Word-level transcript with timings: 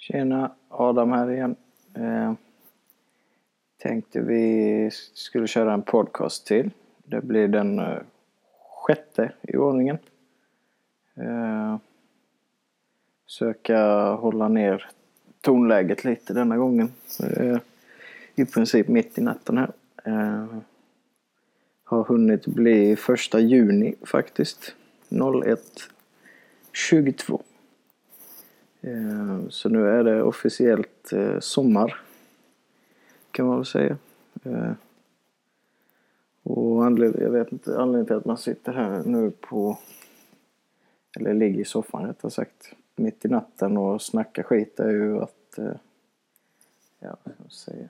Tjena, 0.00 0.50
Adam 0.68 1.12
här 1.12 1.30
igen. 1.30 1.56
Eh, 1.94 2.32
tänkte 3.82 4.20
vi 4.20 4.90
skulle 5.14 5.46
köra 5.46 5.74
en 5.74 5.82
podcast 5.82 6.46
till. 6.46 6.70
Det 7.04 7.20
blir 7.20 7.48
den 7.48 7.78
eh, 7.78 7.98
sjätte 8.86 9.32
i 9.42 9.56
ordningen. 9.56 9.98
Eh, 11.14 11.76
söka 13.26 14.10
hålla 14.12 14.48
ner 14.48 14.86
tonläget 15.40 16.04
lite 16.04 16.34
denna 16.34 16.56
gången. 16.56 16.92
Eh, 17.22 17.58
I 18.34 18.44
princip 18.44 18.88
mitt 18.88 19.18
i 19.18 19.20
natten 19.20 19.58
här. 19.58 19.72
Eh, 20.04 20.46
har 21.84 22.04
hunnit 22.04 22.46
bli 22.46 22.96
första 22.96 23.40
juni 23.40 23.94
faktiskt. 24.02 24.74
01.22. 25.08 27.42
Eh, 28.80 29.48
så 29.48 29.68
nu 29.68 29.88
är 29.88 30.04
det 30.04 30.22
officiellt 30.22 31.12
eh, 31.12 31.38
sommar. 31.40 32.00
Kan 33.30 33.46
man 33.46 33.56
väl 33.56 33.66
säga. 33.66 33.96
Eh, 34.44 34.72
och 36.42 36.84
anledningen, 36.84 37.32
jag 37.32 37.38
vet 37.38 37.52
inte, 37.52 37.78
anledningen 37.78 38.06
till 38.06 38.16
att 38.16 38.24
man 38.24 38.38
sitter 38.38 38.72
här 38.72 39.02
nu 39.04 39.30
på, 39.30 39.78
eller 41.16 41.34
ligger 41.34 41.60
i 41.60 41.64
soffan 41.64 42.06
rättare 42.06 42.30
sagt, 42.30 42.74
mitt 42.96 43.24
i 43.24 43.28
natten 43.28 43.76
och 43.76 44.02
snackar 44.02 44.42
skit 44.42 44.80
är 44.80 44.90
ju 44.90 45.20
att, 45.20 45.58
ja 46.98 47.16
vad 47.22 47.34
ska 47.34 47.42
man 47.42 47.50
säga. 47.50 47.88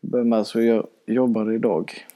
Jag 0.00 0.10
började 0.10 0.30
med 0.30 0.38
alltså, 0.38 0.62
jag 0.62 0.86
jobbade 1.06 1.54
idag. 1.54 2.06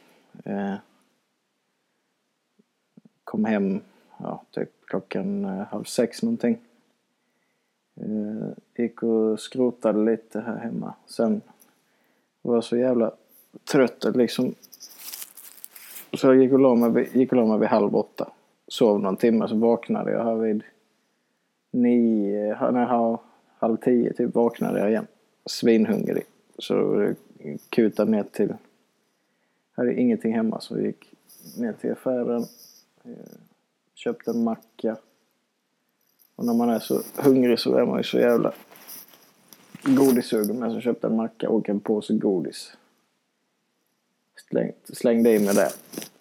Kom 3.25 3.45
hem, 3.45 3.81
ja 4.19 4.45
typ 4.51 4.71
klockan 4.87 5.45
halv 5.45 5.85
sex 5.85 6.23
någonting. 6.23 6.59
Eh, 8.03 8.49
gick 8.77 9.03
och 9.03 9.41
skrotade 9.41 10.05
lite 10.05 10.41
här 10.41 10.57
hemma. 10.57 10.95
Sen 11.07 11.41
var 12.43 12.55
jag 12.55 12.65
så 12.65 12.77
jävla 12.77 13.13
trött 13.65 14.05
att 14.05 14.17
liksom... 14.17 14.55
Så 16.13 16.27
jag 16.27 16.37
gick 16.37 16.53
och 16.53 16.59
la 16.59 16.75
mig, 16.75 17.11
gick 17.13 17.33
och 17.33 17.37
la 17.37 17.47
mig 17.47 17.59
vid 17.59 17.69
halv 17.69 17.97
åtta. 17.97 18.33
Sov 18.69 19.01
någon 19.01 19.17
timme, 19.17 19.49
så 19.49 19.57
vaknade 19.57 20.11
jag 20.11 20.25
här 20.25 20.35
vid 20.35 20.63
nio, 21.71 22.71
nej, 22.71 23.17
halv 23.59 23.77
tio 23.77 24.13
typ 24.13 24.35
vaknade 24.35 24.79
jag 24.81 24.91
igen. 24.91 25.07
Svinhungrig. 25.47 26.25
Så 26.59 27.09
kutade 27.71 28.11
ner 28.11 28.23
till... 28.23 28.55
Jag 29.75 29.85
hade 29.85 30.01
ingenting 30.01 30.35
hemma 30.35 30.61
så 30.61 30.77
jag 30.77 30.87
gick 30.87 31.15
ner 31.59 31.73
till 31.73 31.93
affären. 31.93 32.45
Eh, 33.05 33.11
köpte 33.95 34.31
en 34.31 34.45
macka 34.45 34.97
och 36.41 36.47
när 36.47 36.55
man 36.55 36.71
är 36.71 36.79
så 36.79 37.03
hungrig 37.17 37.59
så 37.59 37.77
är 37.77 37.87
man 37.87 37.99
ju 37.99 38.05
så 38.05 38.19
jävla 38.19 38.53
godissugen. 39.83 40.59
Men 40.59 40.73
så 40.73 40.81
köpte 40.81 41.07
en 41.07 41.17
macka 41.17 41.49
och 41.49 41.69
en 41.69 41.81
påse 41.81 42.15
godis. 42.15 42.73
Släng, 44.49 44.73
slängde 44.85 45.33
i 45.33 45.39
mig 45.39 45.55
det. 45.55 45.71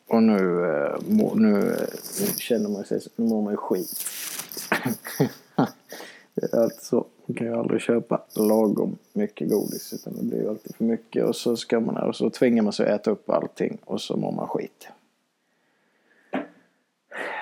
Och 0.08 0.23
nu, 0.23 0.66
eh, 0.66 1.00
nu, 1.36 1.58
eh, 1.58 1.88
nu 2.20 2.28
känner 2.38 2.70
man 2.70 2.86
sig, 2.86 3.02
nu 3.16 3.26
mår 3.26 3.42
man 3.42 3.53
ju 3.53 3.58
skit. 3.58 4.06
det 6.33 6.54
är 6.54 6.59
alltid 6.59 6.81
så. 6.81 7.06
Man 7.26 7.36
kan 7.36 7.48
ju 7.48 7.56
aldrig 7.56 7.81
köpa 7.81 8.22
lagom 8.36 8.98
mycket 9.14 9.50
godis. 9.50 9.94
Utan 9.94 10.14
det 10.17 10.23
blir 10.23 10.42
ju 10.42 10.50
alltid 10.50 10.76
för 10.76 10.83
mycket. 10.83 11.26
Och 11.26 11.36
så 11.36 11.58
ska 11.58 11.80
man, 11.80 11.98
och 11.98 12.16
så 12.16 12.30
tvingar 12.30 12.64
man 12.64 12.73
sig 12.73 12.86
att 12.86 13.02
äta 13.02 13.11
upp 13.11 13.30
allting. 13.30 13.78
Och 13.86 14.02
så 14.02 14.17
mår 14.17 14.31
man 14.31 14.48
skit. 14.48 14.88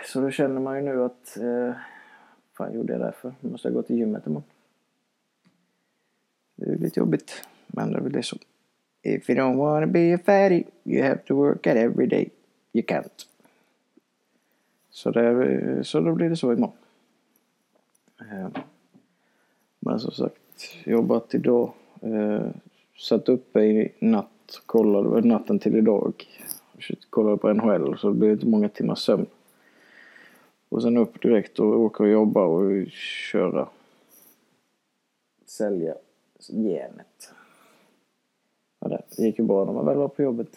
Så 0.05 0.21
då 0.21 0.31
känner 0.31 0.61
man 0.61 0.75
ju 0.75 0.81
nu 0.81 1.03
att 1.03 1.37
eh, 1.37 1.75
fan 2.57 2.73
gjorde 2.73 2.93
jag 2.93 3.01
det 3.01 3.11
för? 3.11 3.33
Nu 3.39 3.49
måste 3.49 3.67
jag 3.67 3.75
gå 3.75 3.81
till 3.81 3.97
gymmet 3.97 4.27
imorgon. 4.27 4.43
Det 6.55 6.71
är 6.71 6.77
lite 6.77 6.99
jobbigt. 6.99 7.47
Men 7.67 7.91
det 7.91 7.97
är 7.97 8.01
väl 8.01 8.11
det 8.11 8.23
så. 8.23 8.37
If 9.01 9.29
you 9.29 9.39
don't 9.39 9.57
wanna 9.57 9.87
be 9.87 10.15
a 10.15 10.19
fatty 10.25 10.63
you 10.83 11.03
have 11.03 11.17
to 11.17 11.35
work 11.35 11.67
at 11.67 11.75
every 11.75 12.07
day. 12.07 12.29
You 12.73 12.85
can't. 12.85 13.25
Så, 14.89 15.11
det, 15.11 15.83
så 15.83 15.99
då 15.99 16.13
blir 16.15 16.29
det 16.29 16.35
så 16.35 16.53
imorgon. 16.53 16.77
Ehm, 18.31 18.51
men 19.79 19.99
som 19.99 20.11
sagt, 20.11 20.85
jobbat 20.85 21.35
idag. 21.35 21.73
Eh, 22.01 22.47
satt 22.97 23.29
uppe 23.29 23.61
i 23.61 23.91
natt. 23.99 24.61
Kollade 24.65 25.27
natten 25.27 25.59
till 25.59 25.75
idag. 25.75 26.13
Kollade 27.09 27.37
på 27.37 27.53
NHL 27.53 27.97
så 27.97 28.09
det 28.09 28.15
blev 28.15 28.31
inte 28.31 28.45
många 28.45 28.69
timmars 28.69 28.99
sömn. 28.99 29.25
Och 30.69 30.81
sen 30.81 30.97
upp 30.97 31.21
direkt 31.21 31.59
och 31.59 31.79
åka 31.79 32.03
och 32.03 32.09
jobba 32.09 32.45
och 32.45 32.87
köra. 33.31 33.69
Sälja 35.45 35.95
genet. 36.39 37.31
Ja, 38.79 38.87
det 38.87 39.23
gick 39.23 39.39
ju 39.39 39.45
bra 39.45 39.65
när 39.65 39.73
man 39.73 39.85
väl 39.85 39.97
var 39.97 40.07
på 40.07 40.21
jobbet. 40.21 40.49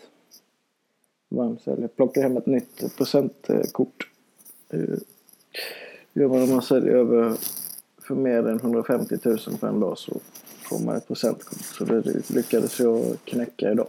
Varmsälja. 1.28 1.88
Plocka 1.88 2.22
hem 2.22 2.36
ett 2.36 2.46
nytt 2.46 2.96
presentkort. 2.96 4.10
Eh, 4.68 4.98
gör 6.12 6.28
man 6.28 6.42
om 6.42 6.50
man 6.50 6.62
säljer 6.62 6.94
över 6.94 7.36
för 7.98 8.14
mer 8.14 8.48
än 8.48 8.56
150 8.56 9.16
000 9.24 9.38
på 9.60 9.66
en 9.66 9.80
dag 9.80 9.98
så 9.98 10.20
får 10.62 10.78
man 10.78 10.96
ett 10.96 11.08
presentkort. 11.08 11.64
Så 11.64 11.84
det 11.84 12.30
lyckades 12.30 12.80
jag 12.80 13.16
knäcka 13.24 13.70
idag. 13.70 13.88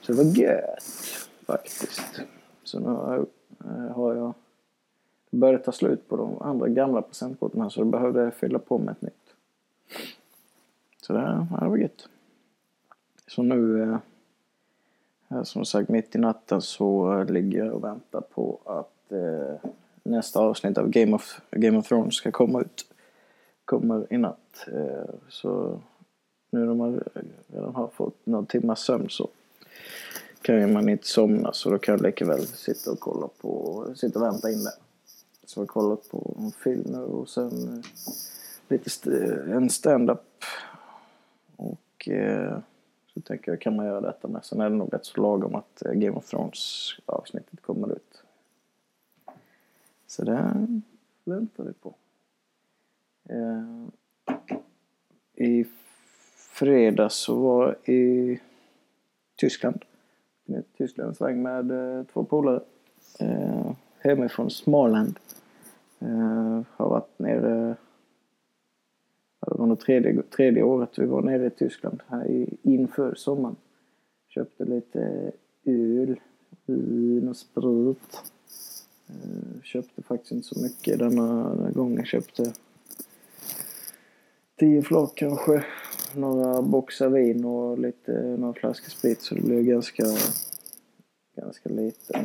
Så 0.00 0.12
det 0.12 0.18
var 0.18 0.38
gött 0.38 1.28
faktiskt. 1.46 2.20
Så 2.64 2.78
nu 2.78 2.88
har 3.94 4.14
jag 4.14 4.34
började 5.34 5.64
ta 5.64 5.72
slut 5.72 6.08
på 6.08 6.16
de 6.16 6.42
andra 6.42 6.68
gamla 6.68 7.02
presentkorten 7.02 7.60
här 7.60 7.68
så 7.68 7.80
då 7.80 7.86
behövde 7.86 8.22
jag 8.22 8.34
fylla 8.34 8.58
på 8.58 8.78
med 8.78 8.92
ett 8.92 9.02
nytt. 9.02 9.34
Så 11.02 11.12
det, 11.12 11.46
det 11.60 11.68
var 11.68 11.76
gött. 11.76 12.08
Så 13.26 13.42
nu, 13.42 13.82
eh, 13.82 13.98
eh, 15.30 15.42
som 15.42 15.64
sagt 15.64 15.88
mitt 15.88 16.14
i 16.14 16.18
natten 16.18 16.62
så 16.62 17.22
ligger 17.24 17.64
jag 17.64 17.74
och 17.74 17.84
väntar 17.84 18.20
på 18.20 18.58
att 18.64 19.12
eh, 19.12 19.70
nästa 20.02 20.40
avsnitt 20.40 20.78
av 20.78 20.88
Game 20.88 21.14
of, 21.16 21.40
Game 21.50 21.78
of 21.78 21.88
Thrones 21.88 22.14
ska 22.14 22.30
komma 22.30 22.60
ut. 22.60 22.86
Kommer 23.64 24.12
i 24.12 24.18
natt. 24.18 24.66
Eh, 24.72 25.14
så 25.28 25.80
nu 26.50 26.64
när 26.64 26.74
man 26.74 27.00
redan 27.46 27.74
har 27.74 27.88
fått 27.88 28.26
några 28.26 28.46
timmars 28.46 28.78
sömn 28.78 29.06
så 29.08 29.28
kan 30.42 30.72
man 30.72 30.88
inte 30.88 31.06
somna 31.06 31.52
så 31.52 31.70
då 31.70 31.78
kan 31.78 31.92
jag 31.92 32.02
lika 32.02 32.26
väl 32.26 32.46
sitta 32.46 32.90
och 32.90 33.00
kolla 33.00 33.28
på, 33.40 33.84
sitta 33.96 34.18
och 34.18 34.24
vänta 34.24 34.50
in 34.50 34.64
det. 34.64 34.72
Så 35.46 35.60
jag 35.60 35.62
har 35.62 35.66
kollat 35.66 36.08
på 36.08 36.36
en 36.38 36.52
film 36.52 36.84
nu 36.86 36.98
och 36.98 37.28
sen 37.28 37.68
eh, 37.68 37.84
lite 38.68 38.86
st 38.86 39.10
eh, 39.10 39.56
en 39.56 39.70
stand-up. 39.70 40.44
Och 41.56 42.08
eh, 42.08 42.58
så 43.14 43.20
tänker 43.20 43.52
jag, 43.52 43.60
kan 43.60 43.76
man 43.76 43.86
göra 43.86 44.00
detta 44.00 44.28
med? 44.28 44.44
Sen 44.44 44.60
är 44.60 44.70
det 44.70 44.76
nog 44.76 44.94
rätt 44.94 45.06
så 45.06 45.20
lagom 45.20 45.54
att 45.54 45.82
eh, 45.86 45.92
Game 45.92 46.16
of 46.16 46.30
Thrones 46.30 46.90
avsnittet 47.06 47.62
kommer 47.62 47.92
ut. 47.92 48.22
Så 50.06 50.24
det 50.24 50.66
väntar 51.24 51.64
vi 51.64 51.72
på. 51.72 51.94
Eh, 53.28 53.86
I 55.34 55.66
fredags 56.36 57.14
så 57.14 57.34
var 57.34 57.66
jag 57.66 57.94
i 57.94 58.40
Tyskland. 59.36 59.84
I 60.46 60.62
Tyskland 60.76 61.16
sväng 61.16 61.42
med 61.42 61.70
eh, 61.70 62.04
två 62.04 62.24
polare. 62.24 62.60
Hemifrån 64.04 64.50
Småland. 64.50 65.18
Uh, 66.02 66.62
har 66.70 66.88
varit 66.88 67.18
nere, 67.18 67.76
det 69.46 69.54
var 69.58 69.66
nog 69.66 69.80
tredje, 69.80 70.22
tredje 70.22 70.62
året 70.62 70.98
vi 70.98 71.06
var 71.06 71.22
nere 71.22 71.46
i 71.46 71.50
Tyskland 71.50 72.02
här 72.06 72.26
i, 72.26 72.56
inför 72.62 73.14
sommaren. 73.14 73.56
Köpte 74.28 74.64
lite 74.64 75.32
öl, 75.64 76.20
vin 76.66 77.28
och 77.28 77.36
sprit. 77.36 78.22
Uh, 79.10 79.62
köpte 79.62 80.02
faktiskt 80.02 80.32
inte 80.32 80.46
så 80.46 80.62
mycket 80.62 80.98
denna, 80.98 81.54
denna 81.54 81.70
gången. 81.70 82.04
Köpte 82.04 82.52
tio 84.58 84.82
flak 84.82 85.12
kanske. 85.14 85.64
Några 86.14 86.62
boxar 86.62 87.08
vin 87.08 87.44
och 87.44 87.78
lite, 87.78 88.12
några 88.12 88.54
flaskor 88.54 88.90
sprit 88.90 89.22
så 89.22 89.34
det 89.34 89.42
blev 89.42 89.62
ganska, 89.62 90.04
ganska 91.36 91.68
lite. 91.68 92.24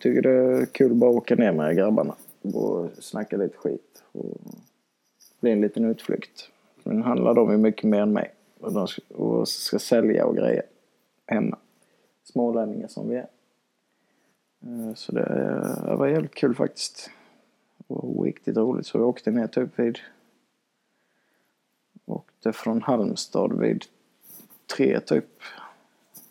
Tycker 0.00 0.22
det 0.22 0.30
är 0.30 0.66
kul 0.66 0.94
bara 0.94 1.10
att 1.10 1.16
åka 1.16 1.34
ner 1.34 1.52
med 1.52 1.76
grabbarna 1.76 2.14
och 2.42 2.90
snacka 2.98 3.36
lite 3.36 3.56
skit. 3.56 4.02
Och 4.12 4.40
bli 5.40 5.50
en 5.50 5.60
liten 5.60 5.84
utflykt. 5.84 6.50
Men 6.82 7.02
handlar 7.02 7.34
de 7.34 7.50
ju 7.50 7.56
mycket 7.56 7.84
mer 7.84 8.00
än 8.00 8.12
mig. 8.12 8.34
Och, 8.60 8.72
de 8.72 8.88
ska, 8.88 9.02
och 9.14 9.48
ska 9.48 9.78
sälja 9.78 10.26
och 10.26 10.36
grejer 10.36 10.62
hemma. 11.26 11.58
Smålänningar 12.24 12.88
som 12.88 13.08
vi 13.08 13.16
är. 13.16 13.28
Eh, 14.62 14.94
så 14.94 15.12
det, 15.12 15.24
det 15.84 15.96
var 15.96 16.06
jävligt 16.06 16.34
kul 16.34 16.54
faktiskt. 16.54 17.10
Och 17.86 18.24
riktigt 18.24 18.56
roligt. 18.56 18.86
Så 18.86 18.98
vi 18.98 19.04
åkte 19.04 19.30
ner 19.30 19.46
typ 19.46 19.78
vid... 19.78 19.98
Åkte 22.06 22.52
från 22.52 22.82
Halmstad 22.82 23.58
vid 23.60 23.84
tre 24.76 25.00
typ. 25.00 25.28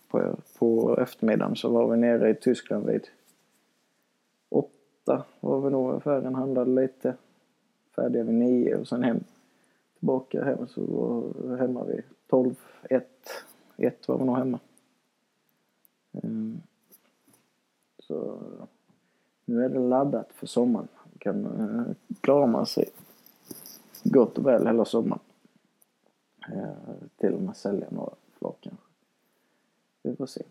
På, 0.07 0.37
på 0.59 0.97
eftermiddagen 1.01 1.55
så 1.55 1.69
var 1.69 1.91
vi 1.91 1.97
nere 1.97 2.29
i 2.29 2.35
Tyskland 2.35 2.85
vid 2.85 3.07
åtta 5.09 5.25
var 5.39 5.61
vi 5.61 5.69
nog 5.69 5.95
affären 5.95 6.35
handlade 6.35 6.81
lite. 6.81 7.15
Färdiga 7.95 8.23
vid 8.23 8.35
nio 8.35 8.75
och 8.75 8.87
sen 8.87 9.03
hem 9.03 9.23
tillbaka 9.99 10.43
hem 10.43 10.67
så 10.67 10.81
var 11.35 11.57
hemma 11.57 11.83
vid 11.83 12.03
12, 12.27 12.55
1, 12.89 13.07
1 13.77 14.07
var 14.07 14.17
vi 14.17 14.25
nog 14.25 14.37
hemma. 14.37 14.59
Ehm, 16.11 16.61
så 17.99 18.39
nu 19.45 19.65
är 19.65 19.69
det 19.69 19.79
laddat 19.79 20.33
för 20.33 20.47
sommaren. 20.47 20.87
Kan 21.17 21.43
klarar 21.43 21.95
klara 22.21 22.45
man 22.45 22.65
sig 22.65 22.89
gott 24.03 24.37
och 24.37 24.45
väl 24.45 24.67
hela 24.67 24.85
sommaren. 24.85 25.21
Eh, 26.53 26.95
till 27.17 27.33
och 27.33 27.41
med 27.41 27.57
sälja 27.57 27.87
några 27.89 28.13
flak 28.39 28.57
kanske. 28.61 28.85
Vi 30.03 30.15
får 30.15 30.25
se. 30.25 30.43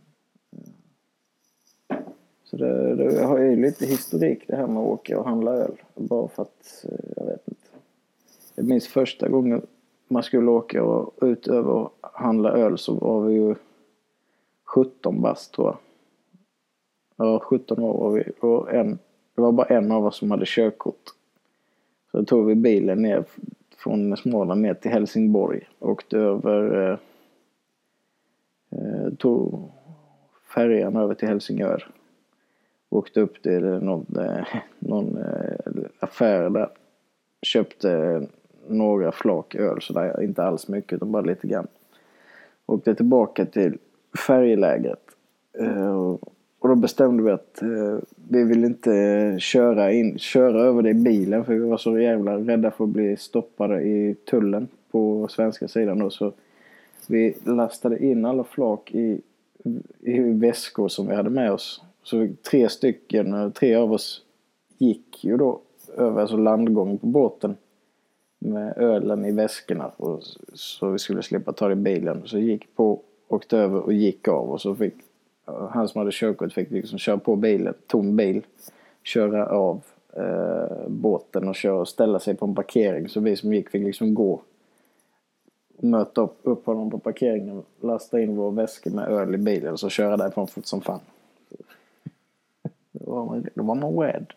Så 2.50 2.56
det, 2.56 2.94
det 2.94 3.24
har 3.24 3.38
ju 3.38 3.56
lite 3.56 3.86
historik 3.86 4.44
det 4.46 4.56
här 4.56 4.66
med 4.66 4.82
att 4.82 4.88
åka 4.88 5.18
och 5.18 5.28
handla 5.28 5.52
öl. 5.52 5.72
Bara 5.94 6.28
för 6.28 6.42
att, 6.42 6.84
eh, 6.84 7.10
jag 7.16 7.26
vet 7.26 7.48
inte. 7.48 7.68
Jag 8.54 8.66
minns 8.66 8.88
första 8.88 9.28
gången 9.28 9.66
man 10.08 10.22
skulle 10.22 10.50
åka 10.50 10.84
och 10.84 11.14
utöver 11.20 11.70
och 11.70 11.92
handla 12.00 12.52
öl 12.52 12.78
så 12.78 12.94
var 12.94 13.20
vi 13.20 13.34
ju 13.34 13.54
17 14.64 15.22
bast 15.22 15.54
tror 15.54 15.66
jag. 15.66 15.76
Ja, 17.16 17.38
17 17.38 17.82
år 17.82 17.98
var 17.98 18.10
vi. 18.10 18.24
Och 18.40 18.74
en, 18.74 18.98
det 19.34 19.40
var 19.40 19.52
bara 19.52 19.66
en 19.66 19.92
av 19.92 20.06
oss 20.06 20.16
som 20.16 20.30
hade 20.30 20.44
körkort. 20.46 21.04
Så 22.10 22.18
då 22.18 22.24
tog 22.24 22.46
vi 22.46 22.54
bilen 22.54 23.02
ner 23.02 23.24
från 23.76 24.16
Småland 24.16 24.60
ner 24.60 24.74
till 24.74 24.90
Helsingborg. 24.90 25.68
Åkte 25.78 26.18
över... 26.18 26.90
Eh, 26.90 26.98
eh 28.78 29.14
tog 29.18 29.70
färjan 30.54 30.96
över 30.96 31.14
till 31.14 31.28
Helsingör. 31.28 31.97
Åkte 32.90 33.20
upp 33.20 33.43
till 33.43 33.61
någon, 33.61 34.06
eh, 34.19 34.46
någon 34.79 35.17
eh, 35.17 35.82
affär 36.00 36.50
där. 36.50 36.69
Köpte 37.43 38.23
några 38.69 39.12
flak 39.12 39.55
öl 39.55 39.82
sådär, 39.82 40.23
inte 40.23 40.43
alls 40.43 40.69
mycket 40.69 40.93
utan 40.93 41.12
bara 41.12 41.23
lite 41.23 41.46
grann. 41.46 41.67
Åkte 42.67 42.94
tillbaka 42.94 43.44
till 43.44 43.79
färjelägret. 44.26 45.02
Eh, 45.58 46.17
och 46.61 46.69
då 46.69 46.75
bestämde 46.75 47.23
vi 47.23 47.31
att 47.31 47.62
vi 48.29 48.44
vill 48.44 48.64
inte 48.64 49.37
köra, 49.38 49.93
in, 49.93 50.19
köra 50.19 50.61
över 50.61 50.82
det 50.82 50.91
i 50.91 50.94
bilen 50.94 51.44
för 51.44 51.52
vi 51.52 51.58
var 51.58 51.76
så 51.76 51.99
jävla 51.99 52.37
rädda 52.37 52.70
för 52.70 52.84
att 52.84 52.91
bli 52.91 53.17
stoppade 53.17 53.82
i 53.82 54.14
tullen 54.31 54.69
på 54.91 55.29
svenska 55.29 55.69
sidan 55.69 55.99
då. 55.99 56.11
Så 56.11 56.32
vi 57.06 57.37
lastade 57.44 58.05
in 58.05 58.25
alla 58.25 58.44
flak 58.44 58.94
i, 58.94 59.20
i 60.00 60.20
väskor 60.20 60.88
som 60.88 61.06
vi 61.06 61.14
hade 61.14 61.31
med 61.31 61.52
oss. 61.52 61.82
Så 62.08 62.28
tre 62.50 62.69
stycken, 62.69 63.34
eh, 63.34 63.50
tre 63.50 63.75
av 63.75 63.93
oss 63.93 64.22
gick 64.78 65.25
ju 65.25 65.37
då 65.37 65.60
över 65.96 66.20
alltså 66.20 66.37
landgången 66.37 66.99
på 66.99 67.06
båten 67.06 67.56
med 68.38 68.76
ölen 68.76 69.25
i 69.25 69.32
väskorna 69.32 69.90
och, 69.96 70.22
så 70.55 70.90
vi 70.90 70.99
skulle 70.99 71.22
slippa 71.22 71.52
ta 71.52 71.69
det 71.69 71.72
i 71.72 71.76
bilen. 71.76 72.22
Så 72.25 72.38
gick 72.38 72.76
på, 72.76 73.00
åkte 73.28 73.58
över 73.58 73.81
och 73.81 73.93
gick 73.93 74.28
av 74.28 74.50
och 74.50 74.60
så 74.60 74.75
fick 74.75 74.94
eh, 75.49 75.69
han 75.69 75.88
som 75.88 75.99
hade 75.99 76.10
körkort 76.12 76.52
fick 76.52 76.70
liksom 76.70 76.99
köra 76.99 77.19
på 77.19 77.37
bilen, 77.37 77.75
tom 77.87 78.16
bil, 78.16 78.46
köra 79.02 79.46
av 79.46 79.81
eh, 80.16 80.88
båten 80.88 81.49
och 81.49 81.55
köra 81.55 81.81
och 81.81 81.88
ställa 81.88 82.20
sig 82.20 82.34
på 82.34 82.46
en 82.46 82.55
parkering. 82.55 83.08
Så 83.08 83.20
vi 83.20 83.37
som 83.37 83.55
gick 83.55 83.70
fick 83.70 83.84
liksom 83.84 84.14
gå 84.14 84.40
möta 85.78 86.20
upp, 86.20 86.38
upp 86.43 86.66
honom 86.66 86.90
på 86.90 86.99
parkeringen, 86.99 87.62
lasta 87.81 88.20
in 88.20 88.37
vår 88.37 88.50
väska 88.50 88.90
med 88.90 89.08
öl 89.08 89.34
i 89.34 89.38
bilen 89.38 89.72
och 89.72 89.81
så 89.81 89.88
köra 89.88 90.16
därifrån 90.16 90.49
fort 90.49 90.66
som 90.66 90.81
fan. 90.81 91.00
Då 92.93 93.11
var 93.11 93.25
man, 93.26 93.46
då 93.55 93.62
var 93.62 93.75
man 93.75 93.99
rädd. 93.99 94.32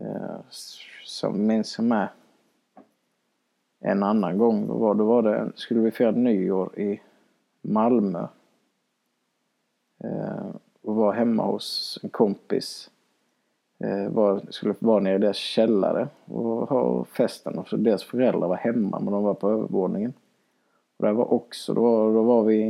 Eh, 0.00 0.36
som 0.48 1.32
så 1.32 1.38
minns 1.38 1.78
jag 1.78 1.84
med 1.84 2.08
en 3.80 4.02
annan 4.02 4.38
gång. 4.38 4.66
Då 4.66 4.74
var, 4.74 4.94
då 4.94 5.04
var 5.04 5.22
det, 5.22 5.52
skulle 5.54 5.80
vi 5.80 5.90
fira 5.90 6.10
nyår 6.10 6.78
i 6.78 7.00
Malmö. 7.60 8.26
Eh, 10.04 10.46
och 10.82 10.94
var 10.94 11.12
hemma 11.12 11.42
hos 11.42 11.98
en 12.02 12.10
kompis. 12.10 12.90
Eh, 13.78 14.08
var, 14.08 14.42
skulle 14.50 14.74
vara 14.78 15.00
nere 15.00 15.14
i 15.14 15.18
deras 15.18 15.36
källare 15.36 16.08
och 16.24 16.68
ha 16.68 17.04
festen. 17.04 17.58
Och 17.58 17.68
så 17.68 17.76
deras 17.76 18.04
föräldrar 18.04 18.48
var 18.48 18.56
hemma 18.56 19.00
men 19.00 19.12
de 19.12 19.22
var 19.22 19.34
på 19.34 19.50
övervåningen. 19.50 20.12
Och 20.96 21.06
det 21.06 21.12
var 21.12 21.32
också, 21.32 21.74
då 21.74 21.82
var, 21.82 22.12
då 22.12 22.22
var 22.22 22.42
vi 22.44 22.60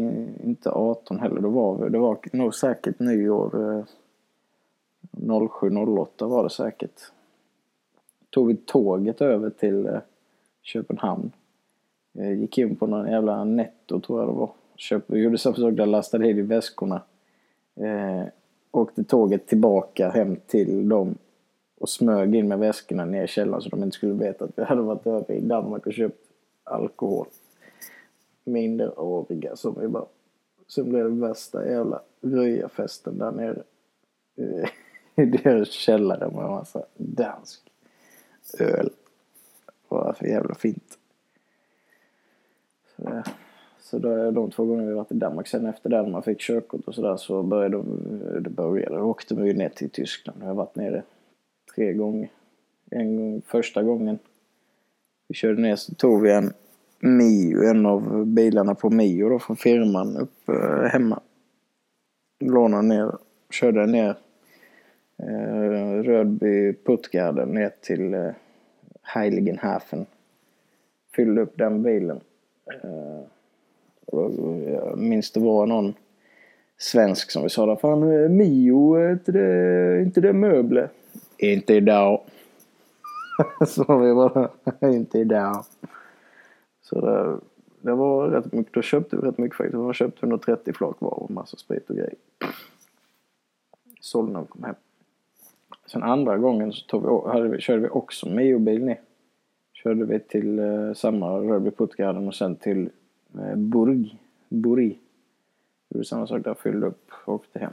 inte 0.45 0.71
18 0.71 1.21
heller. 1.21 1.41
Då 1.41 1.49
var 1.49 1.75
vi, 1.77 1.89
det 1.89 1.99
var 1.99 2.19
nog 2.33 2.55
säkert 2.55 2.99
nyår 2.99 3.73
eh, 3.73 3.85
07.08 5.11 6.29
var 6.29 6.45
det 6.45 6.51
säkert. 6.51 7.01
Tog 8.31 8.49
vi 8.49 8.57
tåget 8.57 9.21
över 9.21 9.51
till 9.51 9.87
eh, 9.87 9.99
Köpenhamn. 10.63 11.33
Eh, 12.19 12.33
gick 12.33 12.59
in 12.59 12.77
på 12.77 12.87
någon 12.87 13.11
jävla 13.11 13.45
netto 13.45 14.01
tror 14.01 14.21
jag 14.21 14.29
det 14.29 14.33
var. 14.33 14.51
Köp, 14.77 15.11
gjorde 15.11 15.39
samma 15.39 15.57
sak 15.57 15.75
där, 15.75 15.87
lastade 15.87 16.31
in 16.31 16.39
i 16.39 16.43
väskorna. 16.43 17.03
Eh, 17.77 18.25
åkte 18.71 19.05
tåget 19.05 19.47
tillbaka 19.47 20.11
hem 20.11 20.37
till 20.47 20.89
dem 20.89 21.15
och 21.81 21.89
smög 21.89 22.35
in 22.35 22.49
med 22.49 22.59
väskorna 22.59 23.05
ner 23.05 23.25
i 23.25 23.29
källaren 23.29 23.63
så 23.63 23.69
de 23.69 23.83
inte 23.83 23.97
skulle 23.97 24.13
veta 24.13 24.45
att 24.45 24.51
vi 24.57 24.65
hade 24.65 24.83
varit 24.83 25.07
över 25.07 25.33
i 25.33 25.41
Danmark 25.41 25.87
och 25.87 25.93
köpt 25.93 26.25
alkohol. 26.65 27.27
Minderåriga 28.45 29.57
som 29.57 29.81
vi 29.81 29.89
bara... 29.89 30.07
Sen 30.69 30.91
blev 30.91 31.05
det 31.05 31.27
värsta 31.27 31.71
jävla 31.71 32.01
röjarfesten 32.21 33.19
där 33.19 33.33
nere. 33.33 33.63
Eh, 34.37 34.69
i 35.19 35.27
deras 35.27 35.71
källare 35.71 36.31
med 36.31 36.45
en 36.45 36.51
massa 36.51 36.83
dansk 36.97 37.61
öl. 38.59 38.91
Det 39.67 39.95
var 39.95 40.13
för 40.13 40.27
jävla 40.27 40.55
fint. 40.55 40.99
Så, 42.97 43.09
eh, 43.09 43.25
så 43.81 43.99
då, 43.99 44.31
de 44.31 44.51
två 44.51 44.65
gånger 44.65 44.87
vi 44.87 44.93
varit 44.93 45.13
i 45.13 45.15
Danmark. 45.15 45.49
Sen 45.49 45.67
efter 45.67 45.91
det 45.91 46.03
när 46.03 46.11
man 46.11 46.23
fick 46.23 46.41
körkort 46.41 46.81
och 46.87 46.95
sådär 46.95 47.17
så 47.17 47.43
började 47.43 47.83
det 48.41 48.51
började. 48.51 48.97
Då 48.97 49.03
åkte 49.03 49.35
vi 49.35 49.55
ner 49.55 49.69
till 49.69 49.91
Tyskland. 49.91 50.39
Jag 50.41 50.47
har 50.47 50.55
varit 50.55 50.77
nere 50.77 51.03
tre 51.75 51.93
gånger. 51.93 52.31
En 52.91 53.17
gång, 53.17 53.43
första 53.47 53.83
gången 53.83 54.19
vi 55.29 55.35
körde 55.35 55.63
ner 55.63 55.77
så 55.77 55.95
tog 55.95 56.23
vi 56.23 56.33
en 56.33 56.53
Mio, 57.01 57.71
en 57.71 57.87
av 57.87 58.27
bilarna 58.27 58.75
på 58.75 58.91
Mio 58.91 59.29
då 59.29 59.39
från 59.39 59.57
firman 59.57 60.17
upp 60.17 60.49
eh, 60.49 60.83
hemma. 60.83 61.21
Lånade 62.41 62.83
ner, 62.83 63.13
körde 63.51 63.87
ner 63.87 64.17
eh, 65.19 66.03
Rödby 66.03 66.75
Puttgarden 66.85 67.49
ner 67.49 67.73
till 67.81 68.15
eh, 68.15 68.31
Heiligenhafen. 69.03 70.07
Fyllde 71.15 71.41
upp 71.41 71.59
den 71.59 71.83
bilen. 71.83 72.21
Eh, 72.83 73.21
och 74.07 74.33
jag 74.69 74.99
minns 74.99 75.31
det 75.31 75.41
var 75.41 75.67
någon 75.67 75.95
svensk 76.79 77.31
som 77.31 77.43
vi 77.43 77.49
sa 77.49 77.67
där. 77.67 77.77
Fan 77.77 78.03
eh, 78.03 78.29
Mio, 78.29 78.95
är 78.95 79.13
inte 79.13 79.33
det, 79.33 80.03
inte 80.03 80.21
det 80.21 80.33
möbler? 80.33 80.91
Inte 81.39 81.75
idag. 81.75 82.21
Så 83.67 83.99
vi 83.99 84.15
bara, 84.15 84.51
inte 84.93 85.19
idag. 85.19 85.65
Så 86.83 87.01
det, 87.01 87.41
det 87.81 87.95
var 87.95 88.29
rätt 88.29 88.53
mycket, 88.53 88.75
då 88.75 88.83
köpte 88.83 89.17
vi 89.17 89.23
rätt 89.23 89.39
mycket 89.39 89.57
faktiskt. 89.57 89.79
Vi 89.79 89.95
köpte 89.95 90.27
130 90.27 90.73
flak 90.75 90.97
var 90.99 91.23
och 91.23 91.31
massa 91.31 91.57
sprit 91.57 91.91
och 91.91 91.97
grejer. 91.97 92.15
Sålde 94.01 94.33
när 94.33 94.41
vi 94.41 94.47
kom 94.47 94.65
hem. 94.65 94.75
Sen 95.89 96.03
andra 96.03 96.39
gången 96.39 96.73
så 96.73 96.87
tog 96.87 97.03
vi, 97.03 97.31
hade 97.31 97.49
vi, 97.49 97.61
körde 97.61 97.83
vi 97.83 97.89
också 97.89 98.29
Mio-bil 98.29 98.85
ner. 98.85 99.01
Körde 99.73 100.05
vi 100.05 100.21
till 100.21 100.59
eh, 100.59 100.93
samma 100.93 101.39
Rörby 101.39 101.71
Puttgarden 101.71 102.29
och 102.29 102.35
sen 102.35 102.57
till 102.57 102.91
eh, 103.35 103.57
Burg. 103.57 104.19
Buri. 104.49 104.99
Gjorde 105.89 106.05
samma 106.05 106.27
sak 106.27 106.45
där, 106.45 106.55
fyllde 106.55 106.87
upp 106.87 107.11
och 107.25 107.35
åkte 107.35 107.59
hem. 107.59 107.73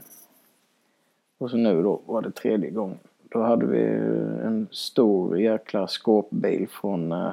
Och 1.38 1.50
så 1.50 1.56
nu 1.56 1.82
då 1.82 2.00
var 2.06 2.22
det 2.22 2.30
tredje 2.30 2.70
gången. 2.70 2.98
Då 3.28 3.42
hade 3.42 3.66
vi 3.66 3.82
eh, 3.82 4.46
en 4.46 4.68
stor 4.70 5.38
jäkla 5.38 5.86
skåpbil 5.86 6.68
från, 6.68 7.12
eh, 7.12 7.32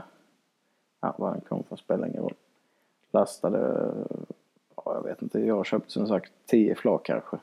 ja 1.02 1.16
var 1.18 1.32
den 1.32 1.42
kom 1.42 1.64
från 1.64 1.78
spelar 1.78 2.08
ingen 2.08 2.22
roll. 2.22 2.36
Lastade, 3.12 3.92
ja, 4.76 4.84
jag 4.96 5.04
vet 5.04 5.22
inte, 5.22 5.40
jag 5.40 5.66
köpte 5.66 5.92
som 5.92 6.08
sagt 6.08 6.32
tio 6.46 6.76
flak 6.76 7.06
kanske. 7.06 7.38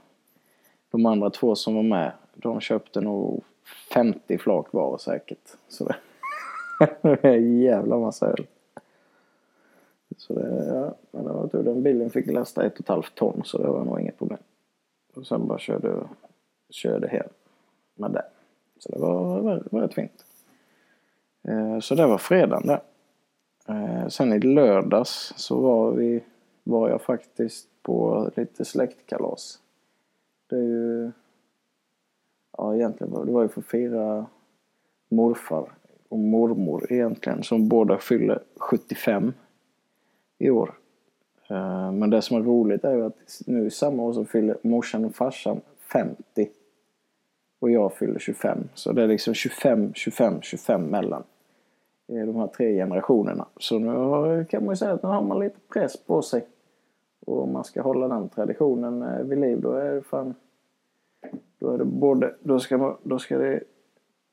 De 0.90 1.06
andra 1.06 1.30
två 1.30 1.54
som 1.54 1.75
var 1.75 1.82
med, 1.82 2.12
de 2.42 2.61
köpte 2.61 3.00
nog 3.00 3.44
50 3.92 4.38
flak 4.38 4.73
var 4.73 4.99
säkert. 4.99 5.56
Så 5.68 5.85
det 7.02 7.25
är 7.25 7.37
en 7.37 7.61
jävla 7.61 7.99
massa 7.99 8.26
öl. 8.26 8.47
Så 10.16 10.35
det, 10.35 10.66
ja, 10.66 10.94
men 11.11 11.25
det 11.25 11.32
var 11.32 11.49
tur. 11.49 11.62
Den 11.62 11.82
bilen 11.82 12.11
fick 12.11 12.26
lasta 12.26 12.66
ett 12.66 12.75
och 12.75 12.80
ett 12.80 12.88
halvt 12.88 13.14
ton 13.14 13.42
så 13.44 13.59
det 13.59 13.68
var 13.68 13.85
nog 13.85 14.00
inget 14.00 14.18
problem. 14.18 14.38
Och 15.14 15.26
sen 15.26 15.47
bara 15.47 15.59
körde, 15.59 16.09
körde 16.70 17.09
hem 17.09 17.28
med 17.94 18.11
det. 18.11 18.25
Så 18.78 18.92
det 18.92 18.99
var, 18.99 19.40
var, 19.40 19.62
var 19.70 19.80
rätt 19.80 19.94
fint. 19.94 20.25
Eh, 21.49 21.78
så 21.80 21.94
det 21.94 22.06
var 22.06 22.18
fredagen 22.18 22.66
där. 22.66 22.80
Eh, 23.68 24.09
sen 24.09 24.32
i 24.32 24.38
lördags 24.38 25.32
så 25.37 25.61
var 25.61 25.92
vi, 25.92 26.25
var 26.62 26.88
jag 26.90 27.02
faktiskt 27.02 27.68
på 27.82 28.30
lite 28.37 28.64
släktkalas. 28.64 29.59
Det 30.47 30.56
är 30.56 31.12
egentligen 32.74 33.26
det 33.26 33.32
var 33.32 33.42
ju 33.42 33.48
för 33.48 33.60
att 33.60 33.66
fira 33.66 34.26
morfar. 35.10 35.72
och 36.08 36.18
mormor 36.18 36.92
egentligen 36.92 37.42
som 37.42 37.68
båda 37.68 37.98
fyller 37.98 38.42
75 38.56 39.32
i 40.38 40.50
år. 40.50 40.74
Eh, 41.50 41.92
men 41.92 42.10
det 42.10 42.22
som 42.22 42.36
är 42.36 42.42
roligt 42.42 42.84
är 42.84 42.94
ju 42.94 43.04
att 43.04 43.40
nu 43.46 43.66
i 43.66 43.70
samma 43.70 44.02
år 44.02 44.12
så 44.12 44.24
fyller 44.24 44.56
morsan 44.62 45.04
och 45.04 45.14
farsan 45.14 45.60
50 45.92 46.48
och 47.60 47.70
jag 47.70 47.92
fyller 47.92 48.18
25. 48.18 48.58
Så 48.74 48.92
det 48.92 49.02
är 49.02 49.06
liksom 49.06 49.34
25, 49.34 49.94
25, 49.94 50.40
25 50.40 50.82
mellan 50.82 51.22
de 52.06 52.36
här 52.36 52.46
tre 52.46 52.74
generationerna. 52.74 53.46
Så 53.56 53.78
nu 53.78 54.44
kan 54.44 54.64
man 54.64 54.72
ju 54.72 54.76
säga 54.76 54.92
att 54.92 55.02
nu 55.02 55.08
har 55.08 55.22
man 55.22 55.38
lite 55.38 55.60
press 55.72 55.96
på 55.96 56.22
sig. 56.22 56.46
Och 57.26 57.42
om 57.42 57.52
man 57.52 57.64
ska 57.64 57.82
hålla 57.82 58.08
den 58.08 58.28
traditionen 58.28 59.02
eh, 59.02 59.22
vid 59.22 59.38
liv 59.38 59.60
då 59.60 59.72
är 59.72 59.94
det 59.94 60.02
fan... 60.02 60.34
Då 61.60 61.74
är 61.74 61.78
det 61.78 61.84
både... 61.84 62.34
Då 62.40 62.60
ska, 62.60 62.78
man, 62.78 62.96
då 63.02 63.18
ska 63.18 63.38
det 63.38 63.60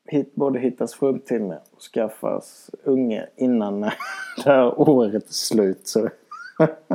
hit, 0.05 0.36
både 0.36 0.60
hittas 0.60 0.93
fruntimmer 0.93 1.60
och 1.72 1.81
skaffas 1.81 2.69
unge 2.84 3.27
innan 3.36 3.81
det 4.36 4.43
här 4.46 4.79
året 4.79 5.29
är 5.29 5.34
slut. 5.34 5.88
Så 5.88 6.10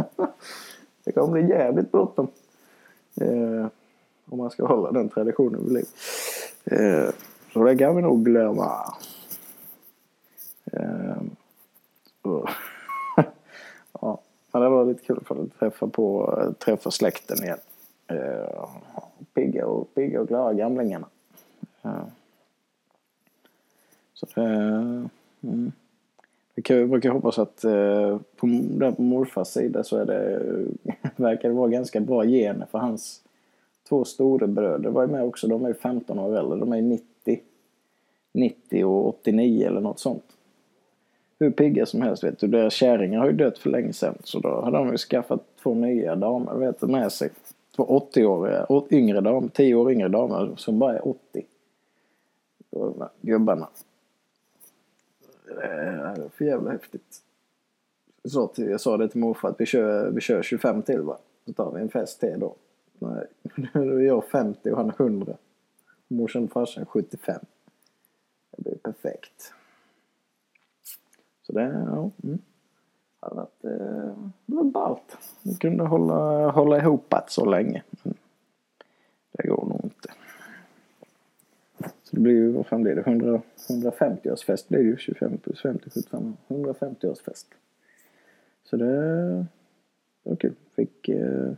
det 1.04 1.12
kommer 1.12 1.42
bli 1.42 1.48
jävligt 1.48 1.92
bråttom. 1.92 2.28
Eh, 3.20 3.66
om 4.24 4.38
man 4.38 4.50
ska 4.50 4.66
hålla 4.66 4.92
den 4.92 5.08
traditionen 5.08 5.64
vid 5.64 5.72
liv. 5.72 5.86
Eh, 6.64 7.10
så 7.52 7.64
det 7.64 7.76
kan 7.76 7.96
vi 7.96 8.02
nog 8.02 8.24
glömma. 8.24 8.94
Eh, 10.72 11.22
ja, 14.00 14.20
det 14.52 14.68
var 14.68 14.84
lite 14.84 15.04
kul 15.04 15.20
för 15.26 15.42
att 15.42 15.58
träffa, 15.58 15.86
på, 15.86 16.36
träffa 16.58 16.90
släkten 16.90 17.44
igen. 17.44 17.58
Eh, 18.06 18.68
pigga, 19.34 19.66
och, 19.66 19.94
pigga 19.94 20.20
och 20.20 20.28
glada 20.28 20.52
gamlingarna. 20.52 21.06
Eh, 21.82 22.04
så 24.14 24.26
det... 24.34 24.42
Mm. 25.40 25.72
Kan, 26.64 26.90
brukar 26.90 27.10
hoppas 27.10 27.38
att 27.38 27.64
eh, 27.64 28.18
på, 28.36 28.46
där 28.62 28.92
på 28.92 29.02
morfars 29.02 29.48
sida 29.48 29.84
så 29.84 29.96
är 29.96 30.04
det, 30.04 30.42
verkar 31.16 31.48
det 31.48 31.54
vara 31.54 31.68
ganska 31.68 32.00
bra 32.00 32.24
gener 32.24 32.66
för 32.70 32.78
hans 32.78 33.22
två 33.92 34.04
storebröder 34.04 34.90
var 34.90 35.02
ju 35.02 35.08
med 35.08 35.24
också. 35.24 35.48
De 35.48 35.64
är 35.64 35.68
ju 35.68 35.74
15 35.74 36.18
år 36.18 36.38
äldre. 36.38 36.58
De 36.58 36.72
är 36.72 36.82
90, 36.82 37.40
90 38.32 38.84
och 38.84 39.08
89 39.08 39.66
eller 39.66 39.80
något 39.80 40.00
sånt. 40.00 40.24
Hur 41.38 41.50
pigga 41.50 41.86
som 41.86 42.02
helst 42.02 42.24
vet 42.24 42.38
du. 42.38 42.46
Deras 42.46 42.72
kärringar 42.72 43.20
har 43.20 43.26
ju 43.26 43.32
dött 43.32 43.58
för 43.58 43.70
länge 43.70 43.92
sedan. 43.92 44.14
Så 44.24 44.38
då 44.38 44.48
har 44.48 44.70
de 44.70 44.90
ju 44.90 44.96
skaffat 44.96 45.40
två 45.62 45.74
nya 45.74 46.16
damer 46.16 46.54
vet 46.54 46.80
du, 46.80 46.86
med 46.86 47.12
sig. 47.12 47.30
Två 47.76 47.84
80 47.84 48.24
år, 48.26 48.66
yngre 48.90 49.20
damer, 49.20 49.48
10 49.48 49.74
år 49.74 49.92
yngre 49.92 50.08
damer 50.08 50.54
som 50.56 50.78
bara 50.78 50.96
är 50.96 51.08
80. 51.08 51.46
Gubbarna. 53.20 53.68
Eh, 55.48 56.14
det 56.14 56.24
är 56.24 56.28
för 56.28 56.44
jävla 56.44 56.70
häftigt. 56.70 57.22
Jag 58.22 58.32
sa, 58.32 58.46
till, 58.46 58.70
jag 58.70 58.80
sa 58.80 58.96
det 58.96 59.08
till 59.08 59.20
morfar 59.20 59.48
att 59.48 59.60
vi 59.60 59.66
kör, 59.66 60.10
vi 60.10 60.20
kör 60.20 60.42
25 60.42 60.82
till 60.82 61.00
va. 61.00 61.18
Så 61.46 61.52
tar 61.52 61.72
vi 61.72 61.80
en 61.80 61.88
fest 61.88 62.20
till 62.20 62.40
då. 62.40 62.54
Nej, 62.98 63.26
nu 63.74 63.96
är 63.96 64.06
jag 64.06 64.24
50 64.24 64.70
och 64.70 64.76
han 64.76 64.88
är 64.88 65.00
100. 65.00 65.36
Morsan 66.08 66.44
och 66.44 66.52
farsan 66.52 66.86
75. 66.86 67.40
Det 68.50 68.62
blir 68.62 68.76
perfekt. 68.76 69.52
Så 71.42 71.52
det, 71.52 71.62
ja. 71.62 72.10
Mm. 72.24 72.38
Det 73.22 73.28
hade 73.28 73.36
varit, 73.36 73.64
eh, 73.64 74.16
det 74.46 74.64
ballt. 74.64 75.18
Vi 75.42 75.54
kunde 75.54 75.84
hålla, 75.84 76.50
hålla 76.50 76.78
ihop 76.78 77.14
så 77.26 77.44
länge. 77.44 77.82
Men 78.02 78.14
det 79.32 79.48
går 79.48 79.66
nog 79.66 79.80
inte. 79.84 80.12
Så 82.02 82.16
det 82.16 82.20
blir 82.20 82.32
ju, 82.32 82.52
vad 82.52 82.66
fan 82.66 82.82
blir 82.82 82.94
det? 82.94 83.00
100, 83.00 83.42
150-årsfest 83.68 84.68
blir 84.68 84.78
det 84.78 84.84
ju. 84.84 84.96
25 84.96 85.38
plus 85.38 85.62
50, 85.62 85.90
75. 85.90 86.36
150-årsfest. 86.48 87.46
Så 88.64 88.76
det, 88.76 89.36
det 90.22 90.30
var 90.30 90.36
kul. 90.36 90.54
Fick 90.76 91.08
eh, 91.08 91.52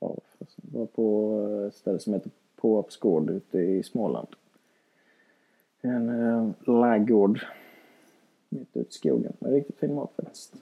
ja, 0.00 0.16
var 0.56 0.86
på 0.86 1.38
eh, 1.48 1.68
ett 1.68 1.74
ställe 1.74 1.98
som 1.98 2.14
heter 2.14 2.30
Påarps 2.56 2.96
gård 2.96 3.30
ute 3.30 3.58
i 3.58 3.82
Småland. 3.82 4.28
En 5.80 6.08
eh, 6.08 6.50
laggård 6.66 7.40
mitt 8.50 8.76
ute 8.76 8.88
i 8.88 8.92
skogen 8.92 9.32
med 9.38 9.52
riktigt 9.52 9.78
fin 9.78 9.94
mat 9.94 10.12
faktiskt. 10.16 10.54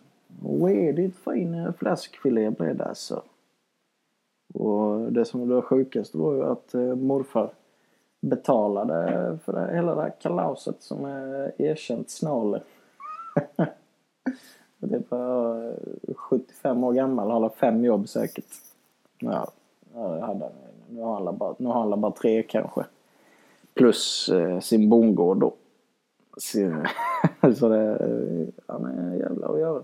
Och 0.43 0.69
redigt 0.69 1.17
fin 1.17 1.55
eh, 1.55 1.73
fläskfilé 1.73 2.51
blev 2.51 2.77
det 2.77 2.85
alltså. 2.85 3.23
Och 4.55 5.13
det 5.13 5.25
som 5.25 5.49
var 5.49 5.63
sjukast 5.63 6.15
var 6.15 6.35
ju 6.35 6.45
att 6.45 6.75
eh, 6.75 6.95
morfar 6.95 7.51
betalade 8.21 9.39
för 9.45 9.53
det, 9.53 9.75
hela 9.75 9.95
det 9.95 10.03
här 10.03 10.15
kalaset 10.21 10.83
som 10.83 11.05
är 11.05 11.53
erkänt 11.63 12.11
snåle. 12.11 12.63
det 14.79 15.11
var 15.11 15.67
eh, 15.67 16.15
75 16.15 16.85
år 16.85 16.93
gammal, 16.93 17.31
har 17.31 17.49
fem 17.49 17.85
jobb 17.85 18.09
säkert. 18.09 18.47
Ja, 19.19 19.51
ja 19.95 20.21
hade 20.27 20.45
han. 20.45 20.53
Nu 20.91 21.01
har 21.01 21.25
han 21.25 21.39
bara, 21.39 21.55
nu 21.59 21.69
har 21.69 21.91
han 21.91 22.01
bara 22.01 22.13
tre 22.13 22.43
kanske. 22.43 22.85
Plus 23.75 24.29
eh, 24.29 24.61
sin 24.61 24.89
bondgård 24.89 25.37
då. 25.41 25.53
Så, 26.39 26.85
så 27.55 27.69
det, 27.69 27.99
han 28.67 28.85
är 28.85 29.17
jävla 29.17 29.47
att 29.47 29.61
göra. 29.61 29.83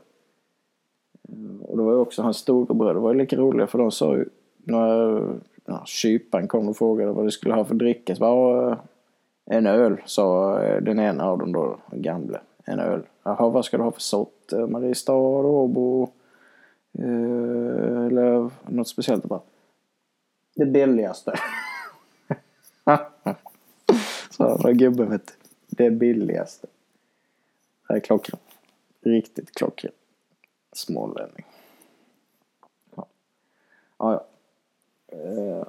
Eh, 1.28 1.62
och 1.62 1.76
det 1.76 1.82
var 1.82 1.92
ju 1.92 1.99
också 1.99 2.23
hans 2.23 2.37
storebror, 2.37 2.94
det 2.94 3.00
var 3.00 3.12
ju 3.12 3.18
lika 3.18 3.37
roliga 3.37 3.66
för 3.66 3.78
de 3.78 3.90
sa 3.90 4.16
ju 4.16 4.28
när 4.64 5.20
ja, 5.64 5.82
kyparen 5.87 6.49
kom 6.49 6.68
och 6.68 6.76
frågade 6.76 7.12
vad 7.12 7.25
de 7.25 7.30
skulle 7.30 7.54
ha 7.54 7.64
för 7.64 7.75
dricka. 7.75 8.14
Så 8.14 8.20
bara, 8.20 8.78
en 9.44 9.66
öl, 9.66 10.02
sa 10.04 10.61
eh, 10.62 10.82
den 10.82 11.00
ena 11.00 11.25
av 11.25 11.38
dem 11.38 11.52
då, 11.52 11.78
gamle. 11.90 12.40
En 12.64 12.78
öl. 12.80 13.02
Jaha, 13.23 13.49
vad 13.49 13.64
ska 13.64 13.76
du 13.76 13.82
ha 13.82 13.90
för 13.90 14.00
sort? 14.00 14.52
Eh, 14.52 14.66
Mariestad, 14.66 15.12
Åbo? 15.12 16.08
Eh, 16.99 18.06
eller 18.06 18.50
något 18.66 18.88
speciellt? 18.88 19.25
Bara, 19.25 19.40
det 20.54 20.66
billigaste. 20.66 21.34
Så 24.30 24.44
var 24.44 24.73
gubben 24.73 25.11
vet 25.11 25.26
du. 25.26 25.43
Det 25.76 25.90
billigaste. 25.90 26.66
Det 27.88 27.95
är 27.95 28.00
klockrent. 28.00 28.43
Riktigt 29.00 29.54
klockrent. 29.54 29.95
Smålänning. 30.73 31.45
Ja, 32.95 33.07
ja. 33.99 34.26
ja. 35.09 35.19
Eh, 35.19 35.66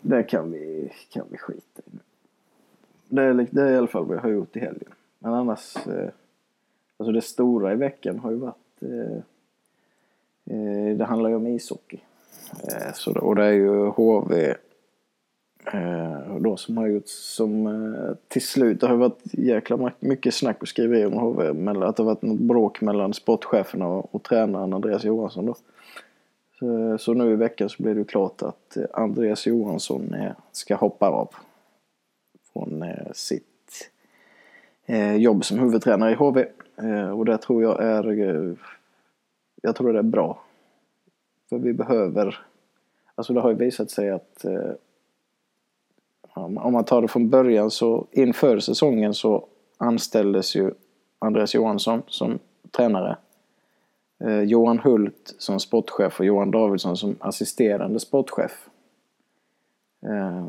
det 0.00 0.22
kan 0.22 0.52
vi, 0.52 0.92
kan 1.10 1.26
vi 1.30 1.38
skita 1.38 1.82
i 1.86 1.90
nu. 1.90 1.98
Det 3.08 3.22
är, 3.22 3.48
det 3.50 3.62
är 3.62 3.72
i 3.72 3.76
alla 3.76 3.86
fall 3.86 4.04
vad 4.04 4.16
jag 4.16 4.22
har 4.22 4.30
gjort 4.30 4.56
i 4.56 4.60
helgen. 4.60 4.94
Men 5.18 5.32
annars, 5.32 5.76
eh, 5.86 6.10
alltså 6.96 7.12
det 7.12 7.22
stora 7.22 7.72
i 7.72 7.76
veckan 7.76 8.18
har 8.18 8.30
ju 8.30 8.36
varit, 8.36 8.82
eh, 8.82 9.22
det 10.96 11.04
handlar 11.04 11.30
ju 11.30 11.36
om 11.36 11.46
ishockey. 11.46 11.98
Så, 12.94 13.18
och 13.18 13.36
det 13.36 13.44
är 13.44 13.52
ju 13.52 13.86
HV 13.86 14.54
Eh, 15.72 16.36
då 16.40 16.56
som 16.56 16.76
har 16.76 16.86
gjort 16.86 17.08
som 17.08 17.66
eh, 17.66 18.16
till 18.28 18.42
slut, 18.42 18.80
det 18.80 18.86
har 18.86 18.96
varit 18.96 19.20
jäkla 19.22 19.92
mycket 20.00 20.34
snack 20.34 20.62
och 20.62 20.68
skriverier 20.68 21.06
om 21.06 21.12
HV. 21.12 21.48
Att 21.48 21.96
det 21.96 22.02
har 22.02 22.04
varit 22.04 22.22
något 22.22 22.40
bråk 22.40 22.80
mellan 22.80 23.14
sportcheferna 23.14 23.86
och, 23.86 24.14
och 24.14 24.22
tränaren 24.22 24.72
Andreas 24.72 25.04
Johansson 25.04 25.46
då. 25.46 25.54
Så, 26.58 26.98
så, 26.98 27.14
nu 27.14 27.32
i 27.32 27.36
veckan 27.36 27.68
så 27.68 27.82
blir 27.82 27.94
det 27.94 28.04
klart 28.04 28.42
att 28.42 28.76
eh, 28.76 28.84
Andreas 28.92 29.46
Johansson 29.46 30.16
ska 30.52 30.74
hoppa 30.74 31.08
av 31.08 31.34
från 32.52 32.84
sitt 33.12 33.90
jobb 35.18 35.44
som 35.44 35.58
huvudtränare 35.58 36.12
i 36.12 36.14
HV. 36.14 36.46
och 37.14 37.24
det 37.24 37.38
tror 37.38 37.62
jag 37.62 37.82
är, 37.82 38.56
jag 39.62 39.76
tror 39.76 39.92
det 39.92 39.98
är 39.98 40.02
bra. 40.02 40.42
För 41.48 41.58
vi 41.58 41.72
behöver, 41.72 42.38
alltså 43.14 43.32
det 43.32 43.40
har 43.40 43.50
ju 43.50 43.56
visat 43.56 43.90
sig 43.90 44.10
att 44.10 44.44
om 46.34 46.72
man 46.72 46.84
tar 46.84 47.02
det 47.02 47.08
från 47.08 47.30
början 47.30 47.70
så 47.70 48.06
inför 48.12 48.58
säsongen 48.58 49.14
så 49.14 49.46
anställdes 49.78 50.56
ju 50.56 50.70
Andreas 51.18 51.54
Johansson 51.54 52.02
som 52.06 52.38
tränare. 52.70 53.16
Eh, 54.24 54.40
Johan 54.40 54.78
Hult 54.78 55.34
som 55.38 55.60
sportchef 55.60 56.20
och 56.20 56.26
Johan 56.26 56.50
Davidsson 56.50 56.96
som 56.96 57.16
assisterande 57.20 58.00
sportchef. 58.00 58.68
Eh, 60.06 60.48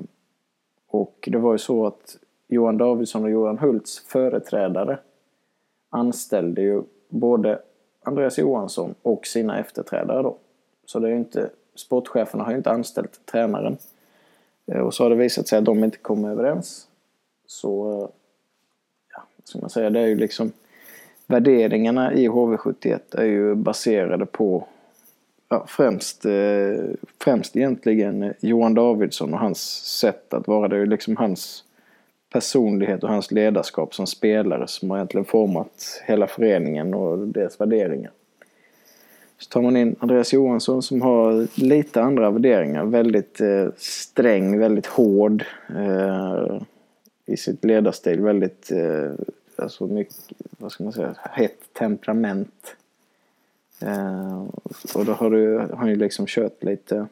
och 0.88 1.30
det 1.32 1.38
var 1.38 1.52
ju 1.52 1.58
så 1.58 1.86
att 1.86 2.18
Johan 2.48 2.78
Davidsson 2.78 3.24
och 3.24 3.30
Johan 3.30 3.58
Hults 3.58 4.00
företrädare 4.00 5.00
anställde 5.90 6.62
ju 6.62 6.84
både 7.10 7.60
Andreas 8.04 8.38
Johansson 8.38 8.96
och 9.02 9.28
sina 9.28 9.60
efterträdare 9.60 10.24
då. 10.24 10.38
Så 10.86 11.00
det 11.00 11.10
är 11.10 11.16
inte, 11.16 11.50
sportcheferna 11.76 12.44
har 12.44 12.52
ju 12.52 12.58
inte 12.58 12.72
anställt 12.72 13.26
tränaren. 13.26 13.78
Eh, 14.72 14.80
och 14.80 14.94
så 14.94 15.04
har 15.04 15.10
det 15.10 15.16
visat 15.16 15.48
sig 15.48 15.60
att 15.60 15.66
de 15.66 15.84
inte 15.84 15.98
kommer 15.98 16.30
överens. 16.30 16.88
Så, 17.48 17.92
eh, 17.92 18.10
ja, 19.14 19.24
ska 19.44 19.60
man 19.60 19.70
säga, 19.70 19.90
det 19.90 20.00
är 20.00 20.08
ju 20.08 20.16
liksom 20.16 20.52
värderingarna 21.28 22.14
i 22.14 22.28
HV71 22.28 23.00
är 23.12 23.26
ju 23.26 23.56
baserade 23.56 24.26
på 24.26 24.68
ja, 25.50 25.66
främst, 25.68 26.26
eh, 26.26 26.78
främst 27.20 27.56
egentligen 27.56 28.24
eh, 28.24 28.32
Johan 28.40 28.74
Davidsson 28.74 29.34
och 29.34 29.40
hans 29.40 29.62
sätt 30.00 30.34
att 30.34 30.48
vara. 30.48 30.68
Det 30.68 30.76
är 30.76 30.80
ju 30.80 30.86
liksom 30.86 31.18
hans 31.18 31.64
personlighet 32.30 33.04
och 33.04 33.10
hans 33.10 33.32
ledarskap 33.32 33.96
som 33.96 34.08
spelare 34.08 34.68
som 34.68 34.90
har 34.90 34.98
egentligen 34.98 35.26
format 35.26 36.04
hela 36.06 36.28
föreningen 36.28 36.94
och 36.94 37.28
dess 37.28 37.60
värderingar. 37.62 38.12
Så 39.38 39.50
tar 39.50 39.62
man 39.62 39.78
in 39.78 39.96
Andreas 40.00 40.34
Johansson 40.34 40.82
som 40.82 41.02
har 41.02 41.48
lite 41.62 42.02
andra 42.02 42.32
värderingar. 42.32 42.86
Väldigt 42.86 43.42
eh, 43.42 43.68
sträng, 43.78 44.60
väldigt 44.60 44.86
hård 44.86 45.46
eh, 45.70 46.62
i 47.26 47.38
sitt 47.38 47.66
ledarstil. 47.66 48.22
Väldigt, 48.22 48.72
eh, 48.72 49.12
alltså 49.56 49.88
mycket, 49.88 50.16
vad 50.58 50.72
ska 50.72 50.84
man 50.84 50.94
säga, 50.94 51.16
hett 51.32 51.74
temperament. 51.74 52.76
Eh, 53.82 54.44
och 54.96 55.06
då 55.06 55.12
har 55.12 55.30
du, 55.30 55.68
han 55.78 55.90
ju 55.90 55.96
liksom 55.96 56.26
kört 56.28 56.64
lite 56.64 57.08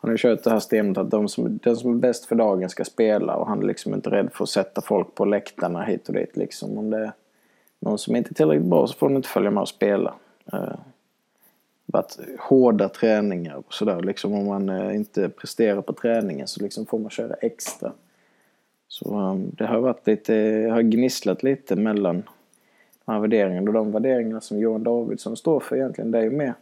han 0.00 0.10
har 0.10 0.16
kört 0.16 0.44
det 0.44 0.50
här 0.50 0.60
systemet 0.60 0.98
att 0.98 1.10
de 1.10 1.28
som, 1.28 1.58
den 1.62 1.76
som 1.76 1.94
är 1.94 1.98
bäst 1.98 2.24
för 2.24 2.36
dagen 2.36 2.70
ska 2.70 2.84
spela 2.84 3.36
och 3.36 3.46
han 3.46 3.62
är 3.62 3.66
liksom 3.66 3.94
inte 3.94 4.10
rädd 4.10 4.30
för 4.32 4.44
att 4.44 4.48
sätta 4.48 4.80
folk 4.80 5.14
på 5.14 5.24
läktarna 5.24 5.84
hit 5.84 6.08
och 6.08 6.14
dit. 6.14 6.36
Liksom. 6.36 6.78
Om 6.78 6.90
det 6.90 6.98
är 6.98 7.12
någon 7.80 7.98
som 7.98 8.16
inte 8.16 8.30
är 8.30 8.34
tillräckligt 8.34 8.70
bra 8.70 8.86
så 8.86 8.94
får 8.94 9.08
de 9.08 9.16
inte 9.16 9.28
följa 9.28 9.50
med 9.50 9.60
och 9.60 9.68
spela. 9.68 10.14
Eh, 10.52 10.78
varit 11.86 12.18
hårda 12.38 12.88
träningar 12.88 13.54
och 13.54 13.74
sådär. 13.74 14.02
Liksom 14.02 14.32
om 14.32 14.46
man 14.46 14.68
eh, 14.68 14.96
inte 14.96 15.28
presterar 15.28 15.82
på 15.82 15.92
träningen 15.92 16.46
så 16.46 16.62
liksom 16.62 16.86
får 16.86 16.98
man 16.98 17.10
köra 17.10 17.34
extra. 17.34 17.92
Så 18.88 19.20
um, 19.20 19.50
det 19.54 19.66
har 19.66 19.80
varit 19.80 20.06
lite, 20.06 20.34
har 20.72 20.82
gnisslat 20.82 21.42
lite 21.42 21.76
mellan 21.76 22.22
de 23.04 23.12
här 23.12 23.20
värderingarna 23.20 23.70
och 23.70 23.74
de 23.74 23.92
värderingarna 23.92 24.40
som 24.40 24.58
Johan 24.58 24.82
Davidsson 24.82 25.36
står 25.36 25.60
för 25.60 25.76
egentligen. 25.76 26.10
Det 26.10 26.18
är 26.18 26.22
ju 26.22 26.30
mer 26.30 26.54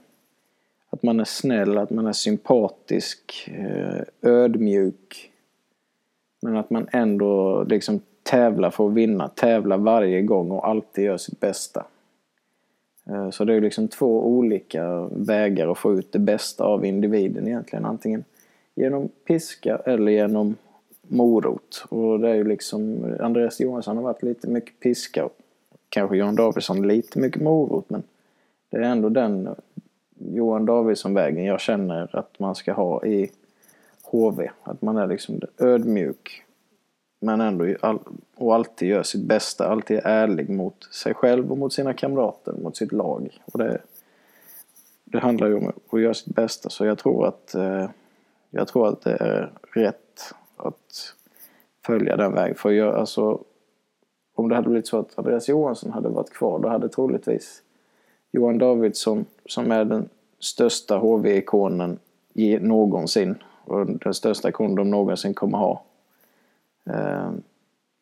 att 0.91 1.03
man 1.03 1.21
är 1.21 1.25
snäll, 1.25 1.79
att 1.79 1.91
man 1.91 2.07
är 2.07 2.13
sympatisk, 2.13 3.51
eh, 3.55 4.03
ödmjuk. 4.23 5.33
Men 6.43 6.57
att 6.57 6.71
man 6.71 6.89
ändå 6.93 7.63
liksom 7.63 8.01
tävlar 8.23 8.71
för 8.71 8.89
att 8.89 8.95
vinna, 8.95 9.29
tävlar 9.29 9.79
varje 9.79 10.23
gång 10.23 10.51
och 10.51 10.69
alltid 10.69 11.05
gör 11.05 11.17
sitt 11.17 11.41
bästa. 11.41 11.87
Eh, 13.11 13.31
så 13.31 13.45
det 13.45 13.55
är 13.55 13.61
liksom 13.61 13.89
två 13.89 14.27
olika 14.27 15.09
vägar 15.13 15.69
att 15.69 15.79
få 15.79 15.95
ut 15.95 16.13
det 16.13 16.19
bästa 16.19 16.65
av 16.65 16.85
individen 16.85 17.47
egentligen. 17.47 17.85
Antingen 17.85 18.25
genom 18.75 19.09
piska 19.27 19.77
eller 19.85 20.13
genom 20.13 20.57
morot. 21.03 21.85
Och 21.89 22.21
det 22.21 22.31
är 22.31 22.35
ju 22.35 22.45
liksom, 22.45 23.15
Andreas 23.21 23.61
Johansson 23.61 23.97
har 23.97 24.05
varit 24.05 24.23
lite 24.23 24.49
mycket 24.49 24.81
piska. 24.81 25.25
och 25.25 25.39
Kanske 25.89 26.17
Johan 26.17 26.37
Davidsson 26.37 26.89
lite 26.89 27.19
mycket 27.19 27.43
morot 27.43 27.91
men 27.91 28.03
det 28.71 28.77
är 28.77 28.83
ändå 28.83 29.09
den 29.09 29.49
Johan 30.19 30.67
Davidsson-vägen 30.67 31.45
jag 31.45 31.61
känner 31.61 32.17
att 32.17 32.39
man 32.39 32.55
ska 32.55 32.73
ha 32.73 33.05
i 33.05 33.31
HV. 34.03 34.51
Att 34.63 34.83
man 34.83 34.97
är 34.97 35.07
liksom 35.07 35.41
ödmjuk. 35.59 36.46
Men 37.21 37.41
ändå 37.41 37.75
all, 37.81 37.99
och 38.37 38.55
alltid 38.55 38.89
gör 38.89 39.03
sitt 39.03 39.25
bästa. 39.25 39.69
Alltid 39.69 39.97
är 39.97 40.03
ärlig 40.05 40.51
mot 40.51 40.95
sig 40.95 41.15
själv 41.15 41.53
och 41.53 41.59
mot 41.59 41.73
sina 41.73 41.95
kamrater, 41.95 42.53
mot 42.53 42.77
sitt 42.77 42.93
lag. 42.93 43.39
Och 43.45 43.59
det, 43.59 43.79
det 45.05 45.19
handlar 45.19 45.47
ju 45.49 45.55
om 45.55 45.73
att 45.91 46.01
göra 46.01 46.15
sitt 46.15 46.35
bästa. 46.35 46.71
Så 46.71 46.85
jag 46.85 46.99
tror 46.99 47.27
att, 47.27 47.55
eh, 47.55 47.89
jag 48.51 48.69
tror 48.69 48.89
att 48.89 49.03
det 49.03 49.17
är 49.21 49.53
rätt 49.75 50.35
att 50.57 51.15
följa 51.87 52.17
den 52.17 52.33
vägen. 52.33 52.57
För 52.57 52.71
jag, 52.71 52.95
alltså, 52.95 53.41
om 54.35 54.49
det 54.49 54.55
hade 54.55 54.69
blivit 54.69 54.87
så 54.87 54.99
att 54.99 55.19
Andreas 55.19 55.49
Johansson 55.49 55.93
hade 55.93 56.09
varit 56.09 56.31
kvar, 56.31 56.59
då 56.59 56.69
hade 56.69 56.89
troligtvis 56.89 57.63
Johan 58.33 58.59
Davidsson 58.59 59.25
som 59.47 59.73
är 59.73 59.85
den 59.85 60.09
största 60.39 60.99
HV-ikonen 60.99 61.99
någonsin. 62.61 63.35
Och 63.65 63.87
den 63.87 64.15
största 64.15 64.49
ikonen 64.49 64.75
de 64.75 64.91
någonsin 64.91 65.35
kommer 65.35 65.59
ha. 65.59 65.83
Ehm, 66.87 67.43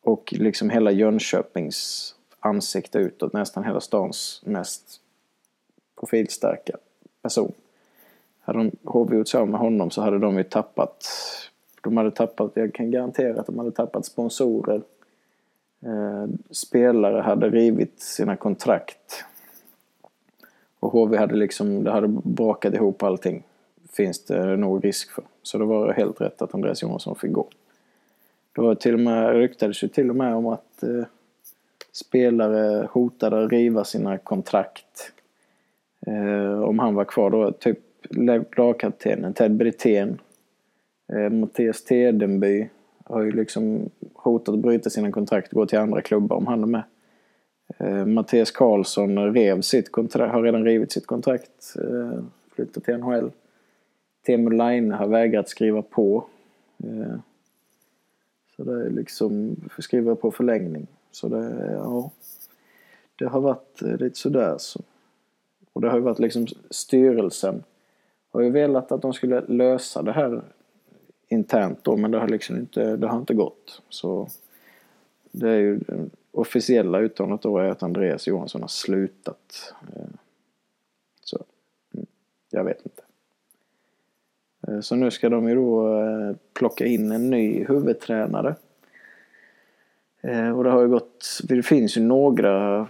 och 0.01 0.33
liksom 0.37 0.69
hela 0.69 0.91
Jönköpings 0.91 2.11
ansikte 2.39 2.97
utåt. 2.97 3.33
Nästan 3.33 3.63
hela 3.63 3.79
stans 3.79 4.41
mest 4.45 5.01
profilstarka 5.99 6.77
person. 7.21 7.51
Hade 8.41 8.59
de 8.59 8.71
HV 8.83 9.15
gjort 9.15 9.27
så 9.27 9.45
med 9.45 9.59
honom 9.59 9.91
så 9.91 10.01
hade 10.01 10.19
de 10.19 10.37
ju 10.37 10.43
tappat. 10.43 11.05
De 11.81 11.97
hade 11.97 12.11
tappat, 12.11 12.51
jag 12.53 12.73
kan 12.73 12.91
garantera 12.91 13.39
att 13.39 13.45
de 13.45 13.57
hade 13.59 13.71
tappat 13.71 14.05
sponsorer. 14.05 14.81
Eh, 15.81 16.25
spelare 16.51 17.21
hade 17.21 17.49
rivit 17.49 17.99
sina 17.99 18.35
kontrakt. 18.35 19.25
Och 20.79 20.91
HV 20.91 21.17
hade 21.17 21.35
liksom, 21.35 21.83
det 21.83 21.91
hade 21.91 22.07
brakat 22.07 22.73
ihop 22.73 23.03
allting. 23.03 23.43
Finns 23.91 24.25
det 24.25 24.57
nog 24.57 24.85
risk 24.85 25.11
för. 25.11 25.23
Så 25.43 25.57
det 25.57 25.65
var 25.65 25.93
helt 25.93 26.21
rätt 26.21 26.41
att 26.41 26.53
Andreas 26.53 26.81
Johansson 26.81 27.15
fick 27.15 27.31
gå. 27.31 27.49
Det 28.55 28.61
var 28.61 28.75
till 28.75 28.93
och 28.93 28.99
med, 28.99 29.35
ryktades 29.35 29.83
ju 29.83 29.87
till 29.87 30.09
och 30.09 30.15
med 30.15 30.35
om 30.35 30.45
att 30.45 30.83
eh, 30.83 31.05
spelare 31.91 32.87
hotade 32.91 33.43
att 33.43 33.51
riva 33.51 33.83
sina 33.83 34.17
kontrakt. 34.17 35.11
Eh, 36.07 36.61
om 36.61 36.79
han 36.79 36.95
var 36.95 37.05
kvar 37.05 37.29
då. 37.29 37.51
Typ 37.51 37.79
lagkaptenen 38.57 39.33
Ted 39.33 39.51
Brithén. 39.55 40.19
Eh, 41.13 41.29
Mattias 41.29 41.83
Tedenby 41.83 42.69
har 43.03 43.21
ju 43.21 43.31
liksom 43.31 43.89
hotat 44.13 44.53
att 44.53 44.59
bryta 44.59 44.89
sina 44.89 45.11
kontrakt 45.11 45.53
och 45.53 45.55
gå 45.55 45.65
till 45.65 45.79
andra 45.79 46.01
klubbar 46.01 46.35
om 46.35 46.47
han 46.47 46.63
är 46.63 46.67
med. 46.67 46.83
Eh, 47.77 48.05
Mattias 48.05 48.51
Karlsson 48.51 49.33
rev 49.33 49.61
sitt 49.61 49.91
kontrakt, 49.91 50.33
har 50.33 50.43
redan 50.43 50.65
rivit 50.65 50.91
sitt 50.91 51.07
kontrakt. 51.07 51.75
Eh, 51.79 52.23
flyttat 52.55 52.83
till 52.83 52.97
NHL. 52.97 53.31
Teemu 54.25 54.49
Laine 54.49 54.91
har 54.91 55.07
vägrat 55.07 55.49
skriva 55.49 55.81
på. 55.81 56.25
Eh, 56.83 57.19
så 58.55 58.63
det 58.63 58.85
är 58.85 58.89
liksom, 58.89 59.55
skriva 59.79 60.15
på 60.15 60.31
förlängning. 60.31 60.87
Så 61.11 61.27
det, 61.27 61.71
ja. 61.73 62.11
Det 63.15 63.25
har 63.25 63.41
varit 63.41 63.81
eh, 63.81 63.97
lite 63.97 64.19
sådär 64.19 64.55
så. 64.57 64.81
Och 65.73 65.81
det 65.81 65.89
har 65.89 65.97
ju 65.97 66.03
varit 66.03 66.19
liksom 66.19 66.47
styrelsen 66.69 67.63
har 68.35 68.41
ju 68.41 68.49
velat 68.49 68.91
att 68.91 69.01
de 69.01 69.13
skulle 69.13 69.41
lösa 69.41 70.01
det 70.01 70.11
här 70.11 70.41
internt 71.27 71.83
då 71.83 71.97
men 71.97 72.11
det 72.11 72.19
har 72.19 72.27
liksom 72.27 72.55
inte, 72.57 72.95
det 72.95 73.07
har 73.07 73.17
inte 73.17 73.33
gått. 73.33 73.81
Så 73.89 74.27
det 75.31 75.49
är 75.49 75.59
ju 75.59 75.79
officiella 76.31 76.99
uttalandet 76.99 77.41
då 77.41 77.57
är 77.57 77.69
att 77.69 77.83
Andreas 77.83 78.27
Johansson 78.27 78.61
har 78.61 78.67
slutat. 78.67 79.73
Eh, 79.95 80.05
så, 81.23 81.43
mm, 81.93 82.05
jag 82.49 82.63
vet 82.63 82.85
inte. 82.85 82.94
Eh, 84.75 84.81
så 84.81 84.95
nu 84.95 85.11
ska 85.11 85.29
de 85.29 85.49
ju 85.49 85.55
då 85.55 85.99
eh, 85.99 86.35
plocka 86.53 86.85
in 86.85 87.11
en 87.11 87.29
ny 87.29 87.63
huvudtränare. 87.63 88.55
Eh, 90.21 90.49
och 90.49 90.63
det 90.63 90.69
har 90.69 90.81
ju 90.81 90.87
gått, 90.87 91.39
det 91.43 91.63
finns 91.63 91.97
ju 91.97 92.01
några 92.01 92.87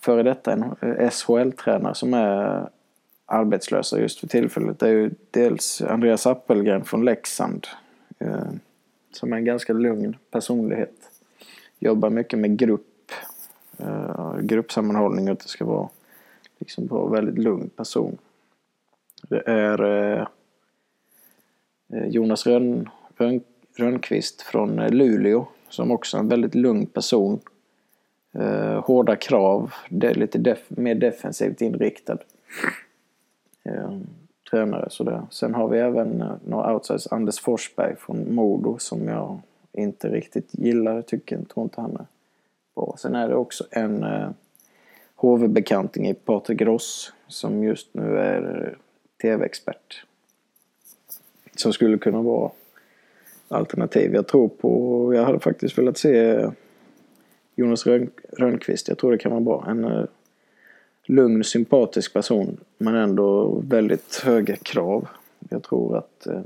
före 0.00 0.22
detta 0.22 0.76
SHL-tränare 1.10 1.94
som 1.94 2.14
är 2.14 2.68
arbetslösa 3.26 4.00
just 4.00 4.20
för 4.20 4.26
tillfället. 4.26 4.78
Det 4.78 4.86
är 4.86 4.92
ju 4.92 5.10
dels 5.30 5.82
Andreas 5.82 6.26
Appelgren 6.26 6.84
från 6.84 7.04
Leksand. 7.04 7.66
Som 9.12 9.32
är 9.32 9.36
en 9.36 9.44
ganska 9.44 9.72
lugn 9.72 10.16
personlighet 10.30 10.92
jobbar 11.78 12.10
mycket 12.10 12.38
med 12.38 12.58
grupp, 12.58 13.12
gruppsammanhållning 14.40 15.28
och 15.28 15.32
att 15.32 15.40
det 15.40 15.48
ska 15.48 15.64
vara 15.64 15.88
liksom 16.58 16.86
vara 16.86 17.06
en 17.06 17.12
väldigt 17.12 17.44
lugn 17.44 17.68
person. 17.68 18.18
Det 19.28 19.42
är 19.46 20.28
Eh, 21.92 22.06
Jonas 22.08 22.46
Rönn, 22.46 22.88
Rönn, 23.16 23.40
Rönnqvist 23.76 24.42
från 24.42 24.78
eh, 24.78 24.90
Luleå 24.90 25.46
som 25.68 25.90
också 25.90 26.16
är 26.16 26.20
en 26.20 26.28
väldigt 26.28 26.54
lugn 26.54 26.86
person. 26.86 27.40
Eh, 28.32 28.84
hårda 28.84 29.16
krav, 29.16 29.72
det 29.88 30.06
är 30.06 30.14
lite 30.14 30.38
def 30.38 30.58
mer 30.68 30.94
defensivt 30.94 31.60
inriktad 31.60 32.18
eh, 33.64 33.98
tränare. 34.50 34.90
Så 34.90 35.04
det. 35.04 35.22
Sen 35.30 35.54
har 35.54 35.68
vi 35.68 35.78
även 35.78 36.20
eh, 36.20 36.32
några 36.44 36.74
outsiders, 36.74 37.06
Anders 37.10 37.40
Forsberg 37.40 37.96
från 37.96 38.34
Modo 38.34 38.78
som 38.78 39.08
jag 39.08 39.40
inte 39.72 40.08
riktigt 40.08 40.48
gillar, 40.52 41.02
tycker 41.02 41.36
jag 41.36 41.48
tror 41.48 41.64
inte 41.64 41.80
han 41.80 41.96
är 41.96 42.06
bra. 42.74 42.94
Sen 42.98 43.14
är 43.14 43.28
det 43.28 43.34
också 43.34 43.64
en 43.70 44.02
eh, 44.02 44.30
HV-bekanting 45.16 46.08
i 46.08 46.14
Patrik 46.14 46.60
Ross 46.60 47.12
som 47.26 47.64
just 47.64 47.94
nu 47.94 48.18
är 48.18 48.66
eh, 48.66 48.78
tv-expert. 49.22 50.04
Som 51.60 51.72
skulle 51.72 51.98
kunna 51.98 52.22
vara 52.22 52.50
alternativ. 53.48 54.14
Jag 54.14 54.26
tror 54.26 54.48
på, 54.48 55.14
jag 55.14 55.24
hade 55.24 55.40
faktiskt 55.40 55.78
velat 55.78 55.98
se 55.98 56.46
Jonas 57.54 57.86
Rönn, 57.86 58.10
Rönnqvist. 58.38 58.88
Jag 58.88 58.98
tror 58.98 59.12
det 59.12 59.18
kan 59.18 59.32
vara 59.32 59.40
bra. 59.40 59.66
En 59.68 59.84
uh, 59.84 60.04
lugn, 61.06 61.44
sympatisk 61.44 62.12
person 62.12 62.56
men 62.78 62.94
ändå 62.94 63.60
väldigt 63.68 64.22
höga 64.24 64.56
krav. 64.56 65.08
Jag 65.50 65.62
tror 65.62 65.96
att 65.96 66.26
uh, 66.30 66.40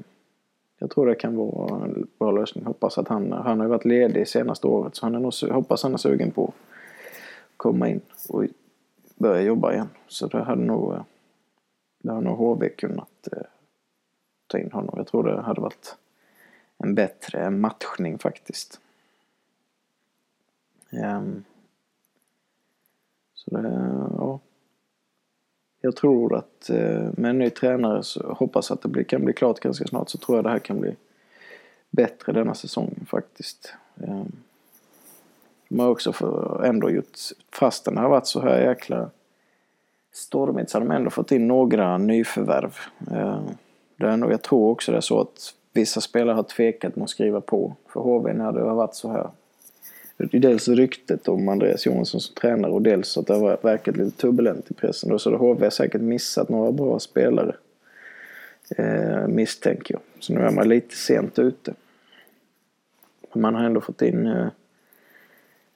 jag 0.79 0.91
tror 0.91 1.07
det 1.07 1.15
kan 1.15 1.37
vara 1.37 1.85
en 1.85 2.07
bra 2.19 2.31
lösning. 2.31 2.65
Hoppas 2.65 2.99
att 2.99 3.09
han, 3.09 3.33
han 3.33 3.61
har 3.61 3.67
varit 3.67 3.85
ledig 3.85 4.29
senaste 4.29 4.67
året 4.67 4.97
så 4.97 5.07
han 5.07 5.15
är 5.15 5.21
nog, 5.21 5.33
hoppas 5.51 5.83
han 5.83 5.95
är 5.95 5.99
sugen 5.99 6.31
på 6.31 6.45
att 6.45 6.55
komma 7.57 7.89
in 7.89 8.01
och 8.29 8.45
börja 9.17 9.43
jobba 9.43 9.73
igen. 9.73 9.89
Så 10.09 10.27
det 10.27 10.43
hade 10.43 10.63
nog, 10.63 10.93
eh, 10.93 11.03
det 12.03 12.13
hade 12.13 12.25
nog 12.25 12.39
HV 12.39 12.69
kunnat 12.69 13.29
ta 14.55 14.59
in 14.59 14.73
honom. 14.73 14.95
Jag 14.97 15.07
tror 15.07 15.23
det 15.23 15.43
hade 15.43 15.61
varit 15.61 15.97
en 16.79 16.95
bättre 16.95 17.51
matchning 17.51 18.19
faktiskt. 18.19 18.81
Um, 20.91 21.45
så 23.35 23.51
det, 23.51 23.69
ja. 24.19 24.41
Jag 25.81 25.97
tror 25.97 26.37
att 26.37 26.71
uh, 26.71 27.11
med 27.17 27.31
en 27.31 27.39
ny 27.39 27.51
tränare 27.51 28.03
så 28.03 28.33
hoppas 28.33 28.71
att 28.71 28.83
det 28.83 28.89
blir, 28.89 29.05
kan 29.05 29.25
bli 29.25 29.33
klart 29.33 29.61
ganska 29.61 29.87
snart 29.87 30.09
så 30.09 30.19
tror 30.19 30.39
jag 30.39 30.45
det 30.45 30.51
här 30.51 30.59
kan 30.59 30.81
bli 30.81 30.97
bättre 31.91 32.33
denna 32.33 32.55
säsongen 32.55 33.07
faktiskt. 33.07 33.75
Um, 33.95 34.33
de 35.69 35.81
har 35.81 35.89
också 35.89 36.13
för, 36.13 36.65
ändå 36.65 36.91
gjort, 36.91 37.19
fastän 37.53 37.95
det 37.95 38.01
har 38.01 38.09
varit 38.09 38.27
så 38.27 38.41
här 38.41 38.61
jäkla 38.61 39.11
stormigt 40.13 40.71
så 40.71 40.79
har 40.79 40.87
de 40.87 40.95
ändå 40.95 41.11
fått 41.11 41.33
in 41.33 41.49
några 41.49 41.99
nyförvärv. 41.99 42.79
Uh, 43.13 43.51
det 44.05 44.27
Och 44.27 44.33
jag 44.33 44.43
tror 44.43 44.71
också 44.71 44.93
det 44.93 44.99
är 44.99 45.01
så 45.01 45.21
att 45.21 45.55
vissa 45.73 46.01
spelare 46.01 46.35
har 46.35 46.43
tvekat 46.43 46.97
med 46.97 47.05
att 47.05 47.11
skriva 47.11 47.41
på 47.41 47.77
för 47.89 48.01
HV 48.01 48.33
när 48.33 48.53
det 48.53 48.61
har 48.61 48.75
varit 48.75 48.95
så 48.95 49.09
här. 49.09 49.31
Dels 50.17 50.69
ryktet 50.69 51.29
om 51.29 51.49
Andreas 51.49 51.87
Johansson 51.87 52.21
som 52.21 52.35
tränare 52.35 52.73
och 52.73 52.83
dels 52.83 53.19
att 53.19 53.27
det 53.27 53.35
har 53.35 53.59
verkat 53.63 53.97
lite 53.97 54.17
turbulent 54.17 54.71
i 54.71 54.75
pressen. 54.75 55.11
Då, 55.11 55.19
så 55.19 55.31
då 55.31 55.37
HV 55.37 55.65
har 55.65 55.71
säkert 55.71 56.01
missat 56.01 56.49
några 56.49 56.73
bra 56.73 56.99
spelare. 56.99 57.55
Eh, 58.77 59.29
misstänker 59.29 59.95
jag. 59.95 60.01
Så 60.19 60.35
nu 60.35 60.41
är 60.41 60.51
man 60.51 60.69
lite 60.69 60.97
sent 60.97 61.39
ute. 61.39 61.75
Men 63.33 63.43
man 63.43 63.55
har 63.55 63.65
ändå 63.65 63.81
fått 63.81 64.03
in 64.03 64.27
eh, 64.27 64.47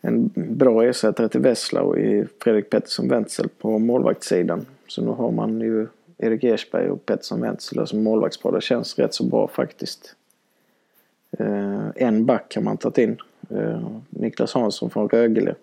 en 0.00 0.30
bra 0.34 0.84
ersättare 0.84 1.28
till 1.28 1.40
Wesslau 1.40 1.98
i 1.98 2.26
Fredrik 2.42 2.70
Pettersson 2.70 3.08
Wenzel 3.08 3.48
på 3.48 3.78
målvaktssidan. 3.78 4.66
Så 4.86 5.02
nu 5.02 5.10
har 5.10 5.30
man 5.30 5.60
ju 5.60 5.86
Erik 6.18 6.44
Ersberg 6.44 6.90
och 6.90 7.06
Pettersson 7.06 7.40
Wenzel 7.40 7.86
som 7.86 8.02
målvaktspar. 8.02 8.52
Det 8.52 8.60
känns 8.60 8.98
rätt 8.98 9.14
så 9.14 9.24
bra 9.24 9.48
faktiskt. 9.48 10.14
Eh, 11.38 11.88
en 11.96 12.26
back 12.26 12.54
har 12.54 12.62
man 12.62 12.76
tagit 12.76 12.98
in. 12.98 13.16
Eh, 13.50 13.88
Niklas 14.08 14.54
Hansson 14.54 14.90
från 14.90 15.08
Rögle. 15.08 15.54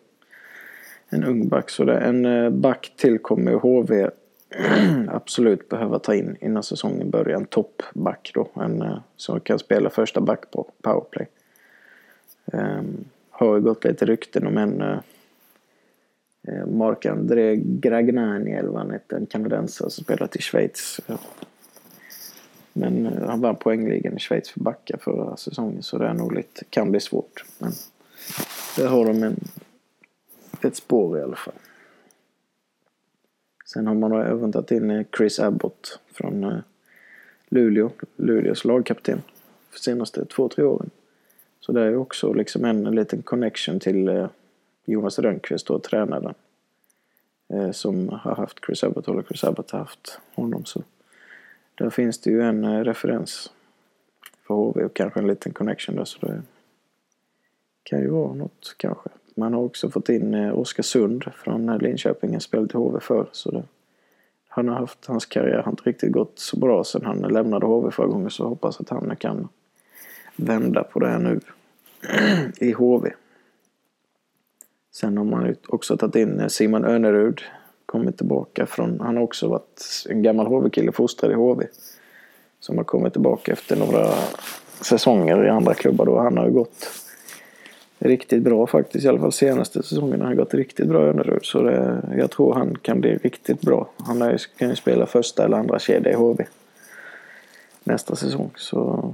En 1.09 1.23
ung 1.23 1.47
back. 1.47 1.69
Så 1.69 1.83
det, 1.83 1.97
en 1.97 2.25
eh, 2.25 2.49
back 2.49 2.93
till 2.95 3.19
kommer 3.19 3.53
HV 3.53 4.09
absolut 5.07 5.69
behöva 5.69 5.99
ta 5.99 6.15
in 6.15 6.37
innan 6.41 6.63
säsongen 6.63 7.09
börjar. 7.09 7.37
En 7.37 7.45
toppback 7.45 8.31
då. 8.33 8.47
En 8.61 8.99
som 9.15 9.39
kan 9.39 9.59
spela 9.59 9.89
första 9.89 10.21
back 10.21 10.51
på 10.51 10.71
powerplay. 10.81 11.27
Ehm, 12.53 13.05
har 13.29 13.55
ju 13.55 13.61
gått 13.61 13.83
lite 13.83 14.05
rykten 14.05 14.47
om 14.47 14.57
en 14.57 14.81
uh, 14.81 14.97
Eh, 16.47 16.65
Marc-André 16.65 17.55
Gragnani 17.55 18.51
eller 18.51 18.69
vad 18.69 18.81
han 18.81 18.91
heter, 18.91 19.17
en 19.17 19.25
kanadensare 19.25 19.89
som 19.89 20.03
spelat 20.03 20.35
i 20.35 20.41
Schweiz. 20.41 20.99
Men 22.73 23.05
eh, 23.05 23.27
han 23.27 23.41
vann 23.41 23.55
poängligan 23.55 24.17
i 24.17 24.19
Schweiz 24.19 24.49
för 24.49 24.59
backar 24.59 24.97
förra 24.97 25.37
säsongen 25.37 25.83
så 25.83 25.97
det 25.97 26.07
är 26.07 26.13
nog 26.13 26.33
lite, 26.33 26.65
kan 26.69 26.91
bli 26.91 26.99
svårt. 26.99 27.45
Men 27.59 27.71
där 28.77 28.87
har 28.87 29.05
de 29.05 29.23
en, 29.23 29.39
ett 30.61 30.75
spår 30.75 31.19
i 31.19 31.21
alla 31.21 31.35
fall. 31.35 31.53
Sen 33.65 33.87
har 33.87 33.95
man 33.95 34.11
då 34.11 34.17
även 34.17 34.51
tagit 34.51 34.71
in 34.71 34.91
eh, 34.91 35.05
Chris 35.17 35.39
Abbott 35.39 35.99
från 36.11 36.61
Luleå, 37.49 37.91
Luleås 38.15 38.65
lagkapten 38.65 39.21
för 39.69 39.79
senaste 39.79 40.25
två, 40.25 40.49
tre 40.49 40.63
åren. 40.63 40.89
Så 41.59 41.71
det 41.71 41.81
är 41.81 41.95
också 41.95 42.33
liksom 42.33 42.65
en, 42.65 42.85
en 42.85 42.95
liten 42.95 43.21
connection 43.21 43.79
till 43.79 44.07
eh, 44.07 44.27
Jonas 44.85 45.19
Rönnqvist, 45.19 45.67
då, 45.67 45.79
tränaren. 45.79 46.33
Eh, 47.53 47.71
som 47.71 48.09
har 48.09 48.35
haft 48.35 48.65
Chris 48.65 48.83
Abbott, 48.83 49.07
eller 49.07 49.23
Chris 49.23 49.43
Abbott 49.43 49.71
har 49.71 49.79
haft 49.79 50.19
honom. 50.35 50.65
Så 50.65 50.81
där 51.75 51.89
finns 51.89 52.21
det 52.21 52.29
ju 52.29 52.41
en 52.41 52.63
eh, 52.63 52.83
referens 52.83 53.51
för 54.47 54.53
HV 54.53 54.83
och 54.83 54.93
kanske 54.93 55.19
en 55.19 55.27
liten 55.27 55.53
connection 55.53 55.95
där. 55.95 56.05
Så 56.05 56.25
det 56.25 56.41
kan 57.83 57.99
ju 57.99 58.09
vara 58.09 58.33
något 58.33 58.75
kanske. 58.77 59.09
Man 59.35 59.53
har 59.53 59.61
också 59.61 59.89
fått 59.89 60.09
in 60.09 60.33
eh, 60.33 60.59
Oskar 60.59 60.83
Sund 60.83 61.23
från 61.35 61.69
eh, 61.69 61.77
Linköping, 61.77 62.31
han 62.31 62.41
spelade 62.41 62.73
i 62.73 62.77
HV 62.77 62.99
förr. 62.99 63.29
Så 63.31 63.51
det, 63.51 63.63
han 64.47 64.67
har 64.67 64.75
haft, 64.75 65.05
hans 65.05 65.25
karriär 65.25 65.61
har 65.61 65.71
inte 65.71 65.83
riktigt 65.83 66.11
gått 66.11 66.39
så 66.39 66.59
bra 66.59 66.83
sen 66.83 67.05
han 67.05 67.17
lämnade 67.17 67.65
HV 67.65 67.91
förra 67.91 68.07
gången 68.07 68.29
så 68.29 68.47
hoppas 68.47 68.79
att 68.79 68.89
han 68.89 69.15
kan 69.15 69.47
vända 70.35 70.83
på 70.83 70.99
det 70.99 71.07
här 71.07 71.19
nu 71.19 71.39
i 72.57 72.71
HV. 72.71 73.11
Sen 74.95 75.17
har 75.17 75.25
man 75.25 75.55
också 75.67 75.97
tagit 75.97 76.15
in 76.15 76.39
eh, 76.39 76.47
Simon 76.47 76.85
Önerud. 76.85 77.41
Kommit 77.85 78.17
tillbaka 78.17 78.65
från, 78.65 78.99
han 78.99 79.15
har 79.15 79.23
också 79.23 79.47
varit 79.47 80.05
en 80.09 80.23
gammal 80.23 80.47
HV-kille, 80.47 80.91
fostrad 80.91 81.31
i 81.31 81.35
HV. 81.35 81.65
Som 82.59 82.77
har 82.77 82.83
kommit 82.83 83.13
tillbaka 83.13 83.51
efter 83.51 83.75
några 83.75 84.13
säsonger 84.81 85.45
i 85.45 85.49
andra 85.49 85.73
klubbar 85.73 86.05
då. 86.05 86.19
Han 86.19 86.37
har 86.37 86.45
ju 86.45 86.51
gått 86.51 86.89
riktigt 87.99 88.43
bra 88.43 88.67
faktiskt. 88.67 89.05
I 89.05 89.07
alla 89.07 89.19
fall 89.19 89.31
senaste 89.31 89.83
säsongen 89.83 90.21
har 90.21 90.27
han 90.27 90.37
gått 90.37 90.53
riktigt 90.53 90.87
bra 90.87 91.07
Önerud. 91.07 91.45
Så 91.45 91.61
det, 91.61 92.01
jag 92.17 92.31
tror 92.31 92.53
han 92.53 92.77
kan 92.77 93.01
bli 93.01 93.17
riktigt 93.17 93.61
bra. 93.61 93.89
Han 93.97 94.21
är, 94.21 94.41
kan 94.57 94.69
ju 94.69 94.75
spela 94.75 95.05
första 95.05 95.45
eller 95.45 95.57
andra 95.57 95.79
kedja 95.79 96.11
i 96.11 96.15
HV 96.15 96.45
nästa 97.83 98.15
säsong. 98.15 98.51
Så 98.55 99.13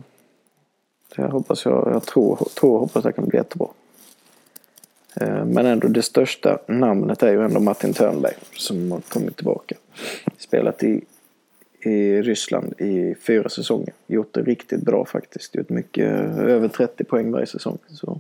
det 1.16 1.24
hoppas 1.24 1.66
jag, 1.66 1.92
jag 1.94 2.04
tror, 2.04 2.36
tror 2.36 2.74
och 2.74 2.80
hoppas 2.80 3.04
det 3.04 3.12
kan 3.12 3.26
bli 3.26 3.38
jättebra. 3.38 3.68
Eh, 5.16 5.46
men 5.46 5.66
ändå 5.66 5.88
det 5.88 6.02
största 6.02 6.60
namnet 6.68 7.24
är 7.24 7.32
ju 7.32 7.46
ändå 7.46 7.60
Martin 7.60 7.94
Törnberg 7.94 8.34
som 8.58 8.92
har 8.92 9.02
kommit 9.02 9.36
tillbaka. 9.36 9.76
Spelat 10.38 10.84
i, 10.84 11.02
i 11.80 12.22
Ryssland 12.22 12.74
i 12.78 13.16
fyra 13.16 13.50
säsonger. 13.50 13.94
Gjort 14.08 14.34
det 14.34 14.42
riktigt 14.42 14.82
bra 14.82 15.06
faktiskt. 15.06 15.56
Gjort 15.56 15.70
mycket, 15.70 16.08
över 16.38 16.68
30 16.68 17.04
poäng 17.04 17.32
varje 17.32 17.46
säsong. 17.46 17.78
Så 17.88 18.20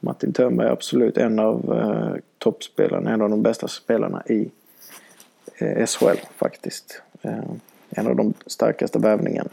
Martin 0.00 0.32
Törnberg 0.32 0.68
är 0.68 0.72
absolut 0.72 1.18
en 1.18 1.38
av 1.38 1.72
eh, 1.72 2.20
toppspelarna, 2.38 3.10
en 3.10 3.22
av 3.22 3.30
de 3.30 3.42
bästa 3.42 3.68
spelarna 3.68 4.22
i 4.26 4.50
eh, 5.58 5.86
SHL 5.86 6.18
faktiskt. 6.36 7.02
Eh, 7.22 7.50
en 7.90 8.06
av 8.06 8.16
de 8.16 8.34
starkaste 8.46 8.98
värvningarna 8.98 9.50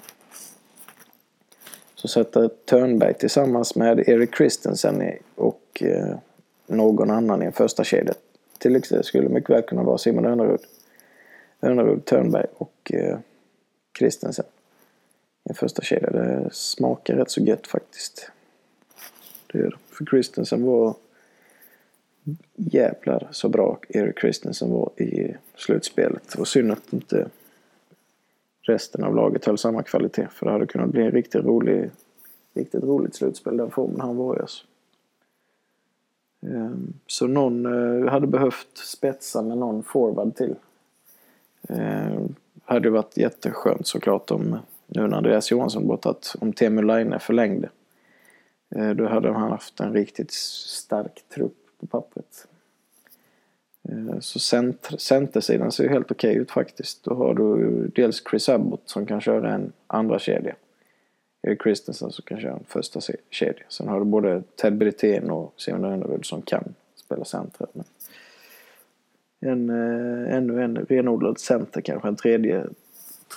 så 1.95 2.07
sätter 2.07 2.49
Törnberg 2.65 3.13
tillsammans 3.13 3.75
med 3.75 4.09
Erik 4.09 4.35
Christensen 4.35 5.11
och 5.35 5.81
eh, 5.81 6.15
någon 6.67 7.11
annan 7.11 7.41
i 7.41 7.45
en 7.45 7.51
första 7.51 7.83
kedja. 7.83 8.13
Till 8.57 8.75
exempel 8.75 9.05
skulle 9.05 9.29
mycket 9.29 9.49
väl 9.49 9.61
kunna 9.61 9.83
vara 9.83 9.97
Simon 9.97 10.25
Önerud. 10.25 10.59
Önerud, 11.61 12.05
Törnberg 12.05 12.45
och 12.57 12.91
eh, 12.93 13.17
Christensen 13.97 14.45
i 15.43 15.49
en 15.49 15.55
första 15.55 15.81
kedja. 15.81 16.09
Det 16.09 16.49
smakar 16.51 17.15
rätt 17.15 17.31
så 17.31 17.41
gött 17.41 17.67
faktiskt. 17.67 18.31
Det 19.47 19.59
gör 19.59 19.69
det. 19.69 19.95
För 19.95 20.05
Christensen 20.05 20.65
var 20.65 20.95
jävlar 22.55 23.27
så 23.31 23.49
bra 23.49 23.79
Erik 23.89 24.19
Christensen 24.19 24.71
var 24.71 25.01
i 25.01 25.35
slutspelet. 25.55 26.35
Och 26.35 26.47
synd 26.47 26.71
att 26.71 26.93
inte 26.93 27.29
resten 28.61 29.03
av 29.03 29.15
laget 29.15 29.45
höll 29.45 29.57
samma 29.57 29.83
kvalitet. 29.83 30.27
För 30.31 30.45
det 30.45 30.51
hade 30.51 30.67
kunnat 30.67 30.89
bli 30.89 31.01
en 31.01 31.11
riktigt 31.11 31.45
rolig, 31.45 31.89
riktigt 32.53 32.83
roligt 32.83 33.15
slutspel 33.15 33.57
den 33.57 33.71
formen 33.71 34.01
han 34.01 34.17
var 34.17 34.37
i. 34.37 34.39
Alltså. 34.39 34.65
Ehm, 36.47 36.93
så 37.07 37.27
någon 37.27 37.65
eh, 37.65 38.11
hade 38.11 38.27
behövt 38.27 38.77
spetsa 38.77 39.41
med 39.41 39.57
någon 39.57 39.83
forward 39.83 40.35
till. 40.35 40.55
Ehm, 41.69 42.35
hade 42.63 42.89
varit 42.89 43.17
jätteskönt 43.17 43.87
såklart 43.87 44.31
om 44.31 44.59
nu 44.87 45.07
när 45.07 45.17
Andreas 45.17 45.51
Johansson 45.51 45.87
bort, 45.87 46.05
att 46.05 46.35
om 46.39 46.53
Teemu 46.53 46.81
Laine 46.81 47.19
förlängde. 47.19 47.69
Eh, 48.75 48.89
då 48.89 49.07
hade 49.07 49.31
han 49.31 49.51
haft 49.51 49.79
en 49.79 49.93
riktigt 49.93 50.31
stark 50.31 51.23
trupp 51.35 51.57
på 51.79 51.87
pappret. 51.87 52.47
Ehm, 53.89 54.21
så 54.21 54.39
center, 54.39 54.97
centersidan 54.97 55.71
ser 55.71 55.83
ju 55.83 55.89
helt 55.89 56.11
okej 56.11 56.31
okay 56.31 56.41
ut 56.41 56.51
faktiskt. 56.51 57.03
Då 57.03 57.13
har 57.13 57.33
du 57.33 57.87
dels 57.95 58.23
Chris 58.29 58.49
Abbott 58.49 58.81
som 58.85 59.05
kan 59.05 59.21
köra 59.21 59.53
en 59.53 59.71
andra 59.87 60.19
kedja. 60.19 60.55
Erik 61.45 61.63
Christensen 61.63 62.11
som 62.11 62.23
kan 62.25 62.39
köra 62.39 62.53
en 62.53 62.63
första 62.67 62.99
kedja. 63.29 63.63
Sen 63.69 63.87
har 63.87 63.99
du 63.99 64.05
både 64.05 64.43
Ted 64.55 64.77
Brithén 64.77 65.29
och 65.29 65.53
Simon 65.57 65.85
Önnerud 65.85 66.25
som 66.25 66.41
kan 66.41 66.73
spela 66.95 67.25
center. 67.25 67.67
Men 67.73 67.85
en, 69.39 69.69
eh, 69.69 70.35
ännu 70.35 70.63
en 70.63 70.77
renodlad 70.77 71.39
center 71.39 71.81
kanske, 71.81 72.07
en 72.07 72.15
tredje, 72.15 72.65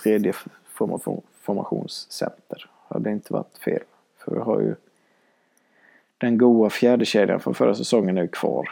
tredje 0.03 0.33
formation, 0.65 1.21
formationscenter. 1.39 2.69
Hade 2.87 3.11
inte 3.11 3.33
varit 3.33 3.57
fel. 3.57 3.83
För 4.17 4.31
vi 4.31 4.39
har 4.39 4.61
ju 4.61 4.75
den 6.17 6.37
goa 6.37 6.69
fjärde 6.69 7.05
kedjan 7.05 7.39
från 7.39 7.55
förra 7.55 7.75
säsongen 7.75 8.17
är 8.17 8.27
kvar. 8.27 8.69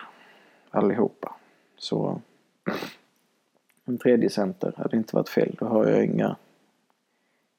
Allihopa. 0.70 1.36
Så 1.78 2.22
en 3.86 3.98
tredje 3.98 4.30
center 4.30 4.74
hade 4.78 4.98
inte 4.98 5.16
varit 5.16 5.30
fel. 5.30 5.56
Då 5.60 5.66
har 5.66 5.88
jag 5.88 6.06
inga, 6.06 6.36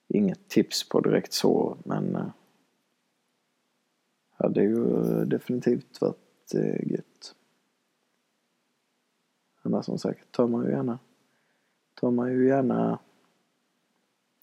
inget 0.09 0.49
tips 0.49 0.89
på 0.89 1.01
direkt 1.01 1.33
så, 1.33 1.77
men 1.85 2.17
eh, 2.17 2.27
hade 4.31 4.63
ju 4.63 5.25
definitivt 5.25 6.01
varit 6.01 6.55
eh, 6.55 6.91
gött. 6.93 7.35
Annars 9.63 9.85
som 9.85 9.99
sagt 9.99 10.33
tar 10.33 10.47
man 10.47 10.65
ju 10.65 10.71
gärna, 10.71 10.99
tar 11.95 12.11
man 12.11 12.33
ju 12.33 12.49
gärna 12.49 12.99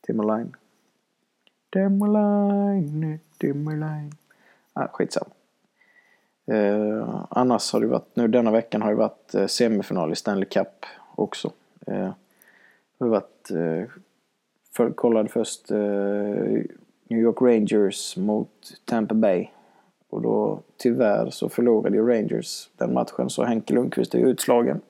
Timmerline. 0.01 0.55
Timberline, 1.73 3.19
Timberline. 3.37 4.11
Ah, 4.73 4.87
skitsamma. 4.87 5.31
Eh, 6.47 7.25
annars 7.29 7.73
har 7.73 7.81
det 7.81 7.87
varit, 7.87 8.15
nu 8.15 8.27
denna 8.27 8.51
veckan 8.51 8.81
har 8.81 8.89
det 8.89 8.95
varit 8.95 9.35
eh, 9.35 9.47
semifinal 9.47 10.11
i 10.11 10.15
Stanley 10.15 10.45
Cup 10.45 10.85
också. 11.15 11.51
Eh, 11.87 12.13
det 12.97 13.05
har 13.05 13.07
varit, 13.07 13.51
eh, 13.51 13.89
för, 14.75 14.91
kollade 14.91 15.29
först 15.29 15.71
eh, 15.71 15.77
New 17.07 17.19
York 17.19 17.41
Rangers 17.41 18.17
mot 18.17 18.81
Tampa 18.85 19.15
Bay. 19.15 19.47
Och 20.09 20.21
då 20.21 20.59
tyvärr 20.77 21.29
så 21.29 21.49
förlorade 21.49 21.97
ju 21.97 22.07
Rangers 22.07 22.69
den 22.77 22.93
matchen 22.93 23.29
så 23.29 23.43
Henke 23.43 23.73
Lundqvist 23.73 24.15
är 24.15 24.19
utslagen. 24.19 24.81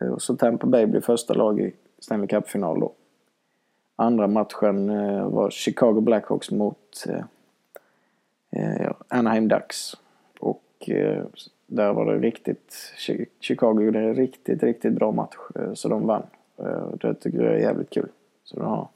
Eh, 0.00 0.08
och 0.08 0.22
så 0.22 0.36
Tampa 0.36 0.66
Bay 0.66 0.86
blir 0.86 1.00
första 1.00 1.34
lag 1.34 1.60
i 1.60 1.72
Stanley 1.98 2.26
Cup-final 2.26 2.80
då. 2.80 2.92
Andra 3.96 4.26
matchen 4.26 4.90
eh, 4.90 5.28
var 5.28 5.50
Chicago 5.50 6.00
Blackhawks 6.00 6.50
mot 6.50 7.06
eh, 7.08 7.24
eh 8.50 8.92
Anaheim 9.08 9.48
Ducks. 9.48 9.92
Och 10.40 10.90
eh, 10.90 11.24
där 11.66 11.92
var 11.92 12.06
det 12.06 12.18
riktigt... 12.18 12.94
Chicago 13.40 13.80
gjorde 13.82 13.98
en 13.98 14.14
riktigt, 14.14 14.62
riktigt 14.62 14.92
bra 14.92 15.12
match. 15.12 15.36
Eh, 15.54 15.74
så 15.74 15.88
de 15.88 16.06
vann. 16.06 16.22
Det 17.00 17.14
tycker 17.14 17.38
jag 17.38 17.54
är 17.54 17.58
jävligt 17.58 17.90
kul. 17.90 18.08
Så 18.44 18.60
då, 18.60 18.88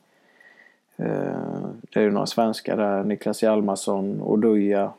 eh, 1.04 1.70
det 1.80 2.00
är 2.00 2.04
ju 2.04 2.10
några 2.10 2.26
svenskar 2.26 2.76
där. 2.76 3.04
Niklas 3.04 3.42
Hjalmarsson, 3.42 4.22
Oduya, 4.22 4.92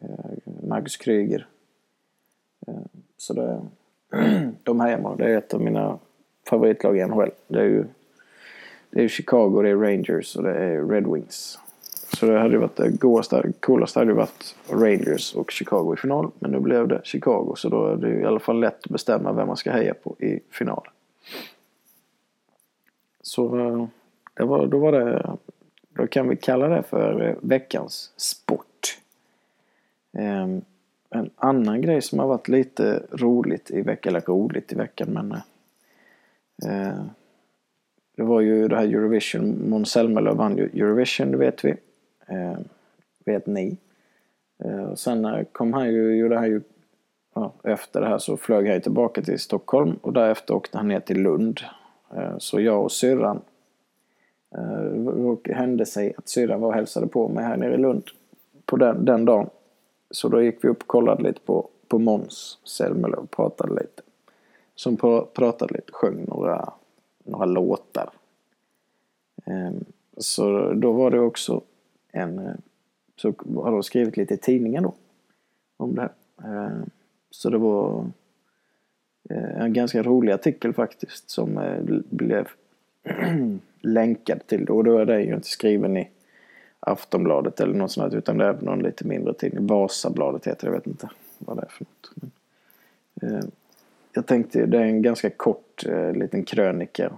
eh, 0.00 0.52
Marcus 0.68 0.96
Kryger. 0.96 1.46
Eh, 2.66 2.74
så 3.16 3.32
det, 3.32 3.60
de 4.62 4.80
här 4.80 4.90
hemma. 4.90 5.16
Det 5.16 5.24
är 5.24 5.38
ett 5.38 5.54
av 5.54 5.60
mina 5.60 5.98
favoritlag 6.48 6.98
i 6.98 7.06
NHL. 7.06 7.30
Det 7.48 7.60
är 7.60 7.64
ju 7.64 7.84
det 8.90 9.04
är 9.04 9.08
Chicago, 9.08 9.62
det 9.62 9.68
är 9.68 9.76
Rangers 9.76 10.36
och 10.36 10.42
det 10.42 10.54
är 10.54 10.84
Red 10.84 11.06
Wings. 11.06 11.58
Så 12.12 12.26
det 12.26 12.38
hade 12.38 12.58
varit 12.58 12.76
det 12.76 12.90
godaste, 12.90 13.52
coolaste 13.60 13.98
hade 13.98 14.12
varit 14.12 14.56
Rangers 14.68 15.34
och 15.34 15.50
Chicago 15.50 15.94
i 15.94 15.96
final. 15.96 16.30
Men 16.38 16.50
nu 16.50 16.60
blev 16.60 16.88
det 16.88 17.00
Chicago 17.04 17.54
så 17.56 17.68
då 17.68 17.86
är 17.86 17.96
det 17.96 18.20
i 18.20 18.24
alla 18.24 18.40
fall 18.40 18.60
lätt 18.60 18.78
att 18.84 18.90
bestämma 18.90 19.32
vem 19.32 19.46
man 19.46 19.56
ska 19.56 19.70
heja 19.70 19.94
på 19.94 20.16
i 20.18 20.40
final. 20.50 20.88
Så 23.26 23.58
eh, 23.58 23.86
det 24.34 24.44
var, 24.44 24.66
då 24.66 24.78
var 24.78 24.92
det, 24.92 25.36
då 25.88 26.06
kan 26.06 26.28
vi 26.28 26.36
kalla 26.36 26.68
det 26.68 26.82
för 26.82 27.38
veckans 27.42 28.12
sport. 28.16 28.98
Ehm, 30.18 30.62
en 31.10 31.30
annan 31.36 31.80
grej 31.80 32.02
som 32.02 32.18
har 32.18 32.26
varit 32.26 32.48
lite 32.48 33.02
roligt 33.10 33.70
i 33.70 33.82
veckan, 33.82 34.10
eller 34.10 34.26
roligt 34.26 34.72
i 34.72 34.74
veckan 34.74 35.08
men 35.10 35.32
eh, 35.32 36.88
eh, 36.88 37.04
Det 38.16 38.22
var 38.22 38.40
ju 38.40 38.68
det 38.68 38.76
här 38.76 38.84
Eurovision, 38.84 39.70
Måns 39.70 39.90
Zelmerlöw 39.90 40.36
vann 40.36 40.56
ju 40.56 40.64
Eurovision, 40.64 41.30
det 41.30 41.36
vet 41.36 41.64
vi. 41.64 41.70
Eh, 42.26 42.58
vet 43.24 43.46
ni. 43.46 43.76
Eh, 44.64 44.84
och 44.84 44.98
sen 44.98 45.46
kom 45.52 45.72
han 45.72 45.88
ju, 45.88 46.16
gjorde 46.16 46.36
han 46.36 46.48
ju 46.48 46.60
ja, 47.34 47.52
efter 47.64 48.00
det 48.00 48.06
här 48.06 48.18
så 48.18 48.36
flög 48.36 48.68
han 48.68 48.80
tillbaka 48.80 49.22
till 49.22 49.38
Stockholm 49.38 49.96
och 50.02 50.12
därefter 50.12 50.54
åkte 50.54 50.78
han 50.78 50.88
ner 50.88 51.00
till 51.00 51.22
Lund. 51.22 51.60
Eh, 52.14 52.38
så 52.38 52.60
jag 52.60 52.84
och 52.84 52.92
syrran 52.92 53.40
eh, 54.56 55.36
det 55.42 55.54
hände 55.54 55.86
sig 55.86 56.14
att 56.18 56.28
syrran 56.28 56.60
var 56.60 56.68
och 56.68 56.74
hälsade 56.74 57.06
på 57.06 57.28
mig 57.28 57.44
här 57.44 57.56
nere 57.56 57.74
i 57.74 57.78
Lund 57.78 58.02
på 58.66 58.76
den, 58.76 59.04
den 59.04 59.24
dagen. 59.24 59.50
Så 60.10 60.28
då 60.28 60.42
gick 60.42 60.64
vi 60.64 60.68
upp 60.68 60.82
och 60.82 60.86
kollade 60.86 61.22
lite 61.22 61.40
på, 61.40 61.68
på 61.88 61.98
Måns 61.98 62.58
Zelmerlöw 62.64 63.22
och 63.22 63.30
pratade 63.30 63.74
lite. 63.74 64.02
Som 64.74 64.96
pratade 65.34 65.74
lite, 65.74 65.92
sjöng 65.92 66.24
några, 66.24 66.72
några 67.24 67.44
låtar. 67.44 68.10
Ehm, 69.44 69.84
så 70.16 70.72
då 70.72 70.92
var 70.92 71.10
det 71.10 71.20
också 71.20 71.60
en... 72.12 72.38
Eh, 72.38 72.54
så 73.16 73.34
har 73.54 73.72
de 73.72 73.82
skrivit 73.82 74.16
lite 74.16 74.34
i 74.34 74.38
tidningen 74.38 74.82
då. 74.82 74.94
Om 75.76 75.94
det 75.94 76.00
här. 76.00 76.12
Ehm, 76.44 76.90
så 77.30 77.50
det 77.50 77.58
var 77.58 78.10
Eh, 79.30 79.60
en 79.60 79.72
ganska 79.72 80.02
rolig 80.02 80.32
artikel 80.32 80.72
faktiskt 80.72 81.30
som 81.30 81.58
eh, 81.58 81.82
blev 82.10 82.48
länkad 83.80 84.46
till 84.46 84.64
det. 84.64 84.72
Och 84.72 84.84
då 84.84 84.98
är 84.98 85.06
det 85.06 85.22
ju 85.22 85.34
inte 85.34 85.48
skriven 85.48 85.96
i 85.96 86.08
Aftonbladet 86.80 87.60
eller 87.60 87.74
något 87.74 87.92
sånt 87.92 88.14
utan 88.14 88.38
det 88.38 88.44
är 88.44 88.52
någon 88.60 88.82
lite 88.82 89.06
mindre 89.06 89.34
tidning. 89.34 89.66
Vasabladet 89.66 90.46
heter 90.46 90.66
det, 90.66 90.72
jag 90.72 90.78
vet 90.78 90.86
inte 90.86 91.10
vad 91.38 91.56
det 91.56 91.62
är 91.62 91.68
för 91.68 91.84
något. 91.84 92.10
Men, 92.14 92.30
eh, 93.34 93.44
jag 94.12 94.26
tänkte, 94.26 94.66
det 94.66 94.78
är 94.78 94.82
en 94.82 95.02
ganska 95.02 95.30
kort 95.30 95.86
eh, 95.86 96.12
liten 96.12 96.44
krönika 96.44 97.12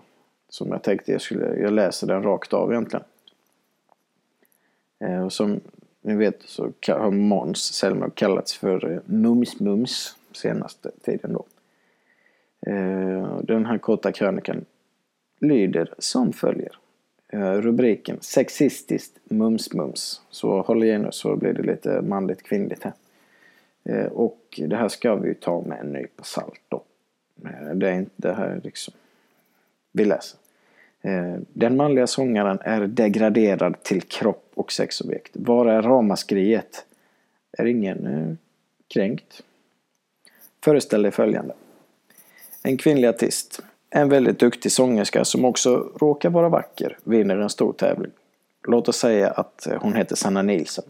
som 0.48 0.68
jag 0.68 0.82
tänkte 0.82 1.12
jag 1.12 1.20
skulle, 1.20 1.56
jag 1.56 1.72
läser 1.72 2.06
den 2.06 2.22
rakt 2.22 2.52
av 2.52 2.72
egentligen. 2.72 3.04
Eh, 5.00 5.24
och 5.24 5.32
som 5.32 5.60
ni 6.00 6.14
vet 6.16 6.42
så 6.42 6.72
har 6.86 7.10
Måns 7.10 7.62
Zelmerlöw 7.74 8.10
kallats 8.14 8.54
för 8.54 8.92
eh, 8.92 8.98
Mums-Mums 9.04 10.14
senaste 10.32 10.90
tiden 11.02 11.32
då. 11.32 11.44
Eh, 12.66 13.38
den 13.42 13.66
här 13.66 13.78
korta 13.78 14.12
krönikan 14.12 14.64
lyder 15.40 15.94
som 15.98 16.32
följer. 16.32 16.78
Eh, 17.28 17.52
rubriken 17.52 18.18
Sexistiskt 18.20 19.18
mums-mums. 19.24 20.20
Så 20.30 20.60
håll 20.60 20.84
igen 20.84 21.02
nu 21.02 21.08
så 21.12 21.36
blir 21.36 21.52
det 21.52 21.62
lite 21.62 22.02
manligt 22.02 22.42
kvinnligt 22.42 22.84
här. 22.84 22.92
Eh, 23.84 24.06
och 24.06 24.60
det 24.66 24.76
här 24.76 24.88
ska 24.88 25.14
vi 25.14 25.28
ju 25.28 25.34
ta 25.34 25.60
med 25.60 25.80
en 25.80 25.92
nypa 25.92 26.22
salt 26.22 26.60
då. 26.68 26.82
Det 27.74 27.88
är 27.88 27.92
inte 27.92 28.10
det 28.16 28.34
här 28.34 28.60
liksom. 28.64 28.94
Vi 29.92 30.04
läser. 30.04 30.38
Den 31.52 31.76
manliga 31.76 32.06
sångaren 32.06 32.58
är 32.60 32.86
degraderad 32.86 33.82
till 33.82 34.02
kropp 34.02 34.52
och 34.54 34.72
sexobjekt. 34.72 35.30
Var 35.32 35.66
är 35.66 35.82
ramaskriet? 35.82 36.86
Är 37.52 37.66
ingen 37.66 38.38
kränkt? 38.88 39.42
Föreställ 40.64 41.02
dig 41.02 41.12
följande. 41.12 41.54
En 42.62 42.76
kvinnlig 42.76 43.08
artist 43.08 43.62
en 43.90 44.08
väldigt 44.08 44.38
duktig 44.38 44.72
sångerska 44.72 45.24
som 45.24 45.44
också 45.44 45.92
råkar 46.00 46.30
vara 46.30 46.48
vacker 46.48 46.98
vinner 47.04 47.36
en 47.36 47.50
stor 47.50 47.72
tävling. 47.72 48.12
Låt 48.68 48.88
oss 48.88 48.96
säga 48.96 49.30
att 49.30 49.66
eh, 49.66 49.78
hon 49.80 49.94
heter 49.94 50.16
Sanna 50.16 50.42
Nilsson. 50.42 50.84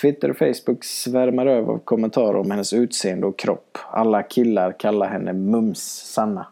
Twitter 0.00 0.30
och 0.30 0.36
Facebook 0.36 0.84
svärmar 0.84 1.46
över 1.46 1.72
av 1.72 1.78
kommentarer 1.78 2.36
om 2.36 2.50
hennes 2.50 2.72
utseende 2.72 3.26
och 3.26 3.38
kropp. 3.38 3.78
Alla 3.90 4.22
killar 4.22 4.72
kallar 4.72 5.08
henne 5.08 5.32
Mums-Sanna. 5.32 6.46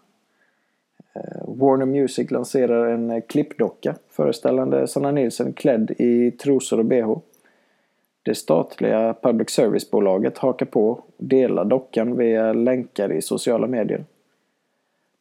Eh, 1.14 1.49
Warner 1.49 1.87
Music 1.87 2.31
lanserar 2.31 2.87
en 2.87 3.11
eh, 3.11 3.23
klippdocka 3.29 3.94
föreställande 4.11 4.87
Sanna 4.87 5.11
Nilsson 5.11 5.53
klädd 5.53 5.90
i 5.99 6.31
trosor 6.31 6.79
och 6.79 6.85
bh. 6.85 7.18
Det 8.29 8.35
statliga 8.35 9.14
public 9.23 9.51
service-bolaget 9.51 10.38
hakar 10.38 10.67
på 10.67 10.91
och 10.91 11.07
delar 11.17 11.64
dockan 11.64 12.17
via 12.17 12.53
länkar 12.53 13.12
i 13.12 13.23
sociala 13.23 13.67
medier. 13.67 14.05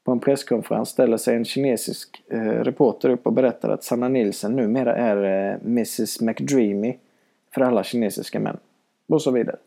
På 0.03 0.11
en 0.11 0.19
presskonferens 0.19 0.89
ställer 0.89 1.17
sig 1.17 1.35
en 1.35 1.45
kinesisk 1.45 2.23
eh, 2.29 2.39
reporter 2.39 3.09
upp 3.09 3.27
och 3.27 3.33
berättar 3.33 3.69
att 3.69 3.83
Sanna 3.83 4.07
Nilsen 4.07 4.55
numera 4.55 4.95
är 4.95 5.17
eh, 5.17 5.55
Mrs 5.61 6.21
McDreamy 6.21 6.97
för 7.53 7.61
alla 7.61 7.83
kinesiska 7.83 8.39
män. 8.39 8.57
Och 9.07 9.21
så 9.21 9.31
vidare. 9.31 9.57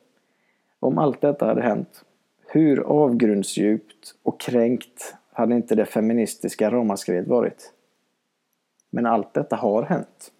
Om 0.81 0.99
allt 0.99 1.21
detta 1.21 1.47
hade 1.47 1.63
hänt, 1.63 2.05
hur 2.47 2.81
avgrundsdjupt 2.81 4.15
och 4.23 4.41
kränkt 4.41 5.15
hade 5.33 5.55
inte 5.55 5.75
det 5.75 5.85
feministiska 5.85 6.71
ramaskriet 6.71 7.27
varit? 7.27 7.73
Men 8.91 9.07
allt 9.07 9.35
detta 9.35 9.57
har 9.57 9.83
hänt. 9.83 10.33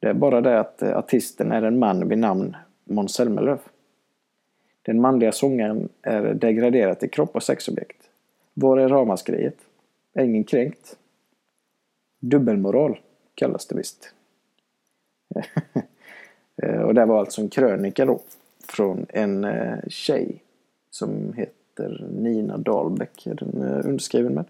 Det 0.00 0.08
är 0.08 0.14
bara 0.14 0.40
det 0.40 0.60
att 0.60 0.82
eh, 0.82 0.98
artisten 0.98 1.52
är 1.52 1.62
en 1.62 1.78
man 1.78 2.08
vid 2.08 2.18
namn 2.18 2.56
Måns 2.84 3.14
Zelmerlöw. 3.14 3.58
Den 4.82 5.00
manliga 5.00 5.32
sångaren 5.32 5.88
är 6.02 6.34
degraderad 6.34 6.98
till 6.98 7.10
kropp 7.10 7.36
och 7.36 7.42
sexobjekt. 7.42 8.02
Var 8.54 8.78
är 8.78 8.88
ramaskriet? 8.88 9.56
Är 10.14 10.24
ingen 10.24 10.44
kränkt? 10.44 10.96
Dubbelmoral 12.20 12.98
kallas 13.34 13.66
det 13.66 13.76
visst. 13.76 14.14
Eh, 16.62 16.80
och 16.80 16.94
det 16.94 17.04
var 17.04 17.18
alltså 17.18 17.40
en 17.40 17.48
krönika 17.48 18.04
då 18.04 18.20
från 18.68 19.06
en 19.08 19.44
eh, 19.44 19.78
tjej 19.88 20.42
som 20.90 21.32
heter 21.32 22.06
Nina 22.10 22.56
Dahlbäck, 22.56 23.26
är 23.26 23.34
den 23.34 23.62
underskriven 23.62 24.34
med. 24.34 24.44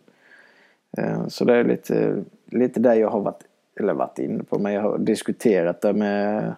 Så 1.32 1.44
det 1.44 1.54
är 1.54 1.64
lite, 1.64 2.24
lite 2.46 2.80
där 2.80 2.94
jag 2.94 3.10
har 3.10 3.20
varit, 3.20 3.44
eller 3.76 3.94
varit 3.94 4.18
inne 4.18 4.44
på, 4.44 4.58
men 4.58 4.72
jag 4.72 4.82
har 4.82 4.98
diskuterat 4.98 5.80
det 5.80 5.92
med 5.92 6.54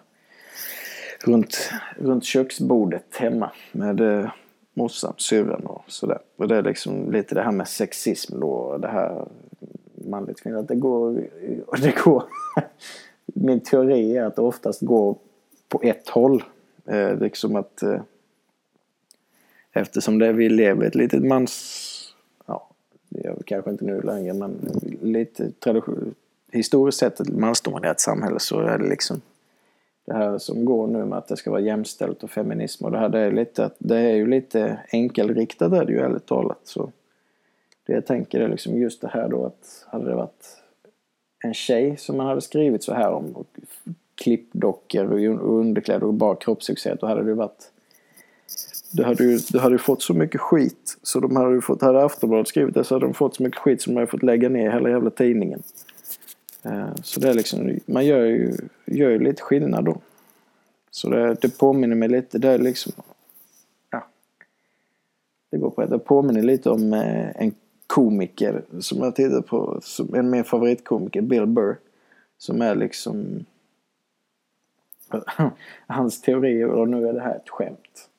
runt, 1.25 1.71
runt 1.97 2.23
köksbordet 2.23 3.15
hemma 3.15 3.51
med 3.71 4.01
eh, 4.01 4.29
morsan, 4.73 5.13
syrran 5.17 5.65
och 5.65 5.83
sådär. 5.87 6.19
Och 6.35 6.47
det 6.47 6.55
är 6.55 6.63
liksom 6.63 7.11
lite 7.11 7.35
det 7.35 7.41
här 7.41 7.51
med 7.51 7.67
sexism 7.67 8.39
då, 8.39 8.77
det 8.77 8.87
här 8.87 9.25
manligt 9.95 10.41
kvinnligt. 10.41 10.67
Det 10.67 10.75
går, 10.75 11.27
det 11.81 12.03
går. 12.03 12.23
Min 13.25 13.59
teori 13.59 14.17
är 14.17 14.23
att 14.23 14.35
det 14.35 14.41
oftast 14.41 14.81
går 14.81 15.17
på 15.69 15.81
ett 15.83 16.09
håll. 16.09 16.43
Eh, 16.85 17.19
liksom 17.19 17.55
att 17.55 17.83
eh, 17.83 18.01
eftersom 19.71 20.19
det 20.19 20.33
vi 20.33 20.49
lever 20.49 20.85
ett 20.85 20.95
litet 20.95 21.23
mans... 21.23 21.89
Ja, 22.45 22.69
det 23.09 23.21
gör 23.21 23.35
vi 23.37 23.43
kanske 23.43 23.71
inte 23.71 23.85
nu 23.85 24.01
längre 24.01 24.33
men 24.33 24.79
lite 25.01 25.51
tradition, 25.51 26.15
historiskt 26.53 26.97
sett 26.97 27.19
ett 27.19 27.29
mansdominerat 27.29 27.99
samhälle 27.99 28.39
så 28.39 28.59
är 28.59 28.77
det 28.77 28.89
liksom 28.89 29.21
det 30.05 30.13
här 30.13 30.37
som 30.37 30.65
går 30.65 30.87
nu 30.87 31.05
med 31.05 31.17
att 31.17 31.27
det 31.27 31.37
ska 31.37 31.51
vara 31.51 31.61
jämställt 31.61 32.23
och 32.23 32.29
feminism 32.29 32.85
och 32.85 32.91
det 32.91 32.97
här 32.97 33.09
det 33.09 33.19
är, 33.19 33.31
lite, 33.31 33.69
det 33.77 33.97
är 33.97 34.15
ju 34.15 34.27
lite 34.27 34.79
enkelriktat 34.91 35.73
är 35.73 35.85
det 35.85 35.91
ju 35.91 35.99
ärligt 35.99 36.25
talat. 36.25 36.59
Så 36.63 36.91
det 37.85 37.93
jag 37.93 38.05
tänker 38.05 38.39
är 38.39 38.49
liksom 38.49 38.77
just 38.77 39.01
det 39.01 39.07
här 39.07 39.29
då 39.29 39.45
att 39.45 39.85
hade 39.87 40.05
det 40.05 40.15
varit 40.15 40.57
en 41.43 41.53
tjej 41.53 41.97
som 41.97 42.17
man 42.17 42.27
hade 42.27 42.41
skrivit 42.41 42.83
så 42.83 42.93
här 42.93 43.11
om 43.11 43.35
och 43.35 43.47
klippdockor 44.15 45.05
och 45.05 45.59
underkläder 45.59 46.03
och 46.03 46.13
bara 46.13 46.35
kroppssuccé 46.35 46.95
då 47.01 47.07
hade 47.07 47.23
det 47.23 47.33
varit 47.33 47.71
det 48.91 49.03
hade 49.03 49.23
ju 49.23 49.39
det 49.51 49.59
hade 49.59 49.77
fått 49.77 50.01
så 50.01 50.13
mycket 50.13 50.41
skit 50.41 50.97
så 51.03 51.19
de 51.19 51.35
hade 51.35 51.53
ju 51.53 51.61
fått, 51.61 51.81
hade 51.81 52.05
Aftonbladet 52.05 52.47
skrivit 52.47 52.73
det 52.73 52.83
så 52.83 52.95
hade 52.95 53.05
de 53.05 53.13
fått 53.13 53.35
så 53.35 53.43
mycket 53.43 53.59
skit 53.59 53.81
så 53.81 53.89
de 53.89 53.95
hade 53.95 54.07
fått 54.07 54.23
lägga 54.23 54.49
ner 54.49 54.71
hela 54.71 54.89
jävla 54.89 55.09
tidningen. 55.09 55.63
Eh, 56.65 56.95
så 57.03 57.19
det 57.19 57.29
är 57.29 57.33
liksom, 57.33 57.79
man 57.85 58.05
gör 58.05 58.25
ju, 58.25 58.57
gör 58.85 59.09
ju 59.09 59.19
lite 59.19 59.41
skillnad 59.41 59.85
då. 59.85 59.97
Så 60.91 61.09
det, 61.09 61.33
det 61.33 61.57
påminner 61.57 61.95
mig 61.95 62.09
lite, 62.09 62.37
det 62.37 62.49
är 62.49 62.57
liksom, 62.57 62.93
ja. 63.89 64.07
Det 65.51 65.57
går 65.57 65.69
på 65.69 65.81
att 65.81 65.89
det 65.89 65.99
påminner 65.99 66.41
lite 66.41 66.69
om 66.69 66.93
eh, 66.93 67.41
en 67.41 67.55
komiker 67.87 68.63
som 68.79 68.97
jag 68.97 69.15
tittar 69.15 69.41
på, 69.41 69.79
som 69.81 70.15
en 70.15 70.29
min 70.29 70.43
favoritkomiker, 70.43 71.21
Bill 71.21 71.45
Burr. 71.45 71.77
Som 72.37 72.61
är 72.61 72.75
liksom, 72.75 73.45
hans 75.87 76.21
teori, 76.21 76.63
och 76.63 76.89
nu 76.89 77.07
är 77.07 77.13
det 77.13 77.21
här 77.21 77.35
ett 77.35 77.49
skämt. 77.49 78.09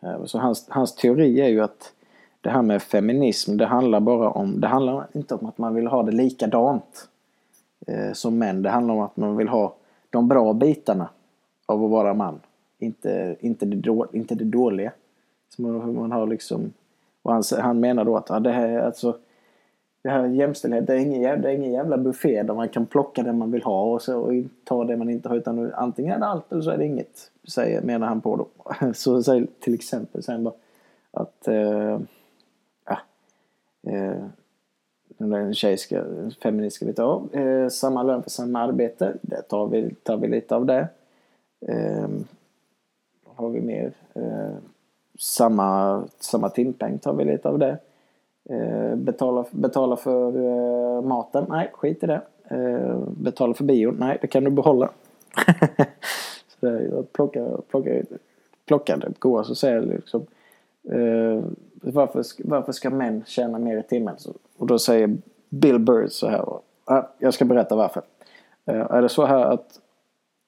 Eh, 0.00 0.24
så 0.24 0.38
hans, 0.38 0.66
hans 0.68 0.94
teori 0.94 1.40
är 1.40 1.48
ju 1.48 1.60
att 1.60 1.92
det 2.40 2.50
här 2.50 2.62
med 2.62 2.82
feminism, 2.82 3.56
det 3.56 3.66
handlar 3.66 4.00
bara 4.00 4.30
om, 4.30 4.60
det 4.60 4.66
handlar 4.66 5.06
inte 5.12 5.34
om 5.34 5.46
att 5.46 5.58
man 5.58 5.74
vill 5.74 5.86
ha 5.86 6.02
det 6.02 6.12
likadant 6.12 7.09
eh, 7.86 8.12
som 8.12 8.38
män. 8.38 8.62
Det 8.62 8.70
handlar 8.70 8.94
om 8.94 9.00
att 9.00 9.16
man 9.16 9.36
vill 9.36 9.48
ha 9.48 9.74
de 10.10 10.28
bra 10.28 10.52
bitarna 10.52 11.08
av 11.66 11.84
att 11.84 11.90
vara 11.90 12.14
man. 12.14 12.40
Inte, 12.78 13.36
inte, 13.40 13.66
det, 13.66 13.76
då, 13.76 14.06
inte 14.12 14.34
det 14.34 14.44
dåliga. 14.44 14.92
Så 15.48 15.62
man, 15.62 15.94
man 15.94 16.12
har 16.12 16.26
liksom, 16.26 16.72
och 17.22 17.32
han, 17.32 17.42
han 17.58 17.80
menar 17.80 18.04
då 18.04 18.16
att 18.16 18.28
ja, 18.28 18.40
det 18.40 18.52
här 18.52 18.78
alltså 18.78 19.18
det 20.02 20.10
här 20.10 20.26
jämställdhet, 20.26 20.86
det 20.86 20.92
är, 20.94 20.98
ingen, 20.98 21.42
det 21.42 21.48
är 21.48 21.54
ingen 21.54 21.72
jävla 21.72 21.98
buffé 21.98 22.42
där 22.42 22.54
man 22.54 22.68
kan 22.68 22.86
plocka 22.86 23.22
det 23.22 23.32
man 23.32 23.50
vill 23.50 23.62
ha 23.62 23.82
och, 23.84 24.02
så, 24.02 24.20
och 24.20 24.32
ta 24.64 24.84
det 24.84 24.96
man 24.96 25.10
inte 25.10 25.28
har. 25.28 25.36
Utan 25.36 25.72
antingen 25.74 26.12
är 26.12 26.18
det 26.18 26.26
allt 26.26 26.52
eller 26.52 26.62
så 26.62 26.70
är 26.70 26.78
det 26.78 26.86
inget, 26.86 27.30
säger, 27.48 27.82
menar 27.82 28.06
han 28.06 28.20
på 28.20 28.36
då. 28.36 28.48
Så 28.94 29.22
säger 29.22 29.46
till 29.60 29.74
exempel 29.74 30.22
säger 30.22 30.38
bara 30.38 30.54
att 31.10 31.48
eh, 31.48 31.98
eh, 33.86 34.24
en 35.20 35.54
tjej 35.54 35.78
ska, 35.78 35.98
en 35.98 36.30
feminist 36.42 36.76
ska 36.76 36.86
vi 36.86 36.92
ta. 36.92 37.22
Eh, 37.32 37.68
samma 37.68 38.02
lön 38.02 38.22
för 38.22 38.30
samma 38.30 38.60
arbete, 38.60 39.14
det 39.22 39.42
tar 39.42 39.66
vi, 39.66 39.94
tar 40.02 40.16
vi 40.16 40.28
lite 40.28 40.56
av 40.56 40.66
det. 40.66 40.88
Eh, 41.66 42.08
har 43.24 43.48
vi 43.48 43.60
mer? 43.60 43.92
Eh, 44.14 44.54
samma, 45.18 46.02
samma 46.18 46.48
timpeng 46.48 46.98
tar 46.98 47.12
vi 47.12 47.24
lite 47.24 47.48
av 47.48 47.58
det. 47.58 47.78
Eh, 48.50 48.96
betala, 48.96 49.44
betala 49.50 49.96
för 49.96 50.36
eh, 50.36 51.02
maten? 51.02 51.46
Nej, 51.48 51.70
skit 51.72 52.02
i 52.02 52.06
det. 52.06 52.20
Eh, 52.44 52.98
betala 53.08 53.54
för 53.54 53.64
bion? 53.64 53.96
Nej, 53.98 54.18
det 54.20 54.26
kan 54.26 54.44
du 54.44 54.50
behålla. 54.50 54.90
så 56.48 56.66
det 56.66 56.82
jag 56.82 57.12
plocka, 57.12 57.46
plocka, 57.68 57.90
plocka 58.66 58.96
det 58.96 59.18
goa 59.18 59.44
så 59.44 59.54
säger 59.54 59.80
liksom 59.80 60.26
eh, 60.90 61.44
varför, 61.82 62.24
varför 62.44 62.72
ska 62.72 62.90
män 62.90 63.22
tjäna 63.26 63.58
mer 63.58 63.78
i 63.78 63.82
timmen? 63.82 64.14
Så, 64.18 64.32
och 64.60 64.66
då 64.66 64.78
säger 64.78 65.16
Bill 65.48 65.78
Burr 65.78 66.06
så 66.08 66.28
här. 66.28 66.40
Och, 66.40 66.64
ah, 66.84 67.02
jag 67.18 67.34
ska 67.34 67.44
berätta 67.44 67.76
varför. 67.76 68.02
Eh, 68.66 68.80
är 68.90 69.02
det 69.02 69.08
så 69.08 69.24
här 69.24 69.44
att 69.44 69.80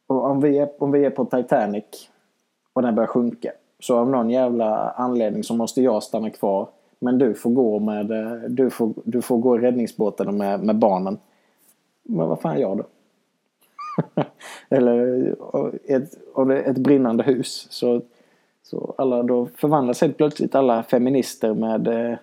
om 0.07 0.41
vi, 0.41 0.59
är, 0.59 0.69
om 0.79 0.93
vi 0.93 1.05
är 1.05 1.11
på 1.11 1.25
Titanic 1.25 1.85
och 2.73 2.83
den 2.83 2.95
börjar 2.95 3.07
sjunka. 3.07 3.53
Så 3.81 3.99
av 3.99 4.11
någon 4.11 4.31
jävla 4.31 4.91
anledning 4.91 5.45
så 5.45 5.55
måste 5.55 5.83
jag 5.83 6.03
stanna 6.03 6.31
kvar 6.31 6.69
men 6.99 7.19
du 7.19 7.35
får 7.35 7.51
gå 7.51 7.79
med 7.79 8.11
eh, 8.11 8.41
du 8.49 8.71
får, 8.71 8.93
du 9.05 9.23
får 9.23 9.39
gå 9.39 9.57
i 9.57 9.61
räddningsbåten 9.61 10.37
med, 10.37 10.63
med 10.63 10.77
barnen. 10.77 11.19
Men 12.03 12.29
vad 12.29 12.41
fan 12.41 12.61
gör 12.61 12.75
du? 12.75 12.85
Eller 14.77 15.27
ett, 15.85 16.15
ett 16.67 16.79
brinnande 16.79 17.25
hus. 17.25 17.67
Så, 17.71 18.01
så 18.63 18.95
alla, 18.99 19.23
då 19.23 19.47
förvandlas 19.47 20.01
helt 20.01 20.17
plötsligt 20.17 20.55
alla 20.55 20.83
feminister 20.83 21.55
med 21.55 21.89
eh, 21.89 22.19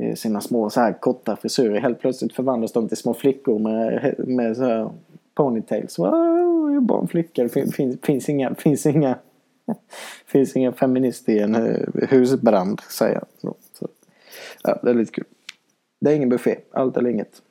Eh, 0.00 0.14
sina 0.14 0.40
små 0.40 0.70
så 0.70 0.80
här 0.80 0.92
korta 0.92 1.36
frisyrer. 1.36 1.80
Helt 1.80 2.00
plötsligt 2.00 2.32
förvandlas 2.32 2.72
de 2.72 2.88
till 2.88 2.96
små 2.96 3.14
flickor 3.14 3.58
med, 3.58 4.14
med 4.18 4.56
så 4.56 4.64
här 4.64 4.90
ponytails. 5.34 5.98
Wow, 5.98 6.68
jag 6.68 6.76
är 6.76 6.80
bara 6.80 7.00
en 7.00 7.08
flicka. 7.08 7.42
Det 7.42 7.48
finns, 7.48 7.76
finns, 8.02 8.28
inga, 8.28 8.54
finns, 8.54 8.86
inga, 8.86 9.18
finns 10.26 10.56
inga 10.56 10.72
feminister 10.72 11.32
i 11.32 11.38
en 11.38 11.54
eh, 11.54 12.08
husbrand, 12.08 12.80
säger 12.80 13.14
jag. 13.40 13.54
Ja, 14.62 14.78
det 14.82 14.90
är 14.90 14.94
lite 14.94 15.12
kul. 15.12 15.24
Det 16.00 16.10
är 16.10 16.14
ingen 16.14 16.28
buffé, 16.28 16.58
allt 16.70 16.96
eller 16.96 17.10
inget. 17.10 17.42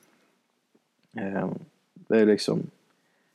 Ehm, 1.16 1.54
det 1.94 2.20
är 2.20 2.26
liksom... 2.26 2.62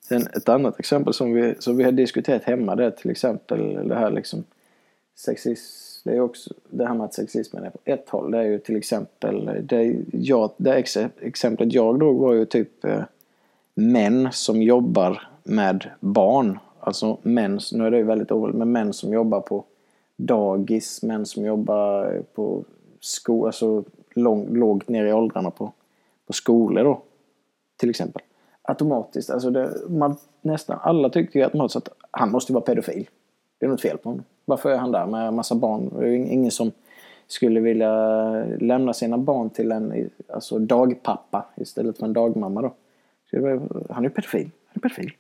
Sen 0.01 0.21
ett 0.21 0.49
annat 0.49 0.79
exempel 0.79 1.13
som 1.13 1.33
vi, 1.33 1.55
som 1.59 1.77
vi 1.77 1.83
har 1.83 1.91
diskuterat 1.91 2.43
hemma 2.43 2.75
det 2.75 2.85
är 2.85 2.91
till 2.91 3.11
exempel 3.11 3.87
det 3.87 3.95
här 3.95 4.11
liksom 4.11 4.43
sexism. 5.15 5.92
Det 6.03 6.11
är 6.11 6.19
också 6.19 6.53
det 6.69 6.85
här 6.85 6.93
med 6.93 7.05
att 7.05 7.13
sexismen 7.13 7.63
är 7.63 7.69
på 7.69 7.79
ett 7.83 8.09
håll. 8.09 8.31
Det 8.31 8.37
är 8.37 8.43
ju 8.43 8.59
till 8.59 8.75
exempel 8.75 9.59
det, 9.63 9.95
jag, 10.11 10.51
det 10.57 10.73
ex, 10.73 10.97
exemplet 11.21 11.73
jag 11.73 11.99
drog 11.99 12.19
var 12.19 12.33
ju 12.33 12.45
typ 12.45 12.85
eh, 12.85 13.03
män 13.73 14.29
som 14.31 14.61
jobbar 14.61 15.27
med 15.43 15.89
barn. 15.99 16.59
Alltså 16.79 17.17
män, 17.21 17.59
nu 17.71 17.85
är 17.85 17.91
det 17.91 17.97
ju 17.97 18.03
väldigt 18.03 18.31
ovanligt, 18.31 18.57
men 18.57 18.71
män 18.71 18.93
som 18.93 19.13
jobbar 19.13 19.41
på 19.41 19.63
dagis, 20.15 21.03
män 21.03 21.25
som 21.25 21.45
jobbar 21.45 22.21
på 22.33 22.63
sko, 22.99 23.45
alltså 23.45 23.83
lång, 24.13 24.55
lågt 24.55 24.89
ner 24.89 25.05
i 25.05 25.13
åldrarna 25.13 25.51
på, 25.51 25.71
på 26.27 26.33
skolor 26.33 26.83
då. 26.83 27.01
Till 27.77 27.89
exempel. 27.89 28.21
Automatiskt, 28.61 29.29
alltså 29.29 29.49
det, 29.49 29.73
man, 29.89 30.15
nästan 30.41 30.79
alla 30.81 31.09
tyckte 31.09 31.37
ju 31.37 31.43
automatiskt 31.43 31.75
att 31.75 31.89
han 32.11 32.31
måste 32.31 32.53
vara 32.53 32.63
pedofil. 32.63 33.09
Det 33.57 33.65
är 33.65 33.69
något 33.69 33.81
fel 33.81 33.97
på 33.97 34.09
honom. 34.09 34.25
Varför 34.45 34.69
är 34.69 34.77
han 34.77 34.91
där 34.91 35.05
med 35.05 35.33
massa 35.33 35.55
barn? 35.55 35.89
Det 35.99 36.07
är 36.07 36.11
ingen 36.13 36.51
som 36.51 36.71
skulle 37.27 37.59
vilja 37.59 38.45
lämna 38.59 38.93
sina 38.93 39.17
barn 39.17 39.49
till 39.49 39.71
en 39.71 40.09
alltså 40.27 40.59
dagpappa 40.59 41.45
istället 41.55 41.97
för 41.97 42.05
en 42.05 42.13
dagmamma 42.13 42.61
då. 42.61 42.73
Han 43.89 44.05
är 44.05 44.09
pedofil. 44.09 44.49
Han 44.67 44.73
är 44.73 44.79
pedofil. 44.79 45.11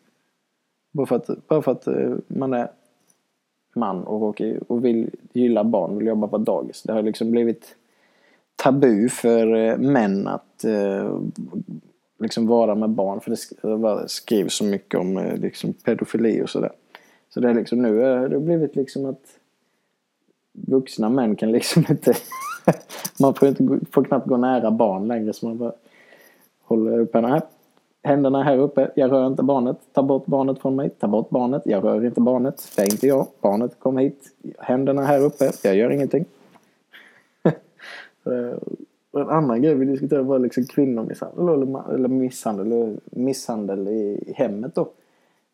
Bara 0.91 1.05
för 1.07 1.15
att, 1.15 1.47
bara 1.47 1.61
för 1.61 1.71
att 1.71 1.87
eh, 1.87 2.13
man 2.27 2.53
är 2.53 2.67
man 3.75 4.03
och, 4.03 4.41
och 4.67 4.85
vill 4.85 5.09
gilla 5.33 5.63
barn, 5.63 5.97
vill 5.97 6.07
jobba 6.07 6.27
på 6.27 6.37
dagis. 6.37 6.83
Det 6.83 6.93
har 6.93 7.01
liksom 7.01 7.31
blivit 7.31 7.75
tabu 8.55 9.09
för 9.09 9.55
eh, 9.55 9.77
män 9.77 10.27
att 10.27 10.63
eh, 10.63 11.19
liksom 12.19 12.47
vara 12.47 12.75
med 12.75 12.89
barn. 12.89 13.21
För 13.21 13.31
det 13.31 14.09
skrivs 14.09 14.53
så 14.53 14.63
mycket 14.63 14.99
om 14.99 15.31
liksom 15.35 15.73
pedofili 15.73 16.41
och 16.43 16.49
sådär. 16.49 16.71
Så 17.33 17.39
det 17.39 17.49
är 17.49 17.53
liksom 17.53 17.81
nu 17.81 18.03
eh, 18.03 18.19
har 18.19 18.27
det 18.29 18.39
blivit 18.39 18.75
liksom 18.75 19.05
att 19.05 19.39
vuxna 20.51 21.09
män 21.09 21.35
kan 21.35 21.51
liksom 21.51 21.85
inte... 21.89 22.13
man 23.19 23.33
får, 23.33 23.47
inte, 23.47 23.79
får 23.91 24.03
knappt 24.03 24.27
gå 24.27 24.37
nära 24.37 24.71
barn 24.71 25.07
längre 25.07 25.33
så 25.33 25.45
man 25.47 25.57
bara 25.57 25.73
håller 26.61 26.99
upp 26.99 27.13
henne. 27.15 27.41
Händerna 28.03 28.43
här 28.43 28.57
uppe. 28.57 28.91
Jag 28.95 29.11
rör 29.11 29.27
inte 29.27 29.43
barnet. 29.43 29.77
Ta 29.93 30.03
bort 30.03 30.25
barnet 30.25 30.59
från 30.59 30.75
mig. 30.75 30.89
Ta 30.89 31.07
bort 31.07 31.29
barnet. 31.29 31.61
Jag 31.65 31.83
rör 31.83 32.05
inte 32.05 32.21
barnet. 32.21 32.71
Det 32.75 32.81
är 32.81 32.93
inte 32.93 33.07
jag. 33.07 33.27
Barnet 33.41 33.79
kom 33.79 33.97
hit. 33.97 34.35
Händerna 34.59 35.01
här 35.01 35.21
uppe. 35.21 35.51
Jag 35.63 35.75
gör 35.75 35.89
ingenting. 35.89 36.25
En 39.15 39.29
annan 39.29 39.61
grej 39.61 39.75
vi 39.75 39.85
diskuterade 39.85 40.25
var 40.25 40.39
liksom 40.39 40.65
kvinnomisshandel 40.65 41.49
eller 41.93 42.07
misshandel, 42.07 42.65
eller 42.65 42.97
misshandel 43.05 43.87
i 43.87 44.33
hemmet 44.35 44.75
då. 44.75 44.89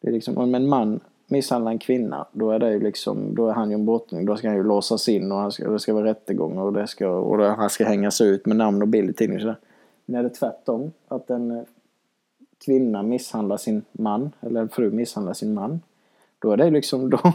Det 0.02 0.08
är 0.08 0.12
liksom 0.12 0.38
om 0.38 0.56
en 0.56 0.68
man 0.68 1.00
misshandlar 1.30 1.72
en 1.72 1.80
kvinna 1.80 2.28
då 2.32 2.52
är 2.52 2.60
det 2.60 2.72
ju 2.72 2.80
liksom, 2.80 3.36
då 3.36 3.48
är 3.48 3.54
han 3.54 3.70
ju 3.70 3.74
en 3.74 3.86
brottsling. 3.86 4.26
Då 4.26 4.38
ska 4.38 4.48
han 4.48 4.58
ju 4.58 4.64
låsas 4.64 5.10
in 5.10 5.32
och 5.32 5.38
han 5.38 5.52
ska, 5.52 5.70
det 5.70 5.80
ska 5.80 5.94
vara 5.94 6.06
rättegång 6.06 6.58
och 6.58 6.74
det 6.74 6.88
ska, 6.88 7.10
och 7.10 7.44
han 7.44 7.70
ska 7.70 7.86
hängas 7.86 8.22
ut 8.22 8.46
med 8.46 8.58
namn 8.58 8.82
och 8.82 8.88
bild 8.88 9.10
i 9.10 9.14
tidningen. 9.14 9.56
Men 10.06 10.20
är 10.20 10.24
det 10.24 10.30
tvärtom, 10.30 10.92
att 11.08 11.30
en 11.30 11.52
eh, 11.52 11.64
kvinna 12.66 13.04
misshandlar 13.04 13.58
sin 13.58 13.84
man, 13.92 14.32
eller 14.42 14.62
en 14.62 14.70
fru 14.70 14.92
misshandlar 14.92 15.34
sin 15.34 15.54
man. 15.54 15.82
Då 16.40 16.52
är 16.52 16.58
det 16.58 16.70
liksom, 16.70 17.10
då, 17.10 17.34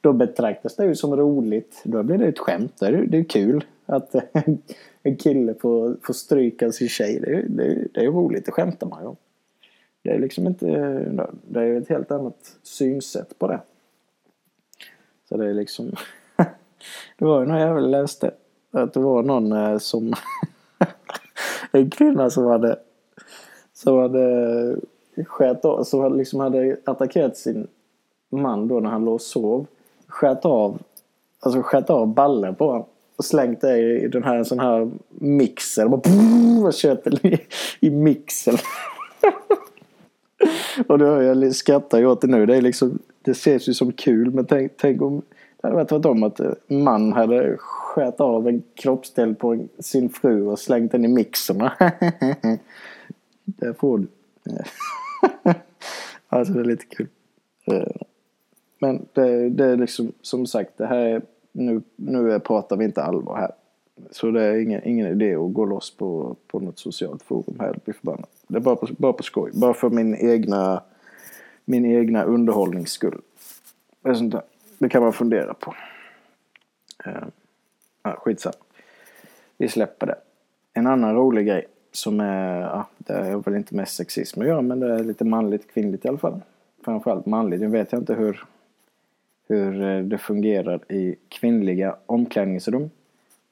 då 0.00 0.12
betraktas 0.12 0.76
det 0.76 0.86
ju 0.86 0.94
som 0.94 1.16
roligt. 1.16 1.80
Då 1.84 2.02
blir 2.02 2.18
det 2.18 2.26
ett 2.26 2.38
skämt. 2.38 2.72
Det 2.80 2.86
är, 2.86 2.92
det 2.92 3.18
är 3.18 3.24
kul 3.24 3.64
att 3.86 4.14
en 5.02 5.16
kille 5.16 5.54
får, 5.54 5.96
får 6.02 6.14
stryka 6.14 6.72
sin 6.72 6.88
tjej. 6.88 7.20
Det 7.20 7.30
är, 7.30 7.44
det, 7.48 7.86
det 7.94 8.00
är 8.00 8.10
roligt, 8.10 8.46
det 8.46 8.52
skämtar 8.52 8.86
man 8.86 9.02
ju 9.02 9.08
om. 9.08 9.16
Det 10.02 10.10
är 10.10 10.18
liksom 10.18 10.46
inte, 10.46 10.66
det 11.42 11.60
är 11.60 11.80
ett 11.80 11.88
helt 11.88 12.10
annat 12.10 12.56
synsätt 12.62 13.38
på 13.38 13.48
det. 13.48 13.60
Så 15.28 15.36
det 15.36 15.50
är 15.50 15.54
liksom, 15.54 15.92
det 17.18 17.24
var 17.24 17.40
ju 17.40 17.46
någon 17.46 17.60
jävel 17.60 17.90
läste 17.90 18.30
att 18.70 18.92
det 18.92 19.00
var 19.00 19.22
någon 19.22 19.52
eh, 19.52 19.78
som, 19.78 20.14
en 21.72 21.90
kvinna 21.90 22.30
som 22.30 22.46
hade 22.46 22.78
som 23.72 23.98
hade 23.98 24.76
skät 25.26 25.64
av, 25.64 25.84
som 25.84 26.18
liksom 26.18 26.40
hade 26.40 26.76
attackerat 26.84 27.36
sin 27.36 27.68
man 28.30 28.68
då 28.68 28.80
när 28.80 28.90
han 28.90 29.04
låg 29.04 29.14
och 29.14 29.20
sov. 29.20 29.66
Skät 30.08 30.44
av, 30.44 30.78
alltså 31.40 31.62
skät 31.62 31.90
av 31.90 32.06
ballen 32.06 32.54
på 32.54 32.66
honom. 32.66 32.86
Och 33.16 33.24
slängt 33.24 33.60
det 33.60 33.78
i 33.78 34.08
den 34.08 34.24
här, 34.24 34.36
en 34.36 34.44
sån 34.44 34.58
här 34.60 34.90
mixer. 35.08 35.88
Bara, 35.88 36.00
och 36.66 36.74
kört 36.74 37.06
i, 37.06 37.38
i 37.80 37.90
mixen 37.90 38.56
och 40.86 40.98
då 40.98 41.22
jag 41.22 41.54
skrattar 41.54 42.00
jag 42.00 42.10
åt 42.10 42.20
det 42.20 42.26
nu. 42.26 42.46
Det, 42.46 42.56
är 42.56 42.62
liksom, 42.62 42.98
det 43.22 43.30
ses 43.30 43.68
ju 43.68 43.74
som 43.74 43.92
kul 43.92 44.30
men 44.30 44.46
tänk, 44.46 44.72
tänk 44.76 45.02
om 45.02 45.22
det 45.60 45.68
hade 45.68 45.76
varit 45.76 46.04
om 46.06 46.22
att 46.22 46.40
en 46.40 46.56
man 46.68 47.12
hade 47.12 47.56
skärt 47.58 48.20
av 48.20 48.48
en 48.48 48.62
kroppsdel 48.74 49.34
på 49.34 49.66
sin 49.78 50.08
fru 50.08 50.46
och 50.46 50.58
slängt 50.58 50.92
den 50.92 51.04
i 51.04 51.08
mixerna. 51.08 51.72
det 53.44 53.74
får 53.78 53.98
du. 53.98 54.06
alltså 56.28 56.52
det 56.52 56.60
är 56.60 56.64
lite 56.64 56.86
kul. 56.86 57.08
Eh, 57.66 58.02
men 58.78 59.06
det, 59.12 59.48
det 59.48 59.64
är 59.64 59.76
liksom 59.76 60.12
som 60.20 60.46
sagt 60.46 60.78
det 60.78 60.86
här 60.86 60.96
är 60.96 61.22
nu, 61.52 61.82
nu 61.96 62.40
pratar 62.40 62.76
vi 62.76 62.84
inte 62.84 63.02
allvar 63.02 63.36
här. 63.36 63.52
Så 64.10 64.30
det 64.30 64.42
är 64.42 64.58
ingen, 64.58 64.84
ingen 64.84 65.06
idé 65.06 65.34
att 65.34 65.52
gå 65.52 65.64
loss 65.64 65.96
på, 65.96 66.36
på 66.46 66.60
något 66.60 66.78
socialt 66.78 67.22
forum 67.22 67.56
här. 67.60 67.72
Det 67.72 67.84
blir 67.84 67.94
förbannat. 67.94 68.30
Det 68.48 68.56
är 68.56 68.60
bara 68.60 68.76
på, 68.76 68.88
bara 68.98 69.12
på 69.12 69.22
skoj. 69.22 69.50
Bara 69.54 69.74
för 69.74 69.90
min 69.90 70.14
egna, 70.14 70.82
min 71.64 71.86
egna 71.86 72.22
underhållnings 72.22 72.90
skull. 72.90 73.20
Det, 74.02 74.42
det 74.78 74.88
kan 74.88 75.02
man 75.02 75.12
fundera 75.12 75.54
på. 75.54 75.74
Uh, 77.06 77.24
ja, 78.02 78.16
skitsamma. 78.18 78.54
Vi 79.56 79.68
släpper 79.68 80.06
det. 80.06 80.16
En 80.72 80.86
annan 80.86 81.14
rolig 81.14 81.46
grej 81.46 81.66
som 81.92 82.20
är, 82.20 82.60
ja, 82.60 82.86
det 82.98 83.12
är 83.12 83.36
väl 83.36 83.56
inte 83.56 83.74
mest 83.74 83.96
sexism 83.96 84.40
att 84.40 84.46
göra 84.46 84.62
men 84.62 84.80
det 84.80 84.94
är 84.94 85.04
lite 85.04 85.24
manligt 85.24 85.72
kvinnligt 85.72 86.04
i 86.04 86.08
alla 86.08 86.18
fall. 86.18 86.40
Framförallt 86.84 87.26
manligt. 87.26 87.60
Nu 87.60 87.66
vet 87.66 87.92
jag 87.92 88.00
inte 88.00 88.14
hur, 88.14 88.44
hur 89.48 89.82
eh, 89.82 90.02
det 90.02 90.18
fungerar 90.18 90.92
i 90.92 91.16
kvinnliga 91.28 91.96
omklädningsrum. 92.06 92.90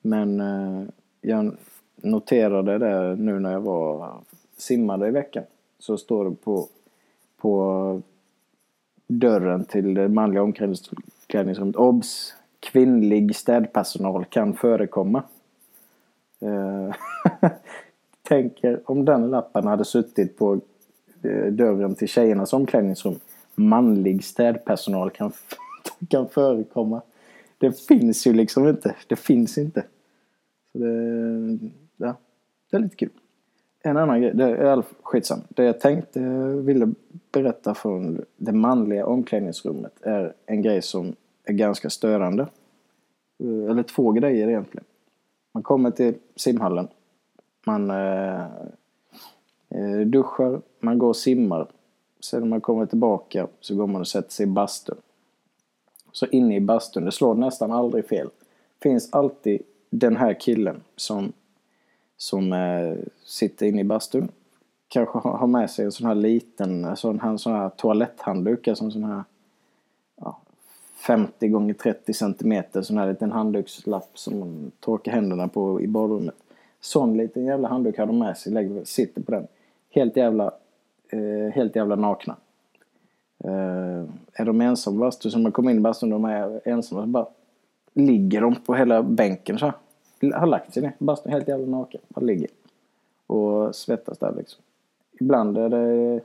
Men 0.03 0.41
eh, 0.41 0.83
jag 1.21 1.57
noterade 1.97 2.79
det 2.79 3.17
nu 3.17 3.41
när 3.41 3.53
jag 3.53 3.61
var 3.61 4.15
simmade 4.57 5.09
i 5.09 5.11
veckan. 5.11 5.45
Så 5.79 5.99
står 5.99 6.25
det 6.25 6.37
på, 6.37 6.69
på 7.37 8.03
dörren 9.07 9.65
till 9.65 9.95
det 9.95 10.09
manliga 10.09 10.43
omklädningsrummet. 10.43 11.77
Obs! 11.77 12.35
Kvinnlig 12.61 13.37
städpersonal 13.37 14.25
kan 14.25 14.55
förekomma. 14.55 15.23
Eh, 16.41 16.95
tänker 18.23 18.81
om 18.85 19.05
den 19.05 19.31
lappen 19.31 19.67
hade 19.67 19.85
suttit 19.85 20.39
på 20.39 20.61
eh, 21.23 21.53
dörren 21.53 21.95
till 21.95 22.09
tjejernas 22.09 22.53
omklädningsrum. 22.53 23.21
Manlig 23.55 24.25
städpersonal 24.25 25.11
kan 25.11 25.33
kan 26.09 26.29
förekomma. 26.29 27.03
Det 27.59 27.87
finns 27.87 28.27
ju 28.27 28.33
liksom 28.33 28.69
inte. 28.69 28.95
Det 29.07 29.17
finns 29.17 29.59
inte. 29.59 29.85
Så 30.73 30.79
det, 30.79 31.59
ja, 31.97 32.17
det 32.71 32.77
är 32.77 32.81
lite 32.81 32.97
kul. 32.97 33.11
En 33.83 33.97
annan 33.97 34.23
grej, 34.23 34.35
det 34.35 34.57
är 34.57 34.83
skitsam. 35.03 35.41
Det 35.49 35.65
jag 35.65 35.81
tänkte 35.81 36.21
eh, 36.21 36.47
ville 36.47 36.93
berätta 37.33 37.75
från 37.75 38.25
det 38.37 38.53
manliga 38.53 39.07
omklädningsrummet 39.07 39.93
är 40.03 40.35
en 40.47 40.63
grej 40.63 40.83
som 40.83 41.15
är 41.45 41.53
ganska 41.53 41.91
störande. 41.91 42.43
Eh, 43.39 43.71
eller 43.71 43.83
två 43.83 44.13
grejer 44.13 44.49
egentligen. 44.49 44.85
Man 45.53 45.63
kommer 45.63 45.91
till 45.91 46.15
simhallen. 46.37 46.89
Man 47.67 47.91
eh, 47.91 48.43
eh, 49.69 50.01
duschar, 50.07 50.61
man 50.81 50.99
går 50.99 51.09
och 51.09 51.17
simmar. 51.17 51.67
Sen 52.21 52.41
när 52.41 52.49
man 52.49 52.61
kommer 52.61 52.87
tillbaka 52.87 53.49
så 53.61 53.75
går 53.75 53.87
man 53.87 54.01
och 54.01 54.09
sätter 54.09 54.31
sig 54.31 54.45
i 54.45 54.47
bastun. 54.47 54.97
Så 56.13 56.27
inne 56.27 56.57
i 56.57 56.61
bastun, 56.61 57.05
det 57.05 57.13
slår 57.13 57.35
nästan 57.35 57.73
aldrig 57.73 58.09
fel. 58.09 58.29
Finns 58.83 59.13
alltid 59.13 59.63
den 59.91 60.17
här 60.17 60.41
killen 60.41 60.83
som, 60.97 61.33
som 62.17 62.53
eh, 62.53 62.95
sitter 63.25 63.67
inne 63.67 63.81
i 63.81 63.85
bastun. 63.85 64.29
Kanske 64.89 65.19
har 65.19 65.47
med 65.47 65.71
sig 65.71 65.85
en 65.85 65.93
sån 65.93 66.07
här 66.07 66.15
liten, 66.15 66.97
sån 66.97 67.21
här, 67.21 67.37
sån 67.37 67.53
här 67.53 67.69
toaletthandduk, 67.69 68.69
alltså 68.69 68.85
en 68.85 68.93
sån 68.93 69.05
här 69.05 69.25
ja, 70.17 70.39
50 70.95 71.49
gånger 71.49 71.75
30 71.75 72.13
centimeter 72.13 72.83
sån 72.83 72.99
här 72.99 73.09
liten 73.09 73.33
handdukslapp 73.33 74.11
som 74.15 74.39
man 74.39 74.73
torkar 74.81 75.13
händerna 75.13 75.49
på 75.49 75.81
i 75.81 75.87
badrummet. 75.87 76.35
Sån 76.81 77.17
liten 77.17 77.45
jävla 77.45 77.69
handduk 77.69 77.99
har 77.99 78.07
de 78.07 78.19
med 78.19 78.37
sig, 78.37 78.53
lägger, 78.53 78.85
sitter 78.85 79.23
på 79.23 79.33
den. 79.33 79.47
Helt 79.91 80.17
jävla, 80.17 80.53
eh, 81.09 81.53
helt 81.55 81.77
jävla 81.77 81.97
nakna. 81.97 82.37
Uh, 83.45 84.05
är 84.33 84.45
de 84.45 84.61
ensamma 84.61 85.01
bastu, 85.01 85.31
så 85.31 85.39
man 85.39 85.53
kommer 85.53 85.71
in 85.71 85.77
i 85.77 85.81
bastun 85.81 86.11
de 86.11 86.25
är 86.25 86.61
ensamma, 86.65 87.03
så 87.03 87.07
bara 87.07 87.27
ligger 87.93 88.41
de 88.41 88.55
på 88.55 88.75
hela 88.75 89.03
bänken 89.03 89.59
så 89.59 89.65
här. 89.65 89.75
Har 90.39 90.47
lagt 90.47 90.75
sig 90.75 90.83
ner 90.83 90.93
i 90.99 91.05
bastun 91.05 91.33
helt 91.33 91.49
jävla 91.49 91.67
naken. 91.67 92.01
Bara 92.09 92.25
ligger. 92.25 92.51
Och 93.27 93.75
svettas 93.75 94.19
där 94.19 94.35
liksom. 94.37 94.63
Ibland 95.21 95.59
är 95.59 95.69
det, 95.69 96.21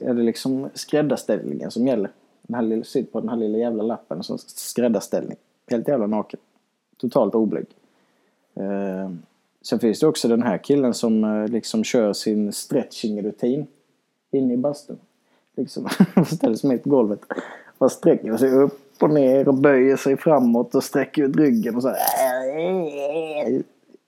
är 0.00 0.14
det 0.14 0.22
liksom 0.22 0.68
skräddarställningen 0.74 1.70
som 1.70 1.86
gäller. 1.86 2.10
Den 2.42 2.54
här 2.54 2.62
lilla, 2.62 2.84
sitter 2.84 3.12
på 3.12 3.20
den 3.20 3.28
här 3.28 3.36
lilla 3.36 3.58
jävla 3.58 3.82
lappen 3.82 4.22
som 4.22 4.38
skräddarställning. 4.38 5.36
Helt 5.70 5.88
jävla 5.88 6.06
naken. 6.06 6.40
Totalt 6.96 7.34
oblyg. 7.34 7.66
Uh, 8.60 9.10
sen 9.62 9.78
finns 9.78 10.00
det 10.00 10.06
också 10.06 10.28
den 10.28 10.42
här 10.42 10.58
killen 10.58 10.94
som 10.94 11.24
uh, 11.24 11.48
liksom 11.48 11.84
kör 11.84 12.12
sin 12.12 12.52
stretchingrutin 12.52 13.66
inne 14.30 14.54
i 14.54 14.56
bastun. 14.56 14.98
Liksom, 15.60 15.88
ställer 16.26 16.54
sig 16.54 16.70
mitt 16.70 16.82
på 16.82 16.90
golvet. 16.90 17.20
Och 17.78 17.92
sträcker 17.92 18.36
sig 18.36 18.50
upp 18.50 19.02
och 19.02 19.10
ner 19.10 19.48
och 19.48 19.54
böjer 19.54 19.96
sig 19.96 20.16
framåt 20.16 20.74
och 20.74 20.84
sträcker 20.84 21.22
ut 21.22 21.36
ryggen 21.36 21.76
och 21.76 21.82
så 21.82 21.88
här. 21.88 21.96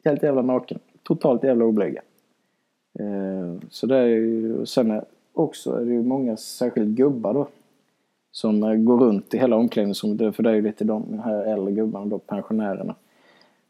Helt 0.05 0.23
jävla 0.23 0.43
naken. 0.43 0.79
Totalt 1.03 1.45
jävla 1.45 1.65
oblyga. 1.65 2.03
Eh, 2.99 3.69
så 3.71 3.87
det 3.87 3.97
är 3.97 4.07
ju, 4.07 4.67
sen 4.67 4.91
är 4.91 5.05
också 5.33 5.77
är 5.77 5.85
det 5.85 5.93
ju 5.93 6.03
många, 6.03 6.37
särskilt 6.37 6.89
gubbar 6.89 7.35
då, 7.35 7.49
som 8.33 8.63
eh, 8.63 8.75
går 8.75 8.99
runt 8.99 9.35
i 9.35 9.39
hela 9.39 9.57
omklädningsrummet. 9.57 10.37
För 10.37 10.43
det 10.43 10.51
är 10.51 10.55
ju 10.55 10.63
lite 10.63 10.85
de 10.85 11.19
här 11.25 11.45
äldre 11.45 11.73
gubbarna 11.73 12.07
då, 12.07 12.19
pensionärerna. 12.19 12.95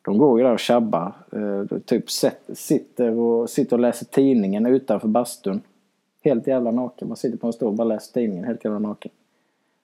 De 0.02 0.18
går 0.18 0.38
ju 0.38 0.44
där 0.44 0.52
och 0.52 0.58
tjabbar. 0.58 1.12
Eh, 1.32 1.78
typ 1.78 2.10
sitter 2.52 3.18
och, 3.18 3.50
sitter 3.50 3.76
och 3.76 3.80
läser 3.80 4.06
tidningen 4.06 4.66
utanför 4.66 5.08
bastun. 5.08 5.60
Helt 6.22 6.46
jävla 6.46 6.70
naken. 6.70 7.08
Man 7.08 7.16
sitter 7.16 7.38
på 7.38 7.46
en 7.46 7.52
stol 7.52 7.68
och 7.68 7.74
bara 7.74 7.88
läser 7.88 8.12
tidningen 8.12 8.44
helt 8.44 8.64
jävla 8.64 8.78
naken. 8.78 9.12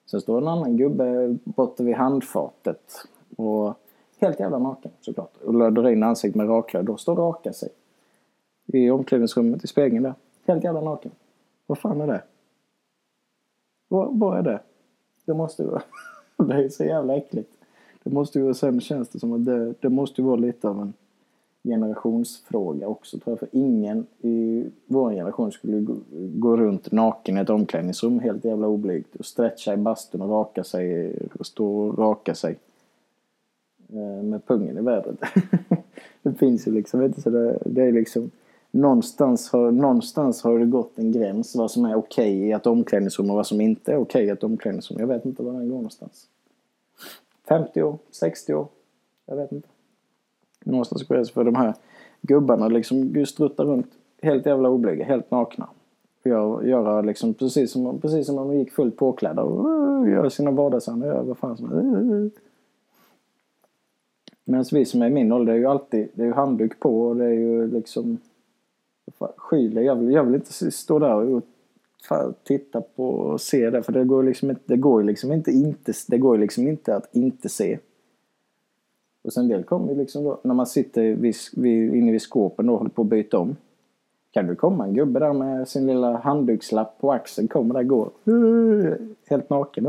Sen 0.05 0.21
står 0.21 0.37
en 0.37 0.47
annan 0.47 0.77
gubbe 0.77 1.37
borta 1.43 1.83
vid 1.83 1.95
handfatet. 1.95 2.91
Och 3.37 3.73
helt 4.17 4.39
jävla 4.39 4.59
naken 4.59 4.91
såklart. 5.01 5.37
Och 5.45 5.53
löder 5.53 5.89
in 5.89 6.03
ansiktet 6.03 6.35
med 6.35 6.49
raklöd. 6.49 6.85
Då 6.85 6.97
står 6.97 7.15
raka 7.15 7.53
sig. 7.53 7.69
I 8.65 8.89
omklädningsrummet, 8.89 9.63
i 9.63 9.67
spegeln 9.67 10.03
där. 10.03 10.13
Helt 10.47 10.63
jävla 10.63 10.81
naken. 10.81 11.11
Vad 11.65 11.77
fan 11.77 12.01
är 12.01 12.07
det? 12.07 12.21
Vad, 13.87 14.19
vad 14.19 14.37
är 14.37 14.41
det? 14.43 14.59
Det 15.25 15.33
måste 15.33 15.63
vara... 15.63 15.81
det 16.37 16.53
är 16.53 16.69
så 16.69 16.83
jävla 16.83 17.17
äckligt. 17.17 17.51
Det 18.03 18.09
måste 18.09 18.39
ju, 18.39 18.53
sen 18.53 18.81
känns 18.81 19.09
det 19.09 19.19
som 19.19 19.33
att 19.33 19.45
det, 19.45 19.73
det 19.79 19.89
måste 19.89 20.21
ju 20.21 20.27
vara 20.27 20.35
lite 20.35 20.69
av 20.69 20.81
en 20.81 20.93
generationsfråga 21.69 22.87
också 22.87 23.19
tror 23.19 23.31
jag. 23.31 23.39
För 23.39 23.49
ingen 23.51 24.07
i 24.21 24.65
vår 24.85 25.11
generation 25.11 25.51
skulle 25.51 25.85
gå, 26.35 26.57
runt 26.57 26.91
naken 26.91 27.37
i 27.37 27.41
ett 27.41 27.49
omklädningsrum 27.49 28.19
helt 28.19 28.45
jävla 28.45 28.67
oblygt 28.67 29.15
och 29.15 29.25
stretcha 29.25 29.73
i 29.73 29.77
bastun 29.77 30.21
och 30.21 30.29
raka 30.29 30.63
sig 30.63 31.15
och 31.39 31.45
stå 31.45 31.79
och 31.79 31.97
raka 31.97 32.35
sig. 32.35 32.57
Eh, 33.89 34.23
med 34.23 34.45
pungen 34.45 34.77
i 34.77 34.81
vädret. 34.81 35.19
det 36.21 36.33
finns 36.33 36.67
ju 36.67 36.71
liksom 36.71 37.01
inte 37.01 37.21
så 37.21 37.29
det, 37.29 37.59
det 37.65 37.81
är 37.81 37.91
liksom 37.91 38.31
någonstans 38.71 39.51
har, 39.51 39.71
någonstans 39.71 40.43
har 40.43 40.59
det 40.59 40.65
gått 40.65 40.99
en 40.99 41.11
gräns 41.11 41.55
vad 41.55 41.71
som 41.71 41.85
är 41.85 41.95
okej 41.95 42.37
okay 42.37 42.47
i 42.47 42.51
ett 42.51 42.67
omklädningsrum 42.67 43.29
och 43.29 43.35
vad 43.35 43.47
som 43.47 43.61
inte 43.61 43.91
är 43.91 43.95
okej 43.95 44.01
okay 44.01 44.27
i 44.27 44.29
ett 44.29 44.43
omklädningsrum. 44.43 44.99
Jag 44.99 45.07
vet 45.07 45.25
inte 45.25 45.43
var 45.43 45.53
den 45.53 45.69
går 45.69 45.75
någonstans. 45.75 46.27
50 47.47 47.83
år, 47.83 47.97
60 48.11 48.53
år, 48.53 48.67
jag 49.25 49.35
vet 49.35 49.51
inte 49.51 49.67
någonstans 50.65 51.07
på 51.07 51.25
För 51.25 51.43
de 51.43 51.55
här 51.55 51.73
gubbarna 52.21 52.67
liksom 52.67 53.25
struttar 53.25 53.65
runt 53.65 53.87
helt 54.21 54.45
jävla 54.45 54.69
oblyga, 54.69 55.05
helt 55.05 55.31
nakna. 55.31 55.67
Gör, 56.23 56.63
göra 56.63 57.01
liksom 57.01 57.33
precis 57.33 57.71
som, 57.71 57.99
precis 57.99 58.25
som 58.25 58.37
om 58.37 58.47
de 58.47 58.57
gick 58.57 58.71
fullt 58.71 58.97
påklädda 58.97 59.43
och 59.43 59.65
uh, 59.65 60.11
gör 60.11 60.29
sina 60.29 60.51
vardagshandlingar. 60.51 61.15
gör 61.15 61.23
vad 61.23 61.37
fan 61.37 61.57
som 61.57 61.69
helst. 61.69 61.85
Uh, 61.85 62.11
uh, 62.11 62.29
Medan 64.49 64.65
vi 64.71 64.85
som 64.85 65.01
är 65.01 65.07
i 65.07 65.09
min 65.09 65.31
ålder, 65.31 65.53
det 65.53 65.57
är 65.57 65.61
ju 65.61 65.65
alltid, 65.65 66.07
det 66.13 66.21
är 66.21 66.25
ju 66.25 66.33
handduk 66.33 66.79
på 66.79 67.01
och 67.01 67.15
det 67.15 67.25
är 67.25 67.33
ju 67.33 67.71
liksom 67.71 68.17
skyler. 69.35 69.81
Jag 69.81 69.95
vill, 69.95 70.11
jag 70.11 70.23
vill 70.23 70.35
inte 70.35 70.71
stå 70.71 70.99
där 70.99 71.13
och 71.13 71.43
titta 72.43 72.81
på 72.81 73.09
och 73.09 73.41
se 73.41 73.69
det 73.69 73.83
för 73.83 73.91
det 73.91 74.03
går 74.03 74.23
liksom 74.23 74.49
inte, 74.49 74.61
det 74.65 74.77
går 74.77 75.03
liksom 75.03 75.31
inte, 75.31 75.51
inte, 75.51 75.93
det 76.07 76.17
går 76.17 76.37
liksom 76.37 76.67
inte 76.67 76.95
att 76.95 77.15
inte 77.15 77.49
se. 77.49 77.79
Och 79.29 79.33
sen 79.33 79.47
del 79.47 79.63
kommer 79.63 79.91
ju 79.91 79.97
liksom 79.97 80.23
då, 80.23 80.39
när 80.41 80.53
man 80.53 80.67
sitter 80.67 81.01
vid, 81.01 81.35
vid, 81.55 81.95
inne 81.95 82.11
vid 82.11 82.21
skåpen 82.21 82.69
och 82.69 82.77
håller 82.77 82.89
på 82.89 83.01
att 83.01 83.07
byta 83.07 83.39
om. 83.39 83.55
Kan 84.31 84.47
du 84.47 84.55
komma 84.55 84.83
en 84.83 84.93
gubbe 84.93 85.19
där 85.19 85.33
med 85.33 85.67
sin 85.67 85.87
lilla 85.87 86.17
handdukslapp 86.17 86.97
på 86.99 87.11
axeln, 87.11 87.47
kommer 87.47 87.73
där 87.73 87.83
går. 87.83 88.09
Helt 89.29 89.49
naken. 89.49 89.85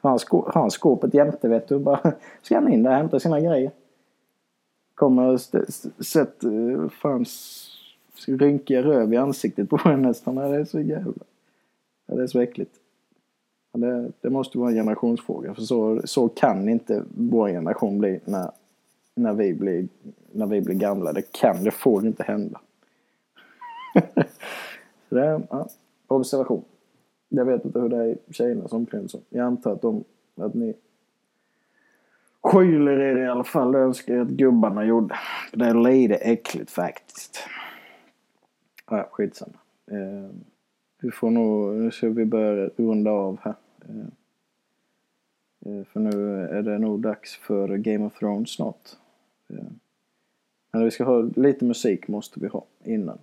Har 0.00 0.10
han, 0.10 0.18
skå, 0.18 0.50
har 0.54 0.60
han 0.60 0.70
skåpet 0.70 1.14
jämte 1.14 1.48
vet 1.48 1.68
du. 1.68 1.78
Bara 1.78 2.12
ska 2.42 2.54
han 2.54 2.72
in 2.72 2.82
där 2.82 2.90
och 2.90 2.96
hämta 2.96 3.20
sina 3.20 3.40
grejer. 3.40 3.70
Kommer 4.94 5.32
och 5.32 5.40
sett 6.06 6.44
eh, 6.44 6.88
fanns 6.88 7.68
rynkiga 8.26 8.82
röv 8.82 9.14
i 9.14 9.16
ansiktet 9.16 9.70
på 9.70 9.76
henne 9.76 10.08
nästan. 10.08 10.34
Det 10.34 10.42
är 10.42 10.64
så 10.64 10.80
jävla... 10.80 11.24
Det 12.06 12.22
är 12.22 12.26
så 12.26 12.40
äckligt. 12.40 12.74
Det, 13.76 14.12
det 14.20 14.30
måste 14.30 14.58
vara 14.58 14.70
en 14.70 14.76
generationsfråga. 14.76 15.54
För 15.54 15.62
så, 15.62 16.00
så 16.04 16.28
kan 16.28 16.68
inte 16.68 17.02
vår 17.14 17.48
generation 17.48 17.98
bli 17.98 18.20
när, 18.24 18.50
när, 19.14 19.32
vi 19.32 19.54
blir, 19.54 19.88
när 20.32 20.46
vi 20.46 20.60
blir 20.60 20.74
gamla. 20.74 21.12
Det 21.12 21.32
kan, 21.32 21.64
det 21.64 21.70
får 21.70 22.06
inte 22.06 22.22
hända. 22.22 22.60
så 25.08 25.14
det 25.14 25.26
är 25.26 25.42
ja, 25.50 25.68
observation. 26.06 26.64
Jag 27.28 27.44
vet 27.44 27.64
inte 27.64 27.80
hur 27.80 27.88
det 27.88 27.96
är 27.96 28.06
i 28.06 28.18
tjejernas 28.30 28.72
omklädningsrum. 28.72 29.22
Jag 29.28 29.46
antar 29.46 29.72
att, 29.72 29.82
de, 29.82 30.04
att 30.34 30.54
ni 30.54 30.74
skyller 32.42 33.00
er 33.00 33.16
i 33.16 33.28
alla 33.28 33.44
fall. 33.44 33.72
Det 33.72 33.78
önskar 33.78 34.14
jag 34.14 34.26
att 34.26 34.32
gubbarna 34.32 34.84
gjorde. 34.84 35.14
Det 35.52 35.64
är 35.64 35.74
lite 35.74 36.14
äckligt 36.14 36.70
faktiskt. 36.70 37.38
Ja, 38.90 39.08
skitsamma. 39.12 39.58
Eh, 39.90 40.30
vi 41.00 41.10
får 41.10 41.30
nog, 41.30 41.74
nu 41.74 41.90
ska 41.90 42.08
vi 42.08 42.24
börja 42.24 42.70
runda 42.76 43.10
av 43.10 43.38
här. 43.42 43.54
Eh, 43.88 44.06
eh, 45.66 45.84
för 45.84 46.00
nu 46.00 46.40
är 46.40 46.62
det 46.62 46.78
nog 46.78 47.00
dags 47.00 47.36
för 47.36 47.76
Game 47.76 48.06
of 48.06 48.18
Thrones 48.18 48.50
snart. 48.50 48.90
Eh, 49.48 49.64
men 50.72 50.84
vi 50.84 50.90
ska 50.90 51.04
ha 51.04 51.20
lite 51.36 51.64
musik 51.64 52.08
måste 52.08 52.40
vi 52.40 52.48
ha 52.48 52.64
innan. 52.84 53.18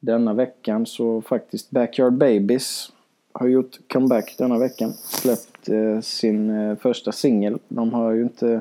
Denna 0.00 0.34
veckan 0.34 0.86
så 0.86 1.22
faktiskt 1.22 1.70
Backyard 1.70 2.12
Babies 2.12 2.92
har 3.32 3.46
gjort 3.46 3.88
comeback 3.88 4.34
denna 4.38 4.58
veckan. 4.58 4.92
Släppt 4.92 5.68
sin 6.04 6.76
första 6.76 7.12
singel. 7.12 7.58
De 7.68 7.92
har 7.92 8.12
ju 8.12 8.22
inte 8.22 8.60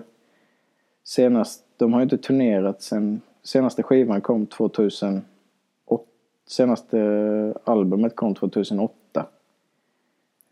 senast, 1.04 1.66
de 1.78 1.94
har 1.94 2.00
ju 2.00 2.04
inte 2.04 2.18
turnerat 2.18 2.82
sen 2.82 3.22
senaste 3.44 3.84
skivan 3.84 4.22
kom 4.22 4.46
2008. 4.46 5.26
Senaste 6.48 7.54
albumet 7.64 8.16
kom 8.16 8.36
2008. 8.36 8.94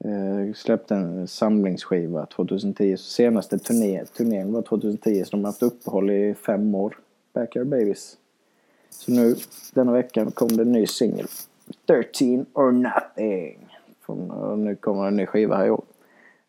Eh, 0.04 0.54
släppte 0.54 0.96
en 0.96 1.28
samlingsskiva 1.28 2.26
2010. 2.26 2.98
Senaste 2.98 3.60
turné, 3.60 4.06
turnén 4.06 4.54
var 4.54 4.62
2010 4.62 5.24
så 5.26 5.32
de 5.32 5.40
har 5.40 5.52
haft 5.52 5.64
uppehåll 5.64 6.10
i 6.12 6.34
fem 6.34 6.76
år. 6.76 7.00
Backyard 7.34 7.68
Babies. 7.68 8.18
Så 8.90 9.12
nu, 9.12 9.36
denna 9.74 9.92
veckan 9.92 10.32
kom 10.32 10.48
det 10.48 10.62
en 10.62 10.72
ny 10.72 10.88
singel. 10.88 11.28
13 11.86 12.46
or 12.54 12.72
nothing. 12.72 13.68
Från, 14.02 14.32
och 14.32 14.60
nu 14.60 14.76
kommer 14.76 15.08
en 15.08 15.16
ny 15.16 15.26
skiva 15.26 15.56
här 15.56 15.66
i 15.66 15.72
år. 15.72 15.84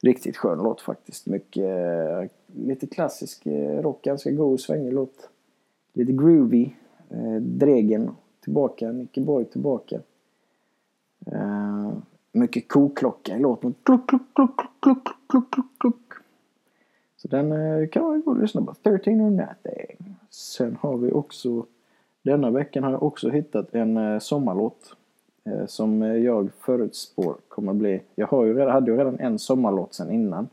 Riktigt 0.03 0.36
skön 0.36 0.59
låt 0.59 0.80
faktiskt. 0.80 1.26
Mycket, 1.26 1.64
eh, 1.64 2.30
lite 2.46 2.86
klassisk 2.86 3.46
eh, 3.46 3.82
rock, 3.82 4.03
ganska 4.03 4.30
god 4.30 4.61
svängig 4.61 4.92
låt. 4.92 5.28
Lite 5.92 6.12
groovy. 6.12 6.70
Dregen 7.40 8.11
tillbaka, 8.40 8.92
Nicke 8.92 9.20
Borg 9.20 9.44
tillbaka. 9.44 10.01
Uh, 11.32 11.70
mycket 12.33 12.68
koklocka 12.68 13.37
i 13.37 13.41
låten. 13.41 13.74
Kluck, 13.83 14.09
kluck, 14.09 14.22
kluck, 14.35 14.57
kluck, 14.81 15.09
kluck, 15.28 15.51
kluck, 15.51 15.66
kluck. 15.78 16.12
Så 17.16 17.28
den 17.28 17.53
eh, 17.53 17.89
kan 17.89 18.05
man 18.05 18.22
gå 18.22 18.31
och 18.31 18.41
lyssna 18.41 18.62
på. 18.62 18.74
13 18.83 19.20
or 19.20 19.31
nothing. 19.31 20.16
Sen 20.31 20.76
har 20.81 20.97
vi 20.97 21.12
också 21.12 21.66
denna 22.22 22.51
veckan 22.51 22.85
har 22.85 22.91
jag 22.91 23.03
också 23.03 23.31
hittat 23.31 23.74
en 23.74 23.97
eh, 23.97 24.18
sommarlåt. 24.18 24.97
Eh, 25.45 25.66
som 25.66 26.03
jag 26.03 26.51
förutspår 26.61 27.37
kommer 27.49 27.74
bli. 27.74 28.03
Jag 28.14 28.26
har 28.26 28.45
ju 28.45 28.55
redan, 28.55 28.72
hade 28.72 28.91
ju 28.91 28.97
redan 28.97 29.18
en 29.18 29.39
sommarlåt 29.39 29.95
sen 29.95 30.11
innan. 30.11 30.49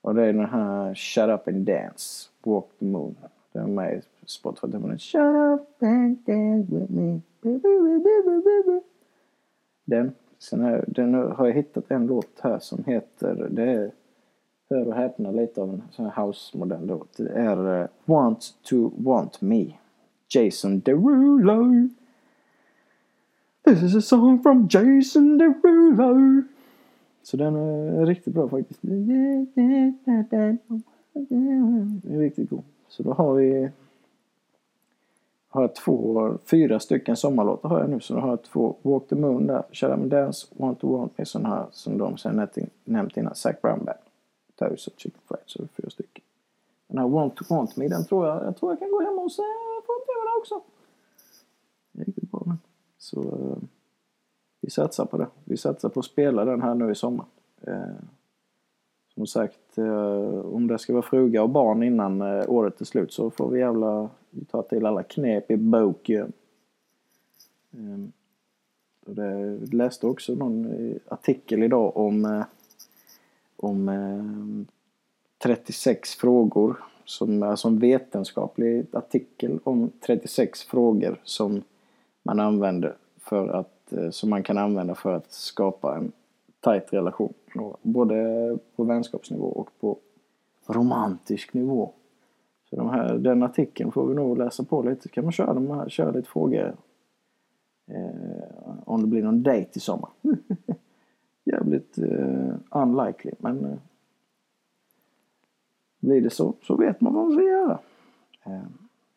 Och 0.00 0.14
det 0.14 0.22
är 0.22 0.32
den 0.32 0.46
här 0.46 0.94
Shut 0.94 1.28
Up 1.28 1.48
and 1.48 1.66
Dance, 1.66 2.28
Walk 2.42 2.64
the 2.78 2.84
Moon. 2.84 3.16
Den 3.52 3.62
är 3.62 3.68
med 3.68 3.94
i 3.94 4.02
Spotify. 4.26 4.66
Den 4.66 4.98
Shut 4.98 5.20
Up 5.20 5.82
and 5.82 6.16
Dance 6.26 6.74
with 6.74 6.92
me. 6.92 7.20
Den 9.84 10.12
Sen 10.44 10.60
är, 10.60 10.84
den, 10.86 11.14
har 11.14 11.46
jag 11.46 11.54
hittat 11.54 11.90
en 11.90 12.06
låt 12.06 12.40
här 12.40 12.58
som 12.58 12.84
heter, 12.84 13.48
det 13.50 13.62
är, 13.62 13.90
hör 14.70 14.88
och 14.88 14.94
häpna, 14.94 15.30
lite 15.30 15.62
av 15.62 15.68
en 15.68 15.82
sån 15.90 16.06
här 16.06 16.26
house-modell 16.26 16.86
låt. 16.86 17.16
Det 17.16 17.28
är 17.28 17.80
uh, 17.82 17.86
Want 18.04 18.54
to 18.62 18.90
Want 18.96 19.40
Me. 19.40 19.66
Jason 20.28 20.80
Derulo. 20.80 21.88
This 23.64 23.82
is 23.82 23.96
a 23.96 24.00
song 24.00 24.42
from 24.42 24.68
Jason 24.70 25.38
Derulo. 25.38 26.42
Så 27.22 27.36
den 27.36 27.56
är 27.56 28.06
riktigt 28.06 28.34
bra 28.34 28.48
faktiskt. 28.48 28.80
Den 28.82 29.10
är 32.04 32.18
riktigt 32.18 32.50
god. 32.50 32.62
Så 32.88 33.02
då 33.02 33.12
har 33.12 33.34
vi 33.34 33.70
har 35.54 35.62
jag 35.62 35.74
två, 35.74 36.38
fyra 36.44 36.80
stycken 36.80 37.16
sommarlåtar 37.16 37.68
har 37.68 37.80
jag 37.80 37.90
nu. 37.90 38.00
Så 38.00 38.14
då 38.14 38.20
har 38.20 38.28
jag 38.28 38.42
två 38.42 38.76
Walk 38.82 39.08
the 39.08 39.14
Moon 39.14 39.46
där, 39.46 39.62
Shut 39.72 39.90
Up 39.90 39.96
and 39.96 40.10
Dance, 40.10 40.46
Want 40.50 40.80
to 40.80 40.96
Want 40.96 41.18
Me 41.18 41.24
sån 41.24 41.46
här 41.46 41.66
som 41.70 41.98
de 41.98 42.16
sen 42.16 42.48
nämnt 42.84 43.16
innan, 43.16 43.34
Zac 43.34 43.60
Brown 43.62 43.84
Band. 43.84 43.98
Toast 44.56 44.86
och 44.86 44.92
Chicken 44.96 45.20
Fried, 45.28 45.42
så 45.46 45.58
det 45.58 45.64
är 45.64 45.82
fyra 45.82 45.90
stycken. 45.90 46.24
Den 46.86 46.98
här 46.98 47.08
Want 47.08 47.36
to 47.36 47.44
Want 47.48 47.76
Me, 47.76 47.88
den 47.88 48.04
tror 48.04 48.26
jag, 48.26 48.44
jag 48.44 48.56
tror 48.56 48.72
jag 48.72 48.78
kan 48.78 48.90
gå 48.90 49.00
hem 49.00 49.18
och 49.18 49.32
se 49.32 49.42
på 49.86 49.92
TV 50.06 50.20
där 50.24 50.38
också. 50.40 50.60
Riktigt 51.92 52.30
bra 52.30 52.42
den. 52.44 52.58
Så 52.98 53.20
eh, 53.20 53.56
vi 54.60 54.70
satsar 54.70 55.04
på 55.04 55.16
det. 55.16 55.26
Vi 55.44 55.56
satsar 55.56 55.88
på 55.88 56.00
att 56.00 56.06
spela 56.06 56.44
den 56.44 56.62
här 56.62 56.74
nu 56.74 56.90
i 56.90 56.94
sommar. 56.94 57.26
Eh, 57.66 58.04
som 59.14 59.26
sagt, 59.26 59.78
eh, 59.78 60.54
om 60.54 60.66
det 60.66 60.78
ska 60.78 60.92
vara 60.92 61.02
fruga 61.02 61.42
och 61.42 61.50
barn 61.50 61.82
innan 61.82 62.22
året 62.48 62.80
är 62.80 62.84
slut 62.84 63.12
så 63.12 63.30
får 63.30 63.50
vi 63.50 63.60
jävla 63.60 64.10
vi 64.34 64.44
tar 64.44 64.62
till 64.62 64.86
alla 64.86 65.02
knep 65.02 65.50
i 65.50 65.56
boken. 65.56 66.32
Jag 67.70 67.80
ehm, 67.80 68.12
och 69.06 69.14
det, 69.14 69.58
läste 69.72 70.06
också 70.06 70.34
någon 70.34 70.64
eh, 70.64 70.96
artikel 71.08 71.62
idag 71.62 71.96
om, 71.96 72.24
eh, 72.24 72.44
om 73.56 73.88
eh, 73.88 74.66
36 75.42 76.14
frågor. 76.14 76.84
Som, 77.04 77.42
alltså 77.42 77.68
en 77.68 77.78
vetenskaplig 77.78 78.86
artikel 78.92 79.58
om 79.64 79.90
36 80.06 80.62
frågor 80.62 81.20
som 81.24 81.62
man 82.22 82.40
använder 82.40 82.96
för 83.18 83.48
att, 83.48 83.92
som 84.10 84.30
man 84.30 84.42
kan 84.42 84.58
använda 84.58 84.94
för 84.94 85.12
att 85.12 85.32
skapa 85.32 85.96
en 85.96 86.12
tajt 86.60 86.92
relation. 86.92 87.34
Både 87.82 88.58
på 88.76 88.84
vänskapsnivå 88.84 89.46
och 89.46 89.70
på 89.80 89.98
romantisk 90.66 91.54
nivå. 91.54 91.92
Så 92.74 92.80
de 92.80 92.90
här, 92.90 93.18
den 93.18 93.42
artikeln 93.42 93.92
får 93.92 94.06
vi 94.06 94.14
nog 94.14 94.38
läsa 94.38 94.64
på 94.64 94.82
lite. 94.82 95.08
kan 95.08 95.24
man 95.24 95.32
köra, 95.32 95.54
de 95.54 95.70
här, 95.70 95.88
köra 95.88 96.10
lite 96.10 96.28
frågor. 96.28 96.76
Eh, 97.86 98.74
om 98.84 99.00
det 99.00 99.06
blir 99.06 99.22
någon 99.22 99.42
dejt 99.42 99.70
i 99.74 99.80
sommar. 99.80 100.10
Jävligt 101.44 101.98
eh, 101.98 102.54
unlikely 102.70 103.32
men 103.38 103.64
eh, 103.64 103.78
blir 106.00 106.20
det 106.20 106.30
så 106.30 106.54
så 106.62 106.76
vet 106.76 107.00
man 107.00 107.14
vad 107.14 107.24
man 107.24 107.32
ska 107.32 107.42
göra. 107.42 107.78
Eh, 108.44 108.66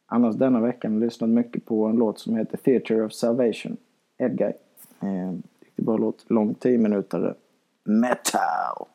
annars 0.06 0.36
denna 0.36 0.62
veckan 0.62 0.92
har 0.92 1.00
jag 1.00 1.06
lyssnat 1.06 1.30
mycket 1.30 1.66
på 1.66 1.86
en 1.86 1.96
låt 1.96 2.20
som 2.20 2.36
heter 2.36 2.58
Theatre 2.58 3.06
of 3.06 3.14
Salvation. 3.14 3.78
Edguy. 4.18 4.54
Eh, 5.00 5.32
riktigt 5.60 5.86
bra 5.86 5.98
låt. 5.98 6.26
Lång 6.30 6.54
10 6.54 6.78
minuter. 6.78 7.36
Metal! 7.84 8.88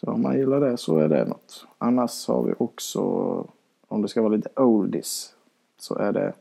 Så 0.00 0.10
om 0.10 0.22
man 0.22 0.38
gillar 0.38 0.60
det 0.60 0.76
så 0.76 0.98
är 0.98 1.08
det 1.08 1.24
något. 1.24 1.66
Annars 1.78 2.28
har 2.28 2.42
vi 2.42 2.54
också, 2.58 3.00
om 3.88 4.02
det 4.02 4.08
ska 4.08 4.22
vara 4.22 4.36
lite 4.36 4.60
oldies, 4.60 5.34
så 5.78 5.94
är 5.94 6.12
det 6.12 6.32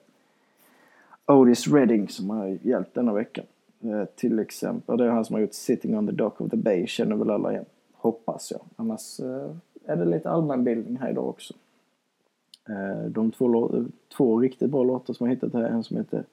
Otis 1.25 1.67
Redding 1.67 2.09
som 2.09 2.29
har 2.29 2.57
hjälpt 2.61 2.93
denna 2.93 3.13
veckan. 3.13 3.45
Eh, 3.81 4.05
till 4.15 4.39
exempel, 4.39 4.97
det 4.97 5.05
är 5.05 5.09
han 5.09 5.25
som 5.25 5.33
har 5.33 5.41
gjort 5.41 5.53
Sitting 5.53 5.97
on 5.97 6.07
the 6.07 6.13
Dock 6.13 6.41
of 6.41 6.49
the 6.49 6.57
Bay, 6.57 6.87
känner 6.87 7.15
väl 7.15 7.29
alla 7.29 7.51
igen. 7.51 7.65
Hoppas 7.93 8.51
jag. 8.51 8.61
Annars 8.75 9.19
eh, 9.19 9.51
är 9.85 9.95
det 9.95 10.05
lite 10.05 10.29
allmänbildning 10.29 10.97
här 10.97 11.09
idag 11.09 11.27
också. 11.27 11.53
Eh, 12.69 13.09
de 13.09 13.31
två, 13.31 13.71
två 14.17 14.39
riktigt 14.39 14.69
bra 14.69 14.83
låtar 14.83 15.13
som 15.13 15.27
jag 15.27 15.35
hittat 15.35 15.53
här, 15.53 15.63
en 15.63 15.83
som 15.83 15.97
heter 15.97 16.23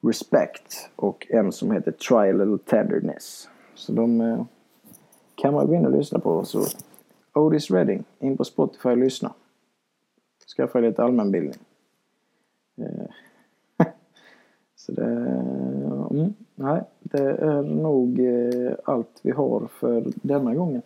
Respect 0.00 0.90
och 0.96 1.26
en 1.30 1.52
som 1.52 1.70
heter 1.70 1.92
Try 1.92 2.30
a 2.30 2.44
little 2.44 2.58
tenderness. 2.58 3.48
Så 3.74 3.92
de 3.92 4.20
eh, 4.20 4.44
kan 5.36 5.54
man 5.54 5.66
gå 5.66 5.74
in 5.74 5.86
och 5.86 5.92
lyssna 5.92 6.18
på. 6.18 6.44
Så 6.44 6.64
Otis 7.32 7.70
Redding, 7.70 8.04
in 8.18 8.36
på 8.36 8.44
Spotify 8.44 8.88
och 8.88 8.96
lyssna. 8.96 9.32
Skaffa 10.56 10.80
lite 10.80 11.02
allmänbildning. 11.02 11.54
Eh, 12.76 13.86
så 14.74 14.92
det... 14.92 15.06
Mm, 16.10 16.34
nej, 16.54 16.82
det 17.00 17.22
är 17.22 17.62
nog 17.62 18.18
eh, 18.20 18.72
allt 18.84 19.20
vi 19.22 19.30
har 19.30 19.66
för 19.66 20.04
denna 20.22 20.54
gången. 20.54 20.82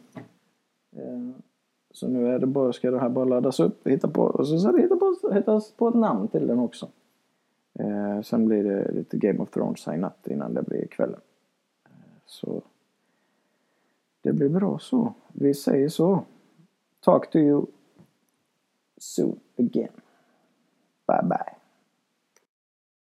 Eh, 0.97 1.31
så 1.91 2.09
nu 2.09 2.35
är 2.35 2.39
det 2.39 2.47
bara, 2.47 2.73
ska 2.73 2.91
det 2.91 3.01
här 3.01 3.09
bara 3.09 3.25
laddas 3.25 3.61
upp, 3.61 3.87
hitta 3.89 4.09
på, 4.09 4.23
och 4.23 4.49
så 4.49 4.59
ska 4.59 4.73
det 4.73 4.83
hitta 4.83 4.97
på, 4.97 5.17
hittas 5.33 5.73
på 5.73 5.89
ett 5.89 5.95
namn 5.95 6.29
till 6.29 6.47
den 6.47 6.59
också. 6.59 6.89
Sen 8.25 8.47
blir 8.47 8.65
det 8.65 8.93
lite 8.93 9.17
Game 9.17 9.39
of 9.39 9.51
Thrones 9.51 9.87
här 9.87 9.95
i 9.95 9.99
natt 9.99 10.27
innan 10.27 10.55
det 10.55 10.63
blir 10.63 10.87
kvällen. 10.87 11.21
Så 12.27 12.63
det 14.23 14.33
blir 14.33 14.49
bra 14.49 14.79
så. 14.79 15.15
Vi 15.33 15.55
säger 15.55 15.89
så. 15.89 16.25
Talk 17.01 17.31
to 17.31 17.39
you 17.39 17.67
soon 18.99 19.41
again. 19.59 19.93
Bye 21.07 21.23
bye. 21.23 21.60